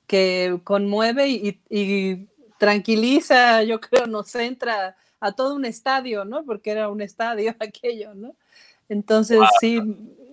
que 0.08 0.58
conmueve 0.64 1.28
y, 1.28 2.28
tranquiliza, 2.58 3.62
yo 3.62 3.80
creo, 3.80 4.06
nos 4.06 4.30
centra 4.30 4.96
a 5.20 5.30
todo 5.30 5.54
un 5.54 5.64
estadio, 5.64 6.24
¿no? 6.24 6.44
Porque 6.44 6.72
era 6.72 6.88
un 6.88 7.00
estadio 7.00 7.54
aquello, 7.60 8.14
¿no? 8.14 8.34
Entonces, 8.88 9.38
sí, 9.60 9.80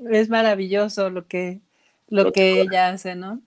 es 0.10 0.30
maravilloso 0.30 1.12
lo 1.12 1.28
que, 1.28 1.60
lo, 2.08 2.32
que, 2.32 2.62
ella 2.62 2.90
hace, 2.90 3.14
¿no? 3.14 3.42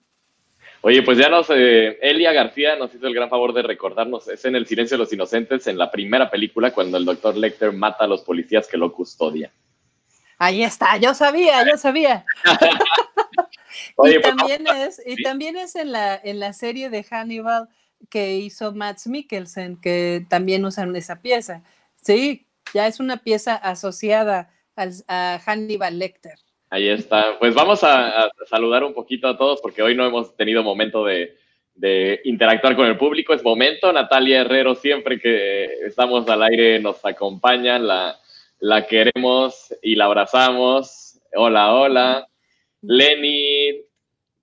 Oye, 0.81 1.03
pues 1.03 1.17
ya 1.17 1.29
nos, 1.29 1.49
eh, 1.49 1.99
Elia 2.01 2.31
García 2.31 2.77
nos 2.77 2.93
hizo 2.93 3.05
el 3.07 3.13
gran 3.13 3.29
favor 3.29 3.53
de 3.53 3.63
recordarnos, 3.63 4.27
es 4.29 4.45
en 4.45 4.55
El 4.55 4.65
Silencio 4.65 4.95
de 4.95 5.03
los 5.03 5.11
Inocentes, 5.11 5.67
en 5.67 5.77
la 5.77 5.91
primera 5.91 6.29
película, 6.29 6.71
cuando 6.71 6.97
el 6.97 7.05
doctor 7.05 7.35
Lecter 7.35 7.73
mata 7.73 8.05
a 8.05 8.07
los 8.07 8.21
policías 8.21 8.67
que 8.67 8.77
lo 8.77 8.93
custodian. 8.93 9.51
Ahí 10.37 10.63
está, 10.63 10.95
yo 10.95 11.13
sabía, 11.13 11.65
yo 11.69 11.77
sabía. 11.77 12.25
y, 12.45 13.93
pues, 13.95 14.21
también 14.21 14.67
es, 14.67 15.01
y 15.05 15.21
también 15.21 15.57
es 15.57 15.75
en 15.75 15.91
la, 15.91 16.15
en 16.15 16.39
la 16.39 16.53
serie 16.53 16.89
de 16.89 17.03
Hannibal 17.03 17.67
que 18.09 18.37
hizo 18.37 18.71
Matt 18.73 19.05
Mikkelsen, 19.05 19.81
que 19.81 20.25
también 20.29 20.63
usan 20.63 20.95
esa 20.95 21.21
pieza. 21.21 21.61
Sí, 22.01 22.47
ya 22.73 22.87
es 22.87 23.01
una 23.01 23.17
pieza 23.17 23.55
asociada 23.55 24.49
a 25.07 25.41
Hannibal 25.45 25.99
Lecter. 25.99 26.39
Ahí 26.69 26.87
está. 26.87 27.37
Pues 27.39 27.55
vamos 27.55 27.83
a, 27.83 28.29
saludar 28.47 28.83
un 28.83 28.93
poquito 28.93 29.27
a 29.27 29.37
todos 29.37 29.59
porque 29.61 29.81
hoy 29.81 29.95
no 29.95 30.05
hemos 30.05 30.35
tenido 30.35 30.63
momento 30.63 31.03
de, 31.05 31.35
interactuar 32.25 32.75
con 32.75 32.85
el 32.85 32.97
público. 32.97 33.33
Es 33.33 33.43
momento. 33.43 33.91
Natalia 33.91 34.41
Herrero, 34.41 34.75
siempre 34.75 35.19
que 35.19 35.65
estamos 35.85 36.27
al 36.29 36.43
aire, 36.43 36.79
nos 36.79 37.03
acompaña. 37.05 37.79
La, 37.79 38.19
la 38.59 38.85
queremos 38.85 39.73
y 39.81 39.95
la 39.95 40.05
abrazamos. 40.05 41.19
Hola, 41.33 41.73
hola. 41.73 42.27
Lenny 42.81 43.81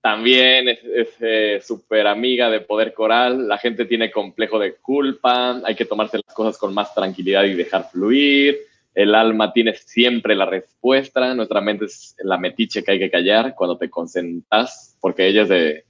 también 0.01 0.69
es 0.69 1.09
eh, 1.19 1.59
súper 1.61 2.07
amiga 2.07 2.49
de 2.49 2.61
Poder 2.61 2.93
Coral. 2.93 3.47
La 3.47 3.57
gente 3.57 3.85
tiene 3.85 4.11
complejo 4.11 4.57
de 4.59 4.75
culpa, 4.75 5.61
hay 5.65 5.75
que 5.75 5.85
tomarse 5.85 6.17
las 6.25 6.33
cosas 6.33 6.57
con 6.57 6.73
más 6.73 6.93
tranquilidad 6.93 7.43
y 7.43 7.55
dejar 7.55 7.89
fluir. 7.89 8.57
El 8.97 9.13
alma 9.13 9.53
tiene 9.53 9.75
siempre 9.75 10.33
la 10.33 10.47
respuesta. 10.47 11.35
Nuestra 11.35 11.61
mente 11.61 11.85
es 11.85 12.15
la 12.23 12.39
metiche 12.39 12.83
que 12.83 12.93
hay 12.93 12.97
que 12.97 13.11
callar 13.11 13.53
cuando 13.53 13.77
te 13.77 13.91
concentras, 13.91 14.97
porque 14.99 15.27
ella 15.27 15.43
es 15.43 15.49
de, 15.49 15.85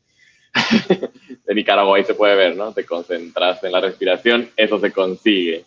de 1.45 1.55
Nicaragua, 1.55 1.95
ahí 1.95 2.03
se 2.03 2.15
puede 2.15 2.35
ver, 2.35 2.57
¿no? 2.57 2.73
Te 2.73 2.85
concentras 2.85 3.63
en 3.63 3.71
la 3.71 3.79
respiración, 3.79 4.49
eso 4.57 4.77
se 4.77 4.91
consigue. 4.91 5.63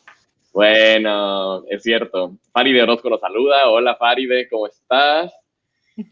Bueno, 0.52 1.64
es 1.70 1.82
cierto. 1.82 2.36
Faride 2.52 2.82
Orozco 2.82 3.08
nos 3.08 3.20
saluda. 3.20 3.70
Hola 3.70 3.96
Faride, 3.96 4.46
¿cómo 4.46 4.66
estás? 4.66 5.32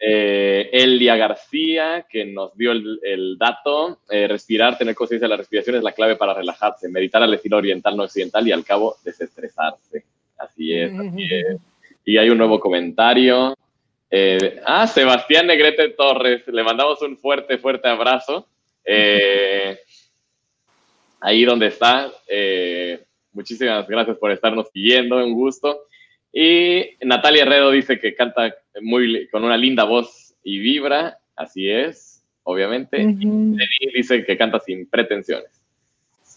Eh, 0.00 0.70
Elia 0.72 1.16
García, 1.16 2.06
que 2.08 2.24
nos 2.24 2.56
dio 2.56 2.70
el, 2.70 3.36
dato. 3.36 3.98
Eh, 4.08 4.28
respirar, 4.28 4.78
tener 4.78 4.94
conciencia 4.94 5.26
de 5.26 5.30
la 5.30 5.38
respiración 5.38 5.74
es 5.74 5.82
la 5.82 5.90
clave 5.90 6.14
para 6.14 6.34
relajarse. 6.34 6.88
Meditar 6.88 7.20
al 7.20 7.34
estilo 7.34 7.56
oriental, 7.56 7.96
no 7.96 8.04
occidental 8.04 8.46
y 8.46 8.52
al 8.52 8.64
cabo 8.64 8.94
desestresarse. 9.02 10.04
Así 10.38 10.72
es, 10.72 10.92
así 10.92 11.24
es. 11.24 11.60
Y 12.04 12.16
hay 12.16 12.30
un 12.30 12.38
nuevo 12.38 12.60
comentario. 12.60 13.56
Eh, 14.10 14.60
ah, 14.64 14.86
Sebastián 14.86 15.46
Negrete 15.46 15.90
Torres, 15.90 16.46
le 16.46 16.62
mandamos 16.62 17.02
un 17.02 17.16
fuerte, 17.18 17.58
fuerte 17.58 17.88
abrazo. 17.88 18.46
Eh, 18.84 19.78
ahí 21.20 21.44
donde 21.44 21.66
está. 21.66 22.10
Eh, 22.26 23.04
muchísimas 23.32 23.86
gracias 23.86 24.16
por 24.16 24.30
estarnos 24.30 24.68
siguiendo, 24.72 25.16
un 25.16 25.34
gusto. 25.34 25.86
Y 26.32 26.96
Natalia 27.02 27.42
Herrero 27.42 27.70
dice 27.70 27.98
que 27.98 28.14
canta 28.14 28.54
muy, 28.80 29.28
con 29.28 29.44
una 29.44 29.56
linda 29.56 29.84
voz 29.84 30.34
y 30.42 30.58
vibra, 30.58 31.18
así 31.36 31.68
es, 31.68 32.24
obviamente. 32.42 33.02
Y 33.02 33.92
dice 33.94 34.24
que 34.24 34.36
canta 34.36 34.60
sin 34.60 34.88
pretensiones. 34.88 35.50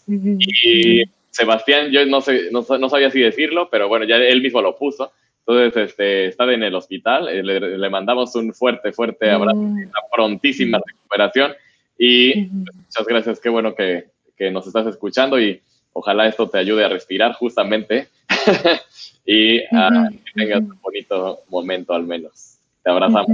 Y 0.06 1.04
Sebastián, 1.32 1.90
yo 1.90 2.04
no, 2.06 2.20
sé, 2.20 2.50
no, 2.52 2.64
no, 2.78 2.88
sabía 2.88 3.10
si 3.10 3.20
decirlo, 3.20 3.68
pero 3.70 3.88
bueno, 3.88 4.04
ya 4.04 4.16
él 4.16 4.42
mismo 4.42 4.60
lo 4.60 4.76
puso. 4.76 5.12
Entonces, 5.46 5.88
este, 5.88 6.26
está 6.26 6.44
en 6.52 6.62
el 6.62 6.74
hospital, 6.74 7.28
eh, 7.28 7.42
le, 7.42 7.90
mandamos 7.90 8.34
un 8.36 8.54
fuerte, 8.54 8.92
fuerte 8.92 9.30
abrazo, 9.30 9.58
una 9.58 9.90
prontísima 10.14 10.78
recuperación. 10.86 11.52
Y 11.98 12.48
muchas 12.50 13.06
gracias, 13.06 13.40
qué 13.40 13.48
bueno 13.48 13.74
que, 13.74 14.10
que, 14.36 14.50
nos 14.50 14.66
estás 14.66 14.86
escuchando 14.86 15.40
y 15.40 15.60
ojalá 15.94 16.28
esto 16.28 16.48
te 16.48 16.58
ayude 16.58 16.84
a 16.84 16.88
respirar 16.88 17.32
justamente. 17.32 18.08
Y 19.24 19.60
a 19.72 20.08
que 20.10 20.32
tengas 20.34 20.62
un 20.62 20.80
bonito 20.80 21.42
momento 21.48 21.94
al 21.94 22.04
menos. 22.04 22.58
Te 22.82 22.90
abrazamos. 22.90 23.28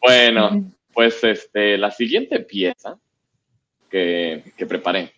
Bueno, 0.00 0.72
pues 0.94 1.22
este, 1.22 1.76
la 1.76 1.90
siguiente 1.90 2.40
pieza 2.40 2.98
que, 3.90 4.42
que 4.56 4.66
preparé, 4.66 5.12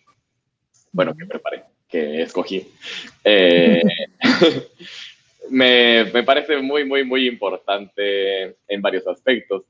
bueno, 0.91 1.15
que 1.15 1.25
preparé, 1.25 1.63
que 1.91 2.21
escogí, 2.21 2.67
eh, 3.23 3.81
me, 5.49 6.05
me, 6.05 6.23
parece 6.23 6.57
muy, 6.57 6.85
muy, 6.85 7.03
muy 7.03 7.27
importante 7.27 8.55
en 8.67 8.81
varios 8.81 9.05
aspectos. 9.07 9.63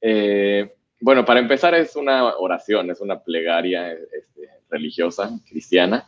Eh, 0.00 0.68
bueno, 1.00 1.24
para 1.24 1.40
empezar 1.40 1.74
es 1.74 1.96
una 1.96 2.36
oración, 2.36 2.90
es 2.90 3.00
una 3.00 3.20
plegaria 3.20 3.92
este, 3.92 4.48
religiosa, 4.68 5.30
cristiana. 5.48 6.06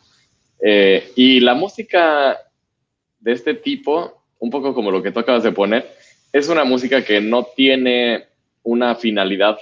Eh, 0.60 1.12
y 1.16 1.40
la 1.40 1.54
música 1.54 2.38
de 3.20 3.32
este 3.32 3.54
tipo, 3.54 4.22
un 4.38 4.50
poco 4.50 4.74
como 4.74 4.90
lo 4.90 5.02
que 5.02 5.12
tú 5.12 5.20
acabas 5.20 5.42
de 5.44 5.52
poner, 5.52 5.88
es 6.32 6.48
una 6.48 6.64
música 6.64 7.04
que 7.04 7.20
no 7.20 7.44
tiene 7.56 8.26
una 8.64 8.96
finalidad 8.96 9.58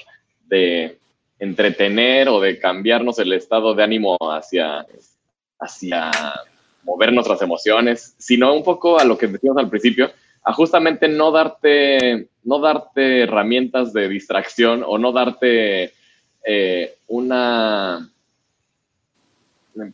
de 0.46 0.98
entretener 1.38 2.28
o 2.28 2.40
de 2.40 2.58
cambiarnos 2.58 3.18
el 3.18 3.32
estado 3.32 3.74
de 3.74 3.82
ánimo 3.82 4.16
hacia, 4.20 4.86
hacia 5.62 6.10
mover 6.84 7.12
nuestras 7.12 7.40
emociones, 7.42 8.14
sino 8.18 8.54
un 8.54 8.62
poco 8.62 8.98
a 8.98 9.04
lo 9.04 9.16
que 9.16 9.28
decíamos 9.28 9.62
al 9.62 9.70
principio, 9.70 10.10
a 10.44 10.52
justamente 10.52 11.08
no 11.08 11.30
darte, 11.30 12.28
no 12.42 12.58
darte 12.58 13.22
herramientas 13.22 13.92
de 13.92 14.08
distracción 14.08 14.82
o 14.84 14.98
no 14.98 15.12
darte 15.12 15.92
eh, 16.44 16.96
una, 17.06 18.10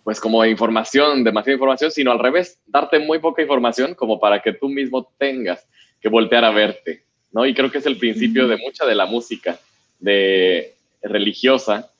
pues 0.02 0.20
como 0.20 0.44
información, 0.46 1.22
demasiada 1.22 1.56
información, 1.56 1.90
sino 1.90 2.10
al 2.10 2.18
revés, 2.18 2.58
darte 2.66 2.98
muy 2.98 3.18
poca 3.18 3.42
información 3.42 3.94
como 3.94 4.18
para 4.18 4.40
que 4.40 4.54
tú 4.54 4.68
mismo 4.68 5.12
tengas 5.18 5.66
que 6.00 6.08
voltear 6.08 6.44
a 6.44 6.50
verte, 6.50 7.02
¿no? 7.32 7.44
Y 7.44 7.54
creo 7.54 7.70
que 7.70 7.78
es 7.78 7.86
el 7.86 7.98
principio 7.98 8.48
de 8.48 8.56
mucha 8.56 8.86
de 8.86 8.94
la 8.94 9.06
música 9.06 9.58
de 9.98 10.74
religiosa, 11.02 11.90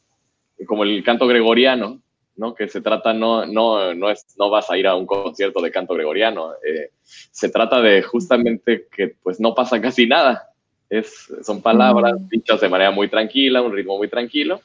como 0.67 0.85
el 0.85 1.05
canto 1.05 1.27
gregoriano, 1.27 2.01
¿no? 2.39 2.55
Que 2.55 2.69
se 2.69 2.81
trata, 2.81 3.13
no, 3.13 3.45
no, 3.45 3.95
no, 3.95 4.11
es, 4.11 4.25
no 4.39 4.49
vas 4.49 4.71
a 4.71 4.79
ir 4.79 4.87
a 4.87 4.95
un 4.95 5.07
concierto 5.07 5.61
de 5.61 5.71
canto 5.71 5.95
gregoriano, 5.95 6.53
eh, 6.65 6.93
se 7.03 7.51
trata 7.51 7.83
de 7.83 8.03
justamente 8.03 8.87
que 8.91 9.09
pues 9.23 9.41
no 9.41 9.55
pasa 9.55 9.81
casi 9.81 10.07
nada, 10.07 10.49
es, 10.89 11.33
son 11.43 11.61
palabras 11.61 12.15
mm. 12.19 12.29
dichas 12.29 12.61
de 12.61 12.69
manera 12.69 12.91
muy 12.91 13.09
tranquila, 13.09 13.61
un 13.61 13.73
ritmo 13.73 13.99
muy 13.99 14.09
tranquilo. 14.09 14.63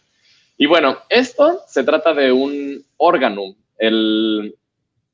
Y 0.57 0.67
bueno, 0.67 0.99
esto 1.09 1.61
se 1.67 1.83
trata 1.83 2.13
de 2.13 2.31
un 2.31 2.85
órganum. 2.97 3.55
El 3.77 4.55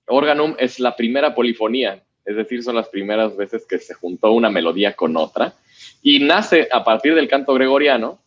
órganum 0.05 0.55
es 0.60 0.80
la 0.80 0.95
primera 0.95 1.34
polifonía, 1.34 2.03
es 2.26 2.36
decir, 2.36 2.62
son 2.62 2.76
las 2.76 2.89
primeras 2.89 3.36
veces 3.38 3.66
que 3.66 3.80
se 3.80 3.93
juntó 3.93 4.34
una 4.34 4.49
melodía 4.49 4.95
con 4.95 5.16
otra 5.18 5.53
y 6.01 6.20
nace 6.20 6.68
a 6.72 6.84
partir 6.84 7.16
del 7.16 7.28
canto 7.28 7.53
gregoriano, 7.53 8.20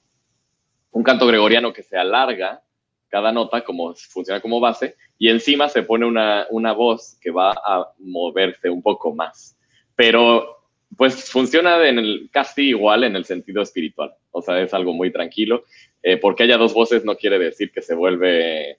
un 0.91 1.03
canto 1.03 1.27
gregoriano 1.27 1.73
que 1.73 1.83
se 1.83 1.97
alarga 1.97 2.63
cada 3.13 3.31
nota 3.31 3.63
como 3.63 3.95
funciona 3.95 4.41
como 4.41 4.59
base 4.59 4.97
y 5.19 5.29
encima 5.29 5.69
se 5.69 5.83
pone 5.83 6.07
una, 6.07 6.47
una 6.49 6.73
voz 6.73 7.19
que 7.21 7.31
va 7.31 7.51
a 7.51 7.93
moverse 7.99 8.71
un 8.71 8.81
poco 8.81 9.15
más. 9.15 9.55
Pero 9.95 10.63
pues 10.97 11.31
funciona 11.31 11.87
en 11.87 11.99
el, 11.99 12.31
casi 12.33 12.71
igual 12.71 13.05
en 13.05 13.15
el 13.15 13.27
sentido 13.27 13.61
espiritual. 13.61 14.15
O 14.31 14.41
sea, 14.41 14.59
es 14.63 14.73
algo 14.73 14.95
muy 14.95 15.13
tranquilo. 15.13 15.65
Eh, 16.03 16.17
porque 16.17 16.45
haya 16.45 16.57
dos 16.57 16.73
voces 16.73 17.05
no 17.05 17.15
quiere 17.15 17.39
decir 17.39 17.71
que 17.71 17.83
se 17.83 17.95
vuelve 17.95 18.79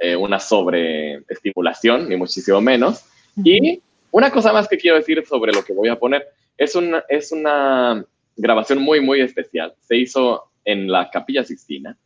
eh, 0.00 0.16
una 0.16 0.38
sobreestimulación, 0.38 2.08
ni 2.08 2.14
muchísimo 2.14 2.60
menos. 2.60 3.04
Y 3.44 3.82
una 4.12 4.30
cosa 4.30 4.52
más 4.52 4.68
que 4.68 4.78
quiero 4.78 4.96
decir 4.96 5.24
sobre 5.26 5.52
lo 5.52 5.64
que 5.64 5.72
voy 5.72 5.88
a 5.88 5.98
poner. 5.98 6.28
Es 6.56 6.76
una, 6.76 7.04
es 7.08 7.32
una 7.32 8.06
grabación 8.36 8.80
muy, 8.80 9.00
muy 9.00 9.20
especial. 9.20 9.74
Se 9.80 9.96
hizo 9.96 10.52
en 10.64 10.90
la 10.90 11.10
Capilla 11.10 11.42
Sixtina 11.42 11.98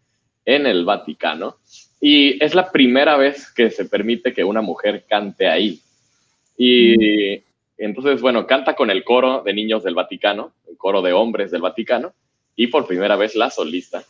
en 0.46 0.66
el 0.66 0.86
Vaticano 0.86 1.56
y 2.00 2.42
es 2.42 2.54
la 2.54 2.70
primera 2.70 3.16
vez 3.16 3.52
que 3.52 3.70
se 3.70 3.84
permite 3.84 4.32
que 4.32 4.44
una 4.44 4.62
mujer 4.62 5.04
cante 5.08 5.48
ahí. 5.48 5.80
Y 6.56 7.42
entonces, 7.76 8.20
bueno, 8.22 8.46
canta 8.46 8.74
con 8.74 8.90
el 8.90 9.04
coro 9.04 9.42
de 9.42 9.52
niños 9.52 9.82
del 9.82 9.94
Vaticano, 9.94 10.52
el 10.68 10.76
coro 10.76 11.02
de 11.02 11.12
hombres 11.12 11.50
del 11.50 11.62
Vaticano, 11.62 12.14
y 12.54 12.68
por 12.68 12.86
primera 12.86 13.16
vez 13.16 13.34
la 13.34 13.50
solista 13.50 14.02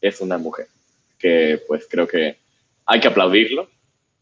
es 0.00 0.20
una 0.20 0.38
mujer, 0.38 0.68
que 1.18 1.60
pues 1.66 1.86
creo 1.90 2.06
que 2.06 2.36
hay 2.86 3.00
que 3.00 3.08
aplaudirlo. 3.08 3.68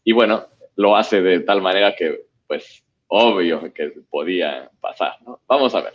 Y 0.03 0.11
bueno, 0.11 0.45
lo 0.75 0.95
hace 0.95 1.21
de 1.21 1.39
tal 1.41 1.61
manera 1.61 1.95
que 1.95 2.25
pues 2.47 2.83
obvio 3.07 3.71
que 3.73 3.93
podía 4.09 4.69
pasar, 4.81 5.17
¿no? 5.25 5.39
Vamos 5.47 5.73
a 5.75 5.81
ver. 5.81 5.93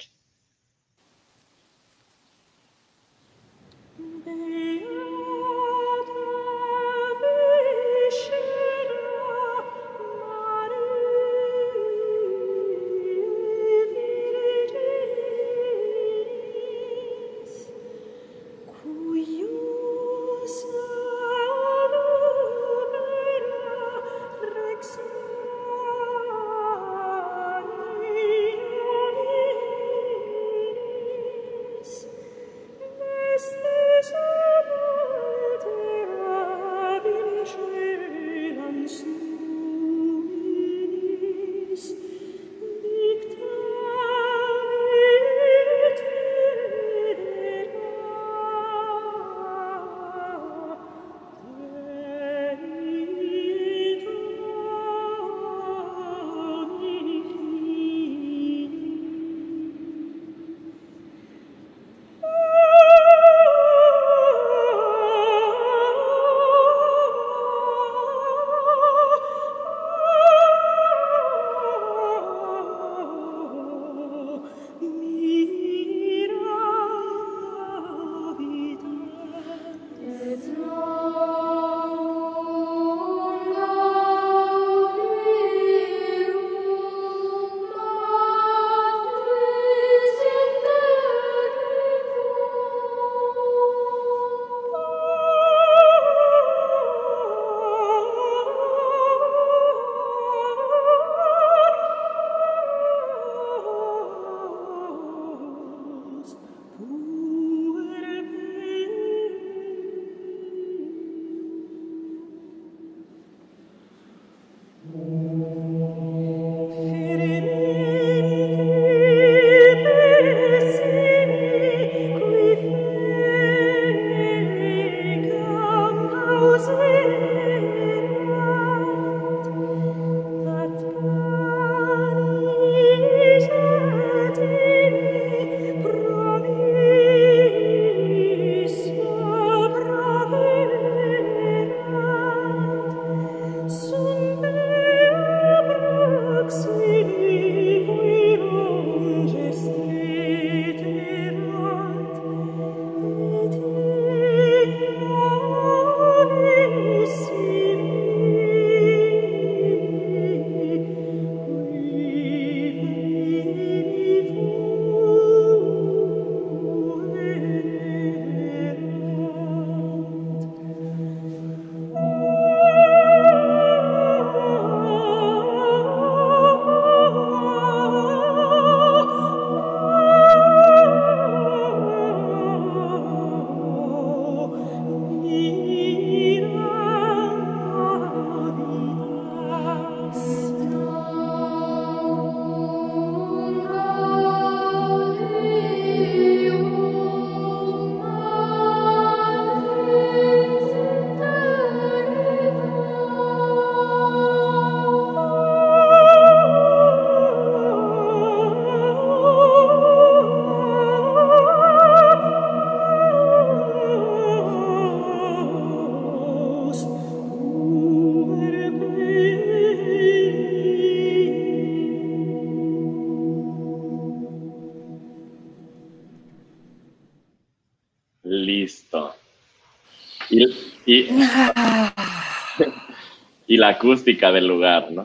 La 233.60 233.68
acústica 233.68 234.32
del 234.32 234.46
lugar, 234.46 234.90
¿no? 234.90 235.02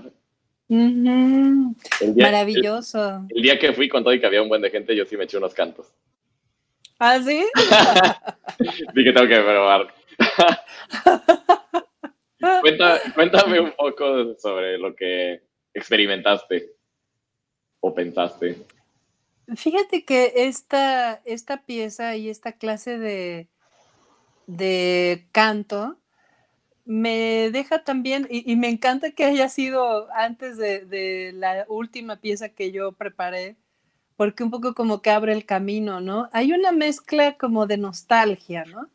Ujú. 0.69 1.75
El 1.99 2.15
día, 2.15 2.25
Maravilloso. 2.25 3.25
el 3.29 3.41
día 3.41 3.59
que 3.59 3.73
fui 3.73 3.89
con 3.89 4.01
todo 4.03 4.13
y 4.13 4.19
que 4.21 4.25
había 4.25 4.41
un 4.41 4.47
buen 4.47 4.61
de 4.61 4.69
gente, 4.71 4.95
yo 4.95 5.05
sí 5.05 5.17
me 5.17 5.25
eché 5.25 5.37
unos 5.37 5.53
cantos. 5.53 5.93
¿Ah, 6.99 7.19
sí? 7.19 7.45
Que 8.95 9.11
tengo 9.11 9.27
que 9.27 9.39
probar. 9.41 9.93
Cuenta- 12.61 12.99
cuéntame 13.13 13.59
un 13.59 13.71
poco 13.71 14.35
sobre 14.37 14.77
lo 14.77 14.95
que 14.95 15.41
experimentaste 15.73 16.71
o 17.81 17.93
pensaste. 17.93 18.65
Fíjate 19.55 20.05
que 20.05 20.31
esta, 20.35 21.21
esta 21.25 21.65
pieza 21.65 22.15
y 22.15 22.29
esta 22.29 22.53
clase 22.53 22.97
de, 22.97 23.49
de 24.47 25.27
canto 25.33 25.99
me 26.85 27.49
deja 27.51 27.83
también, 27.83 28.27
y, 28.29 28.49
y 28.51 28.55
me 28.55 28.69
encanta 28.69 29.11
que 29.11 29.25
haya 29.25 29.49
sido 29.49 30.07
antes 30.13 30.57
de, 30.57 30.85
de 30.85 31.31
la 31.33 31.65
última 31.67 32.17
pieza 32.17 32.49
que 32.49 32.71
yo 32.71 32.91
preparé, 32.93 33.57
porque 34.15 34.43
un 34.43 34.51
poco 34.51 34.73
como 34.75 35.01
que 35.01 35.09
abre 35.09 35.33
el 35.33 35.45
camino, 35.45 35.99
¿no? 36.01 36.29
Hay 36.31 36.53
una 36.53 36.71
mezcla 36.71 37.37
como 37.37 37.67
de 37.67 37.77
nostalgia, 37.77 38.63
¿no? 38.65 38.89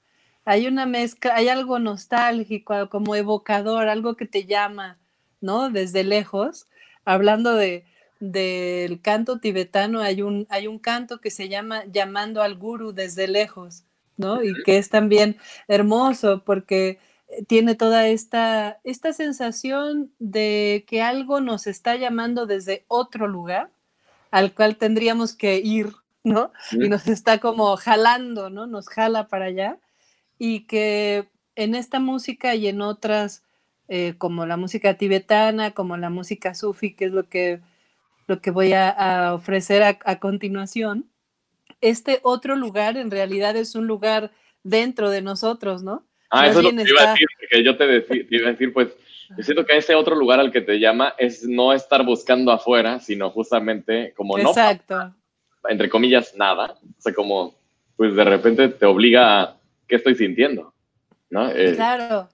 Hay 0.44 0.66
una 0.66 0.86
mezcla, 0.86 1.34
hay 1.36 1.48
algo 1.48 1.78
nostálgico, 1.78 2.88
como 2.88 3.14
evocador, 3.14 3.88
algo 3.88 4.16
que 4.16 4.26
te 4.26 4.46
llama, 4.46 4.98
¿no? 5.40 5.68
Desde 5.70 6.04
lejos, 6.04 6.66
hablando 7.04 7.54
de, 7.54 7.84
del 8.20 9.00
canto 9.02 9.40
tibetano, 9.40 10.00
hay 10.00 10.22
un, 10.22 10.46
hay 10.48 10.66
un 10.66 10.78
canto 10.78 11.20
que 11.20 11.30
se 11.30 11.48
llama 11.48 11.84
Llamando 11.86 12.42
al 12.42 12.56
Guru 12.56 12.92
desde 12.92 13.28
lejos, 13.28 13.84
¿no? 14.16 14.42
Y 14.42 14.54
que 14.64 14.78
es 14.78 14.88
también 14.88 15.36
hermoso 15.68 16.42
porque 16.44 16.98
tiene 17.46 17.74
toda 17.74 18.08
esta, 18.08 18.80
esta 18.84 19.12
sensación 19.12 20.12
de 20.18 20.84
que 20.86 21.02
algo 21.02 21.40
nos 21.40 21.66
está 21.66 21.96
llamando 21.96 22.46
desde 22.46 22.84
otro 22.88 23.28
lugar 23.28 23.70
al 24.30 24.54
cual 24.54 24.76
tendríamos 24.76 25.34
que 25.34 25.58
ir, 25.58 25.92
¿no? 26.24 26.52
Y 26.72 26.88
nos 26.88 27.06
está 27.08 27.38
como 27.38 27.76
jalando, 27.76 28.50
¿no? 28.50 28.66
Nos 28.66 28.88
jala 28.88 29.28
para 29.28 29.46
allá. 29.46 29.78
Y 30.38 30.66
que 30.66 31.28
en 31.56 31.74
esta 31.74 32.00
música 32.00 32.54
y 32.54 32.68
en 32.68 32.80
otras, 32.80 33.42
eh, 33.88 34.14
como 34.18 34.46
la 34.46 34.56
música 34.56 34.94
tibetana, 34.94 35.72
como 35.72 35.96
la 35.96 36.10
música 36.10 36.54
sufi, 36.54 36.94
que 36.94 37.06
es 37.06 37.12
lo 37.12 37.28
que, 37.28 37.60
lo 38.26 38.40
que 38.40 38.50
voy 38.50 38.72
a, 38.72 38.90
a 38.90 39.34
ofrecer 39.34 39.82
a, 39.82 39.98
a 40.04 40.20
continuación, 40.20 41.10
este 41.80 42.20
otro 42.22 42.56
lugar 42.56 42.96
en 42.96 43.10
realidad 43.10 43.56
es 43.56 43.74
un 43.74 43.86
lugar 43.86 44.30
dentro 44.62 45.10
de 45.10 45.22
nosotros, 45.22 45.82
¿no? 45.82 46.04
Ah, 46.30 46.46
eso 46.46 46.58
es 46.60 46.64
lo 46.64 46.70
que 46.70 46.84
te 46.84 46.90
iba 46.90 47.02
a 47.02 47.12
decir, 47.12 47.26
porque 47.38 47.64
yo 47.64 47.76
te, 47.76 47.84
deci- 47.84 48.28
te 48.28 48.36
iba 48.36 48.48
a 48.48 48.52
decir, 48.52 48.72
pues, 48.72 48.88
yo 49.36 49.42
siento 49.44 49.64
que 49.64 49.76
ese 49.76 49.94
otro 49.94 50.14
lugar 50.16 50.40
al 50.40 50.50
que 50.52 50.60
te 50.60 50.78
llama 50.78 51.14
es 51.18 51.44
no 51.44 51.72
estar 51.72 52.04
buscando 52.04 52.50
afuera, 52.52 53.00
sino 53.00 53.30
justamente 53.30 54.12
como 54.16 54.38
no, 54.38 54.50
Exacto. 54.50 55.14
entre 55.68 55.88
comillas, 55.88 56.34
nada. 56.36 56.76
O 56.98 57.00
sea, 57.00 57.12
como, 57.14 57.54
pues 57.96 58.14
de 58.14 58.24
repente 58.24 58.68
te 58.68 58.86
obliga 58.86 59.40
a, 59.42 59.56
¿qué 59.86 59.96
estoy 59.96 60.14
sintiendo? 60.14 60.72
¿No? 61.30 61.48
Eh, 61.50 61.74
Claro, 61.76 62.28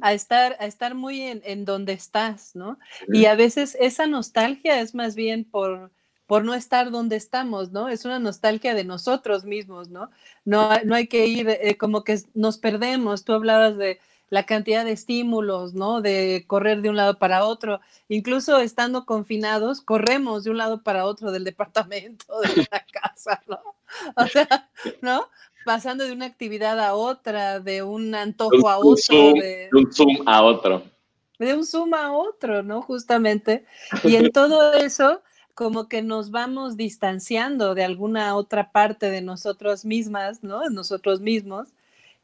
a 0.00 0.12
estar, 0.14 0.56
a 0.58 0.66
estar 0.66 0.94
muy 0.94 1.20
en, 1.20 1.42
en 1.44 1.64
donde 1.64 1.92
estás, 1.92 2.54
¿no? 2.56 2.78
Y 3.12 3.26
a 3.26 3.34
veces 3.34 3.76
esa 3.80 4.06
nostalgia 4.06 4.80
es 4.80 4.94
más 4.94 5.14
bien 5.14 5.44
por, 5.44 5.90
por 6.30 6.44
no 6.44 6.54
estar 6.54 6.92
donde 6.92 7.16
estamos, 7.16 7.72
¿no? 7.72 7.88
Es 7.88 8.04
una 8.04 8.20
nostalgia 8.20 8.72
de 8.72 8.84
nosotros 8.84 9.44
mismos, 9.44 9.88
¿no? 9.88 10.12
No, 10.44 10.70
hay- 10.70 10.84
no 10.84 10.94
hay 10.94 11.08
que 11.08 11.26
ir, 11.26 11.48
eh, 11.48 11.76
como 11.76 12.04
que 12.04 12.20
nos 12.34 12.56
perdemos. 12.56 13.24
Tú 13.24 13.32
hablabas 13.32 13.76
de 13.76 13.98
la 14.28 14.46
cantidad 14.46 14.84
de 14.84 14.92
estímulos, 14.92 15.74
¿no? 15.74 16.00
De 16.02 16.44
correr 16.46 16.82
de 16.82 16.88
un 16.88 16.94
lado 16.94 17.18
para 17.18 17.44
otro. 17.44 17.80
Incluso 18.08 18.60
estando 18.60 19.06
confinados, 19.06 19.80
corremos 19.80 20.44
de 20.44 20.50
un 20.52 20.58
lado 20.58 20.84
para 20.84 21.04
otro 21.04 21.32
del 21.32 21.42
departamento, 21.52 22.38
de 22.42 22.64
la 22.70 22.84
casa, 22.92 23.42
¿no? 23.48 23.58
O 24.14 24.26
sea, 24.28 24.70
¿no? 25.02 25.26
Pasando 25.64 26.04
de 26.04 26.12
una 26.12 26.26
actividad 26.26 26.78
a 26.78 26.94
otra, 26.94 27.58
de 27.58 27.82
un 27.82 28.14
antojo 28.14 28.68
a 28.68 28.78
un 28.78 28.92
otro, 28.92 29.02
zoom, 29.02 29.34
de 29.34 29.68
de 29.72 29.78
un 29.80 29.92
zoom 29.92 30.16
a 30.28 30.42
otro. 30.44 30.84
de 31.40 31.54
un 31.54 31.66
zoom 31.66 31.92
a 31.94 32.12
otro, 32.12 32.62
¿no? 32.62 32.82
Justamente. 32.82 33.64
Y 34.04 34.14
en 34.14 34.30
todo 34.30 34.74
eso, 34.74 35.22
como 35.60 35.88
que 35.88 36.00
nos 36.00 36.30
vamos 36.30 36.78
distanciando 36.78 37.74
de 37.74 37.84
alguna 37.84 38.34
otra 38.34 38.72
parte 38.72 39.10
de 39.10 39.20
nosotros 39.20 39.84
mismas, 39.84 40.42
¿no? 40.42 40.60
De 40.60 40.70
nosotros 40.70 41.20
mismos, 41.20 41.68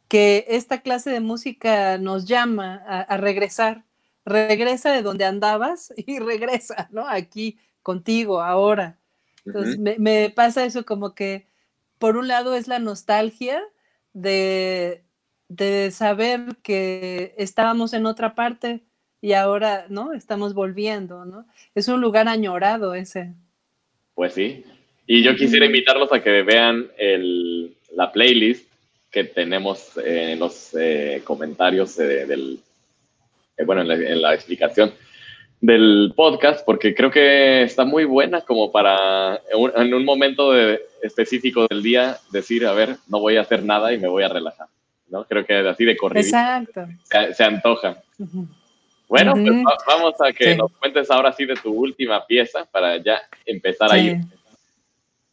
que 0.08 0.46
esta 0.48 0.80
clase 0.80 1.10
de 1.10 1.20
música 1.20 1.98
nos 1.98 2.24
llama 2.24 2.82
a, 2.86 3.02
a 3.02 3.18
regresar. 3.18 3.84
Regresa 4.24 4.90
de 4.90 5.02
donde 5.02 5.26
andabas 5.26 5.92
y 5.98 6.18
regresa, 6.18 6.88
¿no? 6.92 7.06
Aquí 7.06 7.58
contigo, 7.82 8.40
ahora. 8.40 8.98
Entonces, 9.44 9.78
me, 9.78 9.98
me 9.98 10.30
pasa 10.30 10.64
eso 10.64 10.86
como 10.86 11.14
que, 11.14 11.46
por 11.98 12.16
un 12.16 12.28
lado, 12.28 12.54
es 12.54 12.68
la 12.68 12.78
nostalgia 12.78 13.62
de, 14.14 15.04
de 15.48 15.90
saber 15.90 16.56
que 16.62 17.34
estábamos 17.36 17.92
en 17.92 18.06
otra 18.06 18.34
parte 18.34 18.82
y 19.26 19.32
ahora, 19.32 19.86
¿no? 19.88 20.12
Estamos 20.12 20.54
volviendo, 20.54 21.24
¿no? 21.24 21.46
Es 21.74 21.88
un 21.88 22.00
lugar 22.00 22.28
añorado 22.28 22.94
ese. 22.94 23.32
Pues 24.14 24.34
sí. 24.34 24.64
Y 25.04 25.24
yo 25.24 25.34
quisiera 25.34 25.66
invitarlos 25.66 26.12
a 26.12 26.22
que 26.22 26.42
vean 26.42 26.86
el, 26.96 27.74
la 27.96 28.12
playlist 28.12 28.70
que 29.10 29.24
tenemos 29.24 29.96
eh, 29.96 30.32
en 30.34 30.38
los 30.38 30.72
eh, 30.78 31.22
comentarios 31.24 31.98
eh, 31.98 32.24
del, 32.24 32.60
eh, 33.56 33.64
bueno, 33.64 33.82
en 33.82 33.88
la, 33.88 33.94
en 33.94 34.22
la 34.22 34.32
explicación 34.32 34.92
del 35.60 36.12
podcast, 36.14 36.64
porque 36.64 36.94
creo 36.94 37.10
que 37.10 37.64
está 37.64 37.84
muy 37.84 38.04
buena 38.04 38.42
como 38.42 38.70
para 38.70 39.40
en 39.52 39.58
un, 39.58 39.72
en 39.74 39.92
un 39.92 40.04
momento 40.04 40.52
de- 40.52 40.82
específico 41.02 41.66
del 41.68 41.82
día 41.82 42.16
decir, 42.30 42.64
a 42.64 42.74
ver, 42.74 42.96
no 43.08 43.18
voy 43.18 43.38
a 43.38 43.40
hacer 43.40 43.64
nada 43.64 43.92
y 43.92 43.98
me 43.98 44.06
voy 44.06 44.22
a 44.22 44.28
relajar. 44.28 44.68
¿no? 45.08 45.24
Creo 45.24 45.44
que 45.44 45.54
así 45.54 45.84
de 45.84 45.96
corrido 45.96 46.24
Exacto. 46.24 46.86
se, 47.02 47.34
se 47.34 47.42
antoja. 47.42 47.96
Bueno, 49.08 49.34
pues 49.34 49.52
va- 49.52 49.76
vamos 49.86 50.14
a 50.20 50.32
que 50.32 50.52
Sí. 50.52 50.56
nos 50.58 50.72
cuentes 50.72 51.10
ahora 51.10 51.32
sí 51.32 51.44
de 51.46 51.54
tu 51.54 51.72
última 51.72 52.26
pieza 52.26 52.64
para 52.64 52.96
ya 53.02 53.20
empezar 53.44 53.92
a 53.92 53.94
Sí. 53.98 54.06
ir. 54.06 54.16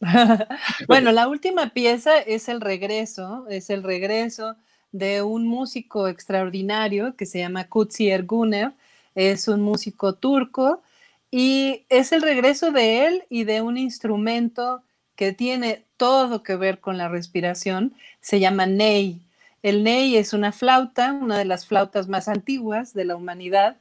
bueno, 0.88 1.12
la 1.12 1.28
última 1.28 1.70
pieza 1.70 2.18
es 2.18 2.48
el 2.48 2.60
regreso, 2.60 3.46
es 3.48 3.70
el 3.70 3.82
regreso 3.82 4.56
de 4.92 5.22
un 5.22 5.46
músico 5.46 6.08
extraordinario 6.08 7.16
que 7.16 7.26
se 7.26 7.38
llama 7.38 7.68
Kutsi 7.68 8.10
Erguner, 8.10 8.72
es 9.14 9.48
un 9.48 9.60
músico 9.60 10.14
turco 10.14 10.82
y 11.30 11.84
es 11.88 12.12
el 12.12 12.22
regreso 12.22 12.70
de 12.70 13.06
él 13.06 13.24
y 13.28 13.44
de 13.44 13.60
un 13.60 13.76
instrumento 13.76 14.82
que 15.16 15.32
tiene 15.32 15.84
todo 15.96 16.42
que 16.42 16.56
ver 16.56 16.80
con 16.80 16.98
la 16.98 17.08
respiración, 17.08 17.94
se 18.20 18.40
llama 18.40 18.66
ney. 18.66 19.20
El 19.64 19.82
ney 19.82 20.18
es 20.18 20.34
una 20.34 20.52
flauta, 20.52 21.14
una 21.14 21.38
de 21.38 21.46
las 21.46 21.66
flautas 21.66 22.06
más 22.06 22.28
antiguas 22.28 22.92
de 22.92 23.06
la 23.06 23.16
humanidad. 23.16 23.78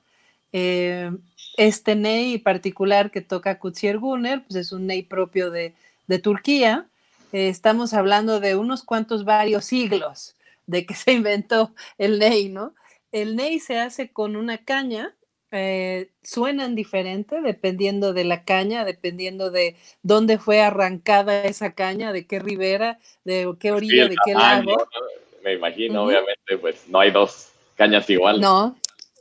Eh, 0.53 1.11
este 1.57 1.97
ney 1.97 2.37
particular 2.37 3.11
que 3.11 3.19
toca 3.19 3.59
Kutsi 3.59 3.87
Erguner, 3.87 4.43
pues 4.45 4.55
es 4.55 4.71
un 4.71 4.87
ney 4.87 5.01
propio 5.01 5.51
de, 5.51 5.73
de 6.07 6.19
Turquía. 6.19 6.87
Eh, 7.33 7.49
estamos 7.49 7.93
hablando 7.93 8.39
de 8.39 8.55
unos 8.55 8.81
cuantos 8.83 9.25
varios 9.25 9.65
siglos 9.65 10.37
de 10.67 10.85
que 10.85 10.93
se 10.95 11.11
inventó 11.11 11.73
el 11.97 12.17
ney, 12.17 12.47
¿no? 12.47 12.73
El 13.11 13.35
ney 13.35 13.59
se 13.59 13.77
hace 13.77 14.09
con 14.09 14.37
una 14.37 14.59
caña, 14.59 15.13
eh, 15.51 16.11
suenan 16.23 16.75
diferente 16.75 17.41
dependiendo 17.41 18.13
de 18.13 18.23
la 18.23 18.45
caña, 18.45 18.85
dependiendo 18.85 19.51
de 19.51 19.75
dónde 20.01 20.37
fue 20.37 20.61
arrancada 20.61 21.43
esa 21.43 21.73
caña, 21.73 22.13
de 22.13 22.25
qué 22.25 22.39
ribera, 22.39 22.99
de 23.25 23.53
qué 23.59 23.73
orilla, 23.73 24.07
de 24.07 24.15
qué 24.25 24.33
lago. 24.33 24.87
Me 25.43 25.53
imagino, 25.53 26.03
obviamente, 26.03 26.57
pues 26.59 26.87
no 26.87 26.99
hay 26.99 27.11
dos 27.11 27.49
cañas 27.75 28.09
igual. 28.09 28.39
No, 28.39 28.75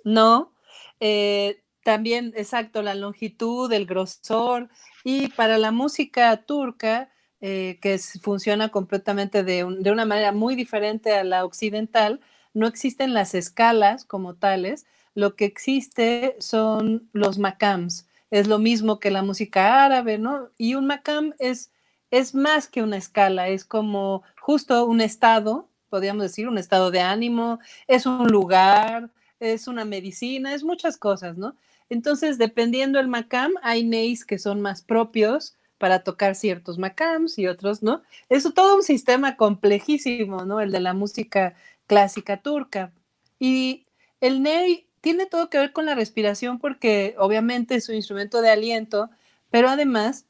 no. 0.05 0.53
Eh, 1.01 1.63
también, 1.85 2.33
exacto, 2.37 2.83
la 2.83 2.95
longitud, 2.95 3.73
el 3.73 3.87
grosor. 3.87 4.69
Y 5.05 5.29
para 5.29 5.59
la 5.59 5.73
música 5.73 6.37
turca, 6.45 7.11
eh, 7.41 7.79
que 7.83 7.95
es- 7.95 8.21
funciona 8.23 8.69
completamente 8.69 9.43
de, 9.43 9.65
un- 9.65 9.83
de 9.83 9.91
una 9.91 10.05
manera 10.05 10.31
muy 10.31 10.55
diferente 10.55 11.13
a 11.13 11.25
la 11.25 11.45
occidental, 11.45 12.21
no 12.55 12.69
existen 12.69 13.15
las 13.15 13.35
escalas 13.35 14.05
como 14.05 14.35
tales. 14.35 14.87
Lo 15.15 15.35
que 15.35 15.45
existe 15.47 16.37
son 16.39 17.09
los 17.13 17.39
makams. 17.39 18.07
Es 18.31 18.47
lo 18.47 18.59
mismo 18.61 19.01
que 19.01 19.11
la 19.11 19.23
música 19.23 19.85
árabe, 19.85 20.19
¿no? 20.19 20.51
Y 20.57 20.75
un 20.77 20.87
makam 20.87 21.35
es, 21.41 21.73
es 22.13 22.35
más 22.35 22.69
que 22.69 22.83
una 22.83 22.97
escala, 22.97 23.49
es 23.49 23.65
como 23.65 24.23
justo 24.41 24.87
un 24.87 25.01
estado, 25.01 25.69
podríamos 25.93 26.23
decir, 26.23 26.49
un 26.49 26.57
estado 26.57 26.91
de 26.91 27.01
ánimo, 27.01 27.61
es 27.87 28.07
un 28.07 28.29
lugar, 28.29 29.11
es 29.41 29.69
una 29.69 29.85
medicina, 29.85 30.55
es 30.55 30.65
muchas 30.65 30.97
cosas, 30.97 31.37
¿no? 31.37 31.55
Entonces, 31.91 32.39
dependiendo 32.39 32.99
del 32.99 33.09
macam, 33.09 33.53
hay 33.63 33.85
neis 33.85 34.25
que 34.25 34.39
son 34.39 34.63
más 34.63 34.81
propios 34.81 35.55
para 35.77 36.03
tocar 36.03 36.35
ciertos 36.35 36.79
macams 36.79 37.39
y 37.39 37.47
otros, 37.47 37.83
¿no? 37.83 38.01
Es 38.31 38.45
todo 38.55 38.77
un 38.77 38.83
sistema 38.83 39.37
complejísimo, 39.37 40.47
¿no? 40.47 40.61
El 40.61 40.73
de 40.73 40.81
la 40.81 40.95
música 40.95 41.55
clásica 41.87 42.39
turca. 42.39 42.93
Y 43.39 43.85
el 44.23 44.43
ney 44.43 44.87
tiene 45.03 45.27
todo 45.27 45.51
que 45.51 45.59
ver 45.59 45.73
con 45.73 45.85
la 45.85 45.95
respiración 45.95 46.59
porque 46.59 47.15
obviamente 47.19 47.75
es 47.75 47.91
un 47.91 47.97
instrumento 47.97 48.41
de 48.41 48.49
aliento, 48.49 49.11
pero 49.51 49.69
además 49.69 50.25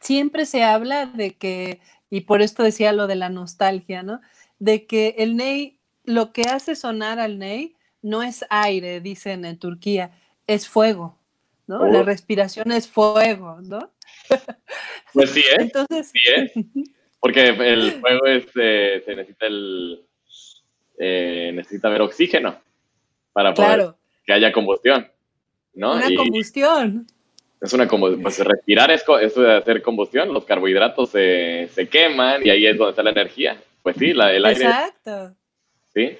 siempre 0.00 0.46
se 0.46 0.64
habla 0.64 1.04
de 1.04 1.34
que, 1.34 1.80
y 2.08 2.22
por 2.22 2.40
esto 2.40 2.62
decía 2.62 2.92
lo 2.92 3.06
de 3.06 3.16
la 3.16 3.28
nostalgia, 3.28 4.02
¿no? 4.02 4.20
De 4.58 4.86
que 4.86 5.14
el 5.18 5.36
ney, 5.36 5.78
lo 6.04 6.32
que 6.32 6.42
hace 6.42 6.74
sonar 6.74 7.18
al 7.18 7.38
ney 7.38 7.76
no 8.02 8.22
es 8.22 8.44
aire, 8.50 9.00
dicen 9.00 9.44
en 9.44 9.58
Turquía, 9.58 10.12
es 10.46 10.68
fuego, 10.68 11.18
¿no? 11.66 11.86
La 11.86 12.00
oh. 12.00 12.04
respiración 12.04 12.72
es 12.72 12.88
fuego, 12.88 13.60
¿no? 13.62 13.92
Pues 15.12 15.30
sí, 15.30 15.40
¿eh? 15.40 15.56
Entonces... 15.60 16.10
Sí, 16.12 16.20
¿eh? 16.34 16.52
Porque 17.20 17.48
el 17.48 17.92
fuego 17.92 18.26
es, 18.26 18.46
eh, 18.54 19.02
se 19.04 19.16
necesita 19.16 19.46
el... 19.46 20.04
Eh, 20.98 21.52
necesita 21.54 21.88
ver 21.88 22.02
oxígeno 22.02 22.60
para 23.32 23.54
poder 23.54 23.94
que 24.26 24.32
haya 24.32 24.52
combustión, 24.52 25.08
¿no? 25.74 25.94
Una 25.94 26.14
combustión. 26.14 27.06
Es 27.60 27.72
una 27.72 27.88
combustión, 27.88 28.22
pues 28.22 28.38
respirar 28.40 28.90
es 28.90 29.04
eso 29.22 29.42
de 29.42 29.56
hacer 29.56 29.80
combustión, 29.80 30.32
los 30.34 30.44
carbohidratos 30.44 31.10
se, 31.10 31.68
se, 31.72 31.88
queman 31.88 32.44
y 32.44 32.50
ahí 32.50 32.66
es 32.66 32.76
donde 32.76 32.90
está 32.90 33.02
la 33.02 33.10
energía. 33.10 33.58
Pues 33.92 33.96
sí, 33.98 34.12
la, 34.12 34.32
el 34.32 34.44
aire. 34.44 34.64
Exacto. 34.64 35.36
Sí. 35.94 36.18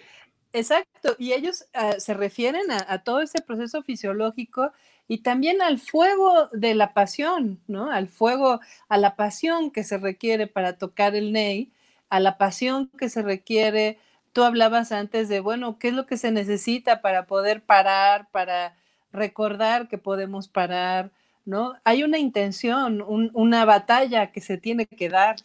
Exacto, 0.53 1.15
y 1.19 1.35
ellos 1.35 1.67
ah, 1.75 1.95
se 1.99 2.15
refieren 2.15 2.71
a, 2.71 3.03
todo 3.03 3.21
ese 3.21 3.43
proceso 3.43 3.83
fisiológico 3.83 4.73
y 5.07 5.19
también 5.19 5.61
al 5.61 5.79
fuego 5.79 6.49
de 6.53 6.75
la 6.75 6.95
pasión, 6.95 7.61
¿no? 7.67 7.93
Al 7.93 8.09
fuego, 8.09 8.61
a 8.89 8.97
la 8.97 9.15
pasión 9.15 9.71
que 9.71 9.85
se 9.85 9.99
requiere 9.99 10.47
para 10.47 10.79
tocar 10.79 11.15
el 11.15 11.33
ney, 11.33 11.71
a 12.09 12.19
la 12.19 12.39
pasión 12.39 12.89
que 12.99 13.11
se 13.11 13.21
requiere 13.21 13.99
tú 14.33 14.45
hablabas 14.45 14.93
antes 14.93 15.29
de, 15.29 15.41
bueno, 15.41 15.79
¿qué 15.79 15.89
es 15.89 15.95
lo 15.95 16.07
que 16.07 16.17
se 16.17 16.31
necesita 16.31 17.01
para 17.01 17.27
poder 17.27 17.63
parar, 17.63 18.29
para 18.31 18.77
recordar 19.13 19.89
que 19.89 19.99
podemos 19.99 20.49
parar, 20.49 21.11
¿no? 21.45 21.75
Hay 21.85 22.05
una 22.05 22.19
intención, 22.19 23.03
una 23.07 23.65
batalla 23.65 24.31
que 24.31 24.41
se 24.41 24.59
tiene 24.59 24.87
que 24.87 25.09
dar, 25.09 25.37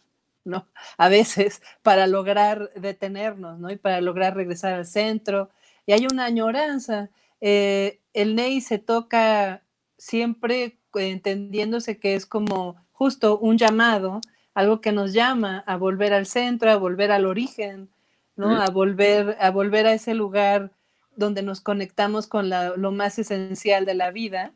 ¿no? 0.46 0.68
A 0.98 1.10
veces 1.10 1.62
para 1.82 2.08
lograr 2.08 2.72
detenernos, 2.76 3.60
¿no? 3.60 3.72
Y 3.72 3.78
para 3.78 4.02
lograr 4.02 4.36
regresar 4.36 4.74
al 4.74 4.86
centro. 4.86 5.50
Y 5.86 5.94
hay 5.94 6.08
una 6.12 6.26
añoranza. 6.26 7.10
Eh, 7.42 8.00
el 8.14 8.36
Ney 8.36 8.62
se 8.62 8.80
toca 8.80 9.64
siempre 9.98 10.78
entendiéndose 10.94 11.98
que 11.98 12.16
es 12.16 12.26
como 12.26 12.76
justo 12.92 13.38
un 13.40 13.58
llamado, 13.58 14.22
algo 14.54 14.82
que 14.82 14.92
nos 14.92 15.14
llama 15.14 15.64
a 15.66 15.78
volver 15.78 16.14
al 16.14 16.26
centro, 16.26 16.72
a 16.72 16.78
volver 16.78 17.12
al 17.12 17.26
origen, 17.26 17.90
¿no? 18.36 18.62
A 18.62 18.70
volver, 18.70 19.36
a 19.40 19.50
volver 19.50 19.88
a 19.88 19.94
ese 19.94 20.14
lugar 20.14 20.72
donde 21.16 21.42
nos 21.42 21.62
conectamos 21.62 22.28
con 22.28 22.50
lo 22.50 22.92
más 22.92 23.20
esencial 23.20 23.86
de 23.86 23.94
la 23.96 24.12
vida. 24.12 24.54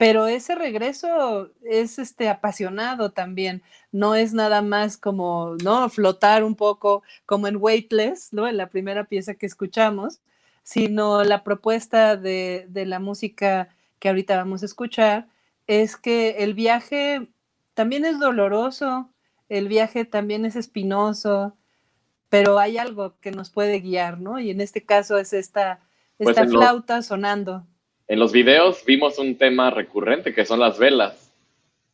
Pero 0.00 0.28
ese 0.28 0.54
regreso 0.54 1.50
es 1.62 1.98
este 1.98 2.30
apasionado 2.30 3.12
también, 3.12 3.62
no 3.92 4.14
es 4.14 4.32
nada 4.32 4.62
más 4.62 4.96
como, 4.96 5.56
¿no? 5.62 5.90
Flotar 5.90 6.42
un 6.42 6.54
poco 6.54 7.02
como 7.26 7.48
en 7.48 7.58
Weightless, 7.60 8.32
¿no? 8.32 8.48
En 8.48 8.56
la 8.56 8.70
primera 8.70 9.04
pieza 9.04 9.34
que 9.34 9.44
escuchamos, 9.44 10.20
sino 10.62 11.22
la 11.22 11.44
propuesta 11.44 12.16
de, 12.16 12.64
de 12.70 12.86
la 12.86 12.98
música 12.98 13.68
que 13.98 14.08
ahorita 14.08 14.38
vamos 14.38 14.62
a 14.62 14.64
escuchar 14.64 15.28
es 15.66 15.98
que 15.98 16.44
el 16.44 16.54
viaje 16.54 17.28
también 17.74 18.06
es 18.06 18.18
doloroso, 18.18 19.10
el 19.50 19.68
viaje 19.68 20.06
también 20.06 20.46
es 20.46 20.56
espinoso, 20.56 21.58
pero 22.30 22.58
hay 22.58 22.78
algo 22.78 23.16
que 23.20 23.32
nos 23.32 23.50
puede 23.50 23.80
guiar, 23.80 24.18
¿no? 24.18 24.38
Y 24.38 24.48
en 24.48 24.62
este 24.62 24.82
caso 24.82 25.18
es 25.18 25.34
esta, 25.34 25.80
pues 26.16 26.30
esta 26.30 26.46
flauta 26.46 27.02
sonando. 27.02 27.66
En 28.10 28.18
los 28.18 28.32
videos 28.32 28.84
vimos 28.84 29.20
un 29.20 29.36
tema 29.36 29.70
recurrente 29.70 30.34
que 30.34 30.44
son 30.44 30.58
las 30.58 30.80
velas. 30.80 31.30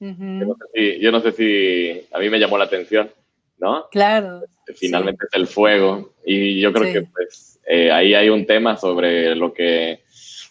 yo, 0.00 1.12
no 1.12 1.20
sé 1.20 1.32
si, 1.32 2.06
a 2.10 2.18
mí 2.18 2.30
me 2.30 2.38
llamó 2.38 2.56
la 2.56 2.64
atención, 2.64 3.10
¿no? 3.58 3.86
Claro. 3.90 4.40
Finalmente 4.76 5.26
es 5.30 5.34
el 5.38 5.46
fuego 5.46 6.14
y 6.24 6.58
yo 6.58 6.72
creo 6.72 6.90
que 6.90 7.02
pues 7.02 7.60
eh, 7.68 7.92
ahí 7.92 8.14
hay 8.14 8.30
un 8.30 8.46
tema 8.46 8.78
sobre 8.78 9.34
lo 9.34 9.52
que 9.52 10.00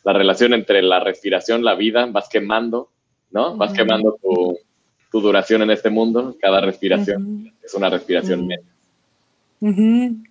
la 0.03 0.13
relación 0.13 0.53
entre 0.53 0.83
la 0.83 0.99
respiración, 0.99 1.63
la 1.63 1.73
vida, 1.73 2.05
vas 2.05 2.29
quemando, 2.29 2.91
¿no? 3.31 3.57
Vas 3.57 3.73
quemando 3.73 4.19
tu, 4.21 4.59
duración 5.19 5.63
en 5.63 5.71
este 5.71 5.89
mundo, 5.89 6.35
cada 6.39 6.61
respiración 6.61 7.51
es 7.63 7.73
una 7.73 7.89
respiración 7.89 8.45
menos 8.45 8.65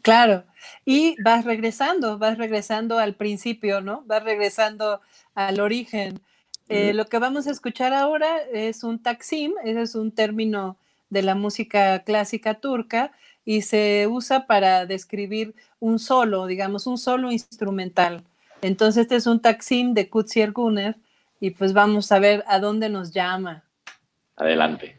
claro. 0.02 0.44
Y 0.84 1.16
vas 1.22 1.44
regresando, 1.44 2.18
vas 2.18 2.38
regresando 2.38 2.98
al 2.98 3.14
principio, 3.14 3.80
¿no? 3.80 4.02
Vas 4.06 4.22
regresando 4.22 5.00
al 5.34 5.60
origen. 5.60 6.20
Eh, 6.68 6.94
lo 6.94 7.06
que 7.06 7.18
vamos 7.18 7.46
a 7.46 7.50
escuchar 7.50 7.92
ahora 7.92 8.38
es 8.52 8.84
un 8.84 9.02
taksim, 9.02 9.52
ese 9.64 9.82
es 9.82 9.94
un 9.94 10.12
término 10.12 10.76
de 11.10 11.22
la 11.22 11.34
música 11.34 12.00
clásica 12.00 12.54
turca 12.54 13.12
y 13.44 13.62
se 13.62 14.06
usa 14.08 14.46
para 14.46 14.86
describir 14.86 15.54
un 15.78 15.98
solo, 15.98 16.46
digamos, 16.46 16.86
un 16.86 16.98
solo 16.98 17.30
instrumental. 17.30 18.24
Entonces, 18.62 19.02
este 19.02 19.16
es 19.16 19.26
un 19.26 19.40
taksim 19.40 19.92
de 19.92 20.08
Kutsier 20.08 20.52
Gunner 20.52 20.96
y 21.40 21.50
pues 21.50 21.74
vamos 21.74 22.10
a 22.12 22.18
ver 22.18 22.42
a 22.46 22.58
dónde 22.58 22.88
nos 22.88 23.12
llama. 23.12 23.62
Adelante. 24.36 24.98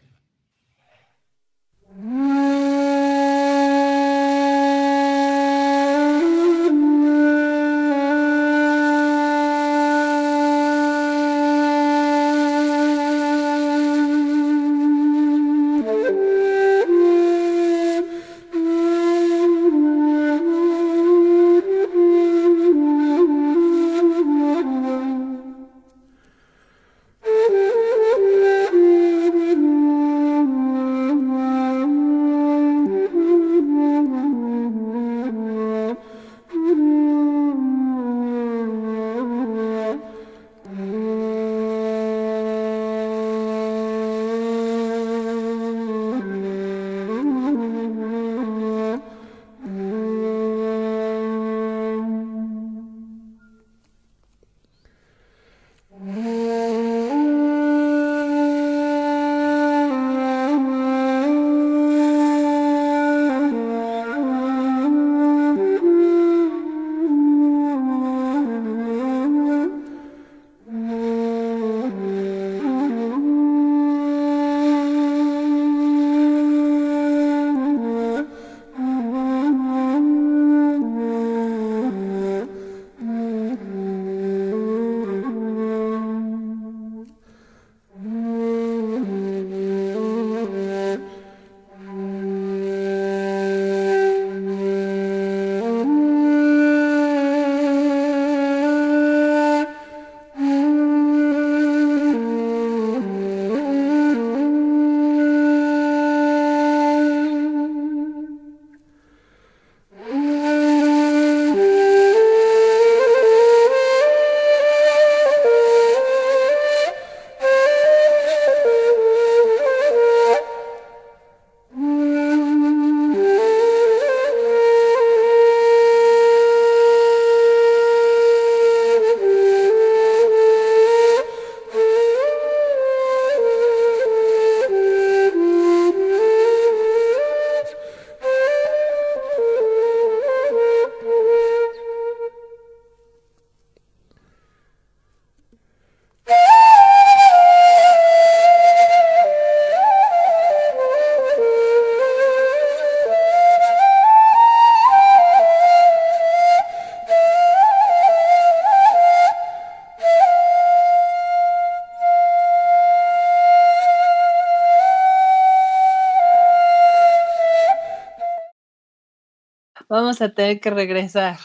Vamos 170.18 170.32
a 170.32 170.34
tener 170.34 170.61
que 170.61 170.70
regresar. 170.70 171.36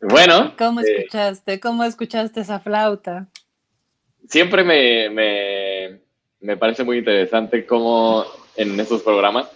Bueno. 0.00 0.54
¿Cómo 0.58 0.80
eh, 0.80 0.84
escuchaste? 0.86 1.60
¿Cómo 1.60 1.84
escuchaste 1.84 2.40
esa 2.40 2.58
flauta? 2.58 3.28
Siempre 4.28 4.64
me, 4.64 5.08
me, 5.10 6.00
me 6.40 6.56
parece 6.56 6.82
muy 6.82 6.98
interesante 6.98 7.64
cómo 7.64 8.24
en 8.56 8.80
esos 8.80 9.02
programas 9.02 9.48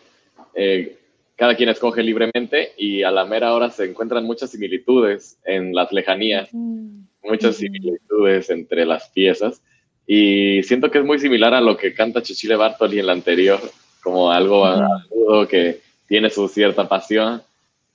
eh, 0.55 0.97
cada 1.35 1.57
quien 1.57 1.70
escoge 1.70 2.05
libremente 2.05 2.72
y 2.77 3.03
a 3.03 3.11
la 3.11 3.25
mera 3.25 3.53
hora 3.55 3.70
se 3.70 3.87
encuentran 3.87 4.25
muchas 4.25 4.51
similitudes 4.51 5.39
en 5.45 5.75
las 5.75 5.91
lejanías, 5.91 6.51
muchas 6.53 7.57
similitudes 7.57 8.49
entre 8.51 8.85
las 8.87 9.09
piezas 9.09 9.61
y 10.07 10.62
siento 10.62 10.91
que 10.91 10.99
es 10.99 11.05
muy 11.05 11.18
similar 11.18 11.55
a 11.55 11.61
lo 11.61 11.77
que 11.77 11.95
canta 11.95 12.25
Cecilia 12.25 12.59
Bartoli 12.59 13.01
en 13.01 13.07
la 13.07 13.14
anterior, 13.14 13.61
como 14.03 14.31
algo 14.31 14.66
agudo 15.25 15.49
que 15.49 15.81
tiene 16.07 16.31
su 16.31 16.49
cierta 16.49 16.89
pasión 16.89 17.43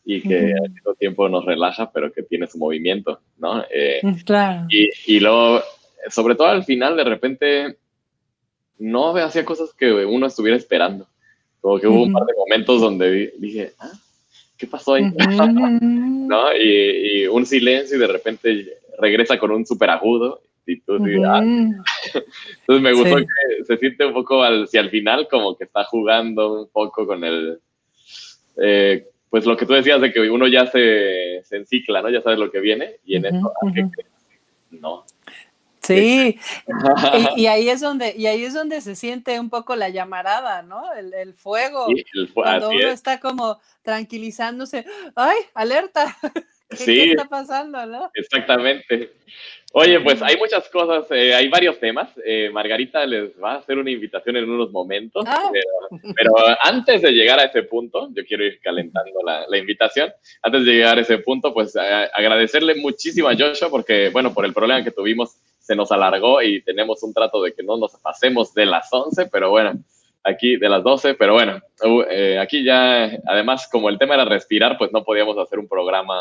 y 0.05 0.21
que 0.21 0.53
al 0.53 0.71
mismo 0.71 0.93
tiempo 0.95 1.29
nos 1.29 1.45
relaja, 1.45 1.91
pero 1.91 2.11
que 2.11 2.23
tiene 2.23 2.47
su 2.47 2.57
movimiento, 2.57 3.19
¿no? 3.37 3.63
Eh, 3.69 3.99
mm, 4.01 4.13
claro. 4.25 4.65
Y, 4.69 4.89
y 5.05 5.19
luego, 5.19 5.61
sobre 6.09 6.35
todo 6.35 6.47
al 6.47 6.63
final, 6.63 6.97
de 6.97 7.03
repente, 7.03 7.77
no 8.79 9.15
hacía 9.17 9.45
cosas 9.45 9.73
que 9.73 9.91
uno 10.05 10.25
estuviera 10.25 10.57
esperando. 10.57 11.05
Como 11.61 11.77
que 11.79 11.87
hubo 11.87 12.03
un 12.03 12.13
par 12.13 12.25
de 12.25 12.33
momentos 12.37 12.81
donde 12.81 13.33
dije, 13.37 13.73
ah, 13.79 13.91
¿qué 14.57 14.65
pasó 14.65 14.93
ahí? 14.93 15.03
¿No? 15.81 16.55
Y, 16.55 17.27
un 17.27 17.45
silencio 17.45 17.97
y 17.97 17.99
de 17.99 18.07
repente 18.07 18.79
regresa 18.97 19.37
con 19.37 19.51
un 19.51 19.65
súper 19.65 19.89
agudo. 19.89 20.41
Y 20.71 20.81
tú 20.81 20.97
ah". 21.25 21.41
Entonces 21.41 22.81
me 22.81 22.93
gustó 22.93 23.17
que 23.17 23.63
se 23.65 23.77
siente 23.77 24.05
un 24.05 24.13
poco 24.13 24.43
hacia 24.43 24.81
el 24.81 24.89
final 24.89 25.27
como 25.29 25.57
que 25.57 25.63
está 25.63 25.83
jugando 25.85 26.61
un 26.61 26.69
poco 26.69 27.05
con 27.05 27.23
el... 27.23 27.59
Eh, 28.61 29.05
pues 29.29 29.45
lo 29.45 29.55
que 29.55 29.65
tú 29.65 29.73
decías 29.73 30.01
de 30.01 30.11
que 30.11 30.21
uno 30.29 30.47
ya 30.47 30.65
se, 30.65 31.41
se 31.43 31.57
encicla, 31.57 32.01
¿no? 32.01 32.09
Ya 32.09 32.21
sabes 32.21 32.39
lo 32.39 32.51
que 32.51 32.59
viene 32.59 32.95
y 33.05 33.15
en 33.15 33.25
eso, 33.25 33.53
no, 34.71 35.05
Sí, 35.81 36.37
y, 37.35 37.47
ahí 37.47 37.67
es 37.67 37.79
donde, 37.81 38.13
y 38.15 38.27
ahí 38.27 38.43
es 38.43 38.53
donde 38.53 38.79
se 38.81 38.95
siente 38.95 39.39
un 39.39 39.49
poco 39.49 39.75
la 39.75 39.89
llamarada, 39.89 40.61
¿no? 40.61 40.83
El, 40.93 41.33
fuego. 41.33 41.87
cuando 42.35 42.69
uno 42.69 42.89
está 42.89 43.19
como 43.19 43.59
tranquilizándose, 43.81 44.85
¡ay, 45.15 45.37
alerta! 45.55 46.15
¿Qué, 46.85 47.11
está 47.11 47.25
pasando, 47.25 47.85
no? 47.85 48.11
Exactamente. 48.13 49.13
Oye, 49.73 49.99
pues 49.99 50.21
hay 50.21 50.35
muchas 50.37 50.67
cosas, 50.69 51.05
eh, 51.11 51.33
hay 51.33 51.47
varios 51.47 51.79
temas. 51.79 52.09
Eh, 52.25 52.49
Margarita 52.51 53.05
les 53.05 53.31
va 53.41 53.53
a 53.53 53.57
hacer 53.57 53.77
una 53.77 53.91
invitación 53.91 54.35
en 54.37 54.49
unos 54.49 54.71
momentos, 54.71 55.23
ah. 55.27 55.51
pero, 56.15 56.33
antes 56.63 57.03
de 57.03 57.11
llegar 57.11 57.39
a 57.39 57.43
ese 57.43 57.63
punto, 57.63 58.09
yo 58.13 58.25
quiero 58.25 58.43
ir 58.43 58.59
calentando 58.61 59.19
la, 59.23 59.45
la 59.47 59.57
invitación. 59.57 60.11
Antes 60.41 60.65
de 60.65 60.71
llegar 60.73 60.97
a 60.97 61.01
ese 61.01 61.19
punto, 61.19 61.53
pues 61.53 61.75
agradecerle 61.75 62.75
muchísimo 62.75 63.29
a 63.29 63.35
Joshua 63.35 63.69
porque, 63.69 64.09
bueno, 64.09 64.33
por 64.33 64.45
el 64.45 64.53
problema 64.53 64.83
que 64.83 64.91
tuvimos 64.91 65.37
se 65.59 65.75
nos 65.75 65.91
alargó 65.91 66.41
y 66.41 66.63
tenemos 66.63 67.03
un 67.03 67.13
trato 67.13 67.43
de 67.43 67.53
que 67.53 67.61
no 67.61 67.77
nos 67.77 67.95
pasemos 67.97 68.55
de 68.55 68.65
las 68.65 68.91
11, 68.91 69.27
pero 69.27 69.51
bueno, 69.51 69.73
aquí 70.23 70.57
de 70.57 70.69
las 70.69 70.83
12, 70.83 71.13
pero 71.13 71.33
bueno, 71.33 71.59
uh, 71.83 72.01
eh, 72.09 72.39
aquí 72.39 72.63
ya, 72.63 73.11
además, 73.27 73.69
como 73.71 73.89
el 73.89 73.99
tema 73.99 74.15
era 74.15 74.25
respirar, 74.25 74.77
pues 74.77 74.91
no 74.91 75.03
podíamos 75.03 75.37
hacer 75.37 75.59
un 75.59 75.67
programa 75.67 76.19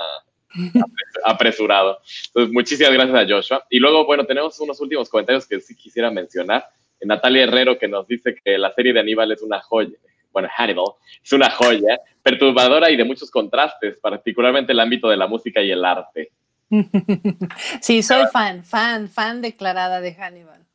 apresurado. 1.25 2.01
Entonces, 2.27 2.53
muchísimas 2.53 2.93
gracias 2.93 3.17
a 3.17 3.29
Joshua. 3.29 3.67
Y 3.71 3.79
luego, 3.79 4.05
bueno, 4.07 4.25
tenemos 4.25 4.59
unos 4.61 4.81
últimos 4.81 5.09
comentarios 5.09 5.47
que 5.47 5.61
sí 5.61 5.77
quisiera 5.77 6.11
mencionar. 6.11 6.69
Natalia 7.01 7.45
Herrero 7.45 7.79
que 7.79 7.89
nos 7.89 8.07
dice 8.07 8.37
que 8.43 8.59
la 8.59 8.73
serie 8.73 8.93
de 8.93 9.01
Aníbal 9.01 9.31
es 9.33 9.43
una 9.43 9.61
joya. 9.61 9.97
Bueno, 10.33 10.49
Hannibal 10.57 10.93
es 11.23 11.33
una 11.33 11.51
joya, 11.51 12.01
perturbadora 12.23 12.91
y 12.91 12.97
de 12.97 13.05
muchos 13.05 13.31
contrastes, 13.31 13.99
particularmente 13.99 14.73
el 14.73 14.81
ámbito 14.81 15.09
de 15.09 15.17
la 15.17 15.27
música 15.27 15.63
y 15.63 15.71
el 15.71 15.85
arte. 15.85 16.33
Sí, 17.81 18.03
soy 18.03 18.27
fan, 18.33 18.63
fan, 18.63 19.09
fan 19.09 19.41
declarada 19.41 20.01
de 20.01 20.15
Hannibal. 20.15 20.67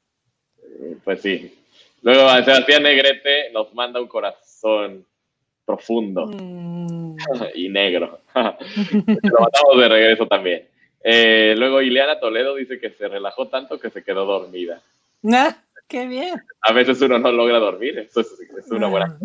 Pues 1.03 1.21
sí. 1.21 1.53
Luego 2.01 2.29
Sebastián 2.43 2.83
Negrete 2.83 3.51
nos 3.51 3.73
manda 3.73 4.01
un 4.01 4.07
corazón 4.07 5.05
profundo 5.65 6.27
mm. 6.27 7.15
y 7.55 7.69
negro. 7.69 8.19
Lo 8.33 9.39
matamos 9.39 9.79
de 9.79 9.89
regreso 9.89 10.27
también. 10.27 10.67
Eh, 11.03 11.55
luego 11.57 11.81
Ileana 11.81 12.19
Toledo 12.19 12.55
dice 12.55 12.79
que 12.79 12.89
se 12.91 13.07
relajó 13.07 13.47
tanto 13.47 13.79
que 13.79 13.89
se 13.89 14.03
quedó 14.03 14.25
dormida. 14.25 14.81
Ah, 15.31 15.57
¡Qué 15.87 16.07
bien! 16.07 16.41
A 16.61 16.73
veces 16.73 17.01
uno 17.01 17.19
no 17.19 17.31
logra 17.31 17.59
dormir, 17.59 17.99
eso 17.99 18.21
es, 18.21 18.29
una 18.71 18.87
buena. 18.87 19.17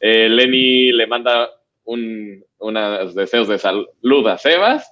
Eh, 0.00 0.28
Lenny 0.28 0.92
le 0.92 1.06
manda 1.06 1.50
un, 1.84 2.42
unos 2.58 3.14
deseos 3.14 3.48
de 3.48 3.58
salud 3.58 4.26
a 4.26 4.38
Sebas 4.38 4.90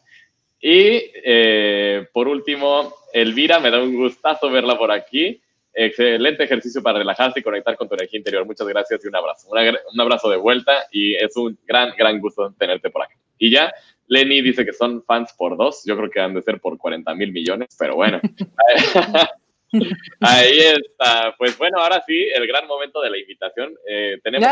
y 0.61 1.13
eh, 1.25 2.09
por 2.13 2.29
último, 2.29 2.93
Elvira, 3.13 3.61
me 3.61 3.71
da 3.71 3.83
un 3.83 3.95
gustazo 3.95 4.51
verla 4.51 4.77
por 4.77 4.91
aquí. 4.91 5.41
Excelente 5.79 6.45
ejercicio 6.45 6.83
para 6.83 7.01
relajarse 7.01 7.41
y 7.41 7.43
conectar 7.43 7.77
con 7.77 7.87
tu 7.87 7.95
energía 7.97 8.17
interior. 8.17 8.47
Muchas 8.47 8.67
gracias 8.67 9.05
y 9.05 9.09
un 9.09 9.15
abrazo. 9.15 9.49
un 9.51 10.01
abrazo 10.01 10.31
de 10.31 10.39
vuelta 10.39 10.87
y 10.91 11.15
es 11.15 11.37
un 11.37 11.59
gran, 11.67 11.93
gran 11.99 12.19
gusto 12.19 12.51
tenerte 12.59 12.89
por 12.89 13.03
aquí. 13.03 13.13
Y 13.37 13.51
ya, 13.51 13.75
Lenny 14.07 14.41
dice 14.41 14.65
que 14.65 14.73
son 14.73 15.05
fans 15.05 15.35
por 15.37 15.59
dos. 15.59 15.83
Yo 15.85 15.95
creo 15.99 16.09
que 16.09 16.19
han 16.19 16.33
de 16.33 16.41
ser 16.41 16.61
por 16.61 16.79
40 16.79 17.15
mil 17.15 17.31
millones, 17.31 17.77
pero 17.79 17.95
bueno. 17.95 18.23
Ahí 20.21 20.59
está. 20.61 21.35
Pues 21.37 21.59
bueno, 21.59 21.79
ahora 21.79 22.03
sí, 22.07 22.27
el 22.35 22.47
gran 22.47 22.67
momento 22.67 23.03
de 23.03 23.11
la 23.11 23.19
invitación. 23.19 23.75
Eh, 23.87 24.19
tenemos, 24.25 24.49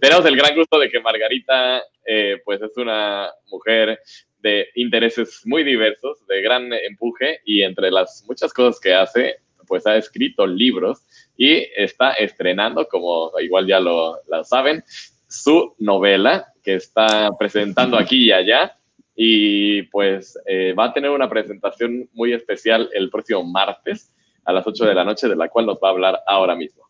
tenemos 0.00 0.24
el 0.24 0.36
gran 0.36 0.56
gusto 0.56 0.78
de 0.78 0.88
que 0.88 1.00
Margarita, 1.00 1.82
eh, 2.06 2.40
pues 2.46 2.62
es 2.62 2.74
una 2.78 3.28
mujer 3.50 4.00
de 4.38 4.68
intereses 4.76 5.42
muy 5.44 5.64
diversos, 5.64 6.26
de 6.26 6.40
gran 6.40 6.72
empuje 6.72 7.40
y 7.44 7.62
entre 7.62 7.90
las 7.90 8.24
muchas 8.26 8.54
cosas 8.54 8.80
que 8.80 8.94
hace, 8.94 9.36
pues 9.66 9.86
ha 9.86 9.96
escrito 9.96 10.46
libros 10.46 11.02
y 11.36 11.66
está 11.76 12.12
estrenando, 12.12 12.86
como 12.88 13.32
igual 13.40 13.66
ya 13.66 13.80
lo, 13.80 14.18
saben, 14.44 14.84
su 15.28 15.74
novela 15.78 16.52
que 16.62 16.74
está 16.74 17.30
presentando 17.38 17.98
aquí 17.98 18.26
y 18.26 18.32
allá 18.32 18.76
y 19.16 19.82
pues 19.84 20.38
eh, 20.46 20.72
va 20.72 20.86
a 20.86 20.92
tener 20.92 21.10
una 21.10 21.28
presentación 21.28 22.08
muy 22.12 22.32
especial 22.32 22.90
el 22.92 23.10
próximo 23.10 23.44
martes 23.44 24.12
a 24.44 24.52
las 24.52 24.66
8 24.66 24.84
de 24.86 24.94
la 24.94 25.04
noche, 25.04 25.28
de 25.28 25.36
la 25.36 25.48
cual 25.48 25.66
nos 25.66 25.78
va 25.82 25.88
a 25.88 25.92
hablar 25.92 26.20
ahora 26.26 26.54
mismo. 26.54 26.84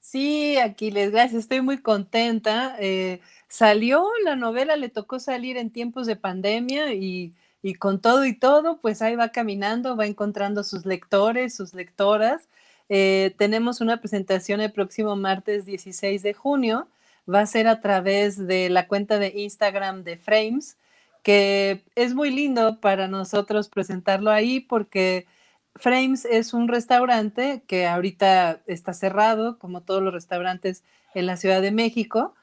Sí, 0.00 0.56
Aquiles, 0.56 1.10
gracias, 1.10 1.42
estoy 1.42 1.60
muy 1.60 1.82
contenta. 1.82 2.76
Eh, 2.80 3.20
salió 3.48 4.06
la 4.24 4.36
novela, 4.36 4.76
le 4.76 4.88
tocó 4.88 5.18
salir 5.18 5.58
en 5.58 5.70
tiempos 5.70 6.06
de 6.06 6.16
pandemia 6.16 6.94
y, 6.94 7.34
con 7.78 8.00
todo 8.00 8.24
y 8.24 8.34
todo, 8.34 8.80
pues 8.80 9.02
ahí 9.02 9.16
va 9.16 9.30
caminando, 9.30 9.96
va 9.96 10.06
encontrando 10.06 10.64
sus 10.64 10.86
lectores, 10.86 11.54
sus 11.54 11.74
lectoras. 11.74 12.48
Eh, 12.88 13.34
tenemos 13.38 13.80
una 13.80 14.00
presentación 14.00 14.60
el 14.60 14.72
próximo 14.72 15.16
martes 15.16 15.66
16 15.66 16.22
de 16.22 16.34
junio. 16.34 16.88
Va 17.32 17.40
a 17.40 17.46
ser 17.46 17.68
a 17.68 17.80
través 17.80 18.46
de 18.46 18.70
la 18.70 18.86
cuenta 18.88 19.18
de 19.18 19.32
Instagram 19.36 20.04
de 20.04 20.16
Frames, 20.16 20.78
que 21.22 21.84
es 21.94 22.14
muy 22.14 22.30
lindo 22.30 22.80
para 22.80 23.08
nosotros 23.08 23.68
presentarlo 23.68 24.30
ahí 24.30 24.60
porque 24.60 25.26
Frames 25.74 26.24
es 26.24 26.54
un 26.54 26.68
restaurante 26.68 27.62
que 27.66 27.86
ahorita 27.86 28.62
está 28.66 28.94
cerrado, 28.94 29.58
como 29.58 29.82
todos 29.82 30.02
los 30.02 30.12
restaurantes 30.12 30.84
en 31.14 31.26
la 31.26 31.36
Ciudad 31.36 31.62
de 31.62 31.70
México, 31.70 32.34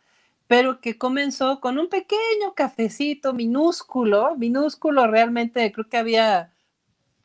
pero 0.47 0.79
que 0.79 0.97
comenzó 0.97 1.59
con 1.59 1.79
un 1.79 1.89
pequeño 1.89 2.53
cafecito 2.55 3.33
minúsculo, 3.33 4.35
minúsculo 4.35 5.07
realmente, 5.07 5.71
creo 5.71 5.89
que 5.89 5.97
había 5.97 6.51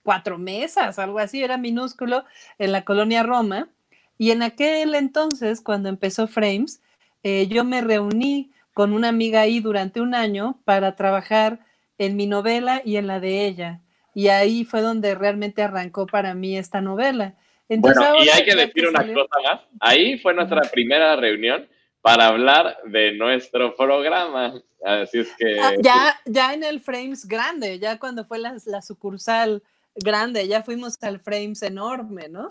cuatro 0.02 0.38
mesas, 0.38 0.98
algo 0.98 1.18
así, 1.18 1.42
era 1.42 1.58
minúsculo 1.58 2.24
en 2.58 2.72
la 2.72 2.84
colonia 2.84 3.22
Roma. 3.22 3.68
Y 4.16 4.30
en 4.30 4.42
aquel 4.42 4.94
entonces, 4.94 5.60
cuando 5.60 5.88
empezó 5.88 6.26
Frames, 6.28 6.82
eh, 7.22 7.46
yo 7.48 7.64
me 7.64 7.80
reuní 7.80 8.50
con 8.72 8.92
una 8.92 9.08
amiga 9.08 9.42
ahí 9.42 9.60
durante 9.60 10.00
un 10.00 10.14
año 10.14 10.58
para 10.64 10.96
trabajar 10.96 11.60
en 11.98 12.16
mi 12.16 12.26
novela 12.26 12.80
y 12.84 12.96
en 12.96 13.06
la 13.06 13.20
de 13.20 13.46
ella. 13.46 13.80
Y 14.14 14.28
ahí 14.28 14.64
fue 14.64 14.80
donde 14.80 15.14
realmente 15.14 15.62
arrancó 15.62 16.06
para 16.06 16.34
mí 16.34 16.56
esta 16.56 16.80
novela. 16.80 17.34
bueno, 17.68 18.02
y 18.24 18.28
hay 18.30 18.44
que 18.44 18.56
decir 18.56 18.88
una 18.88 19.06
cosa 19.06 19.36
más. 19.44 19.60
Ahí 19.80 20.18
fue 20.18 20.34
nuestra 20.34 20.62
primera 20.62 21.16
reunión 21.16 21.68
para 22.02 22.28
hablar 22.28 22.78
de 22.86 23.12
nuestro 23.12 23.74
programa. 23.76 24.54
Así 24.84 25.20
es 25.20 25.28
que... 25.36 25.60
Ah, 25.60 25.74
ya, 25.80 26.20
ya 26.24 26.54
en 26.54 26.64
el 26.64 26.80
Frames 26.80 27.26
grande, 27.26 27.78
ya 27.78 27.98
cuando 27.98 28.24
fue 28.24 28.38
la, 28.38 28.82
sucursal 28.82 29.62
grande, 29.94 30.48
ya 30.48 30.62
fuimos 30.62 31.02
al 31.02 31.20
Frames 31.20 31.62
enorme, 31.62 32.28
¿no? 32.28 32.48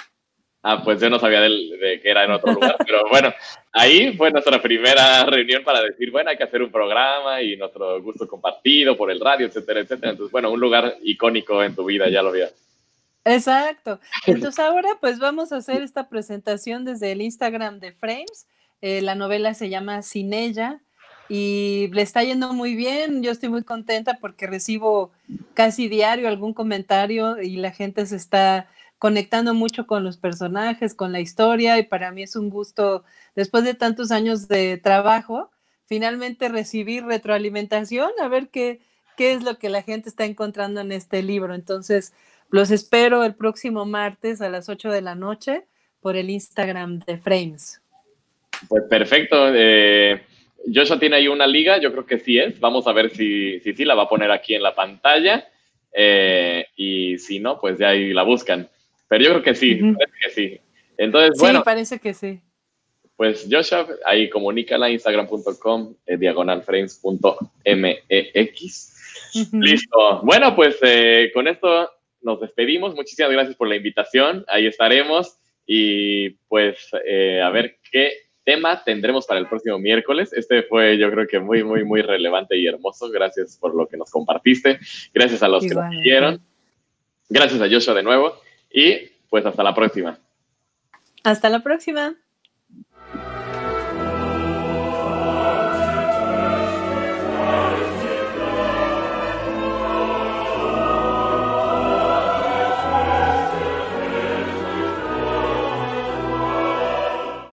Ah, 0.61 0.83
pues 0.83 0.99
yo 0.99 1.09
no 1.09 1.19
sabía 1.19 1.39
de, 1.39 1.99
que 2.03 2.09
era 2.09 2.25
en 2.25 2.31
otro 2.31 2.51
lugar, 2.51 2.75
pero 2.85 3.07
bueno, 3.09 3.33
ahí 3.71 4.15
fue 4.17 4.29
nuestra 4.29 4.61
primera 4.61 5.25
reunión 5.25 5.63
para 5.63 5.81
decir, 5.81 6.11
bueno, 6.11 6.29
hay 6.29 6.37
que 6.37 6.43
hacer 6.43 6.61
un 6.61 6.71
programa 6.71 7.41
y 7.41 7.55
nuestro 7.55 8.01
gusto 8.01 8.27
compartido 8.27 8.97
por 8.97 9.09
el 9.09 9.21
radio, 9.21 9.47
etcétera, 9.47 9.79
etcétera. 9.79 10.11
Entonces, 10.11 10.31
bueno, 10.31 10.51
un 10.51 10.59
lugar 10.59 10.97
icónico 11.01 11.63
en 11.63 11.75
tu 11.75 11.85
vida, 11.85 12.09
ya 12.09 12.21
lo 12.21 12.31
vi. 12.31 12.41
Exacto. 13.23 13.99
Entonces 14.27 14.59
ahora 14.59 14.89
pues 14.99 15.19
vamos 15.19 15.51
a 15.51 15.57
hacer 15.57 15.81
esta 15.81 16.09
presentación 16.09 16.85
desde 16.85 17.11
el 17.11 17.21
Instagram 17.21 17.79
de 17.79 17.93
Frames 17.93 18.47
Eh, 18.81 19.01
la 19.01 19.15
novela 19.15 19.53
se 19.53 19.69
llama 19.69 20.01
Sin 20.01 20.33
ella 20.33 20.81
y 21.29 21.89
le 21.93 22.01
está 22.01 22.23
yendo 22.23 22.53
muy 22.53 22.75
bien. 22.75 23.21
Yo 23.23 23.31
estoy 23.31 23.49
muy 23.49 23.63
contenta 23.63 24.17
porque 24.19 24.47
recibo 24.47 25.11
casi 25.53 25.87
diario 25.87 26.27
algún 26.27 26.53
comentario 26.53 27.41
y 27.41 27.57
la 27.57 27.71
gente 27.71 28.05
se 28.05 28.15
está 28.15 28.67
conectando 28.97 29.53
mucho 29.53 29.87
con 29.87 30.03
los 30.03 30.17
personajes, 30.17 30.93
con 30.93 31.11
la 31.13 31.21
historia 31.21 31.77
y 31.77 31.83
para 31.83 32.11
mí 32.11 32.23
es 32.23 32.35
un 32.35 32.49
gusto, 32.49 33.05
después 33.35 33.63
de 33.63 33.73
tantos 33.73 34.11
años 34.11 34.49
de 34.49 34.77
trabajo, 34.77 35.51
finalmente 35.85 36.49
recibir 36.49 37.05
retroalimentación, 37.05 38.11
a 38.21 38.27
ver 38.27 38.49
qué, 38.49 38.81
qué 39.15 39.33
es 39.33 39.43
lo 39.43 39.57
que 39.57 39.69
la 39.69 39.83
gente 39.83 40.09
está 40.09 40.25
encontrando 40.25 40.81
en 40.81 40.91
este 40.91 41.23
libro. 41.23 41.55
Entonces, 41.55 42.13
los 42.49 42.71
espero 42.71 43.23
el 43.23 43.35
próximo 43.35 43.85
martes 43.85 44.41
a 44.41 44.49
las 44.49 44.67
8 44.67 44.89
de 44.91 45.01
la 45.01 45.15
noche 45.15 45.65
por 46.01 46.17
el 46.17 46.29
Instagram 46.29 46.99
de 46.99 47.17
Frames. 47.17 47.81
Pues 48.67 48.83
perfecto. 48.89 49.51
Eh, 49.53 50.21
Joshua 50.73 50.99
tiene 50.99 51.17
ahí 51.17 51.27
una 51.27 51.45
liga, 51.47 51.77
yo 51.77 51.91
creo 51.91 52.05
que 52.05 52.19
sí 52.19 52.37
es. 52.37 52.57
Vamos 52.59 52.85
a 52.87 52.93
ver 52.93 53.09
si 53.11 53.59
sí 53.61 53.73
si, 53.73 53.85
la 53.85 53.95
va 53.95 54.03
a 54.03 54.09
poner 54.09 54.29
aquí 54.31 54.53
en 54.55 54.63
la 54.63 54.75
pantalla. 54.75 55.47
Eh, 55.93 56.65
y 56.75 57.17
si 57.17 57.39
no, 57.39 57.59
pues 57.59 57.79
ya 57.79 57.89
ahí 57.89 58.13
la 58.13 58.23
buscan. 58.23 58.69
Pero 59.07 59.23
yo 59.23 59.29
creo 59.31 59.43
que 59.43 59.55
sí, 59.55 59.75
parece 59.75 60.13
que 60.21 60.29
sí. 60.29 60.59
Entonces, 60.97 61.31
sí, 61.35 61.41
bueno. 61.41 61.63
parece 61.63 61.99
que 61.99 62.13
sí. 62.13 62.39
Pues 63.15 63.47
Joshua, 63.49 63.87
ahí 64.05 64.29
comunícala, 64.29 64.89
instagram.com, 64.89 65.95
eh, 66.05 66.17
diagonalframes.mex. 66.17 68.95
Listo. 69.53 70.21
Bueno, 70.23 70.55
pues 70.55 70.77
eh, 70.81 71.31
con 71.33 71.47
esto 71.47 71.89
nos 72.21 72.39
despedimos. 72.39 72.95
Muchísimas 72.95 73.31
gracias 73.31 73.55
por 73.55 73.67
la 73.67 73.75
invitación. 73.75 74.45
Ahí 74.47 74.67
estaremos. 74.67 75.37
Y 75.65 76.29
pues 76.47 76.91
a 76.93 77.49
ver 77.51 77.77
qué 77.91 78.28
tema 78.49 78.83
tendremos 78.83 79.27
para 79.27 79.39
el 79.39 79.47
próximo 79.47 79.77
miércoles. 79.77 80.33
Este 80.33 80.63
fue 80.63 80.97
yo 80.97 81.11
creo 81.11 81.27
que 81.27 81.39
muy, 81.39 81.63
muy, 81.63 81.83
muy 81.83 82.01
relevante 82.01 82.57
y 82.57 82.65
hermoso. 82.65 83.07
Gracias 83.11 83.57
por 83.57 83.75
lo 83.75 83.87
que 83.87 83.95
nos 83.95 84.09
compartiste. 84.09 84.79
Gracias 85.13 85.43
a 85.43 85.47
los 85.47 85.63
que 85.63 85.75
nos 85.75 85.91
siguieron. 85.91 86.41
Gracias 87.29 87.61
a 87.61 87.69
Joshua 87.69 87.93
de 87.93 88.01
nuevo. 88.01 88.33
Y 88.71 89.11
pues 89.29 89.45
hasta 89.45 89.61
la 89.61 89.75
próxima. 89.75 90.17
Hasta 91.23 91.47
la 91.49 91.59
próxima. 91.59 92.15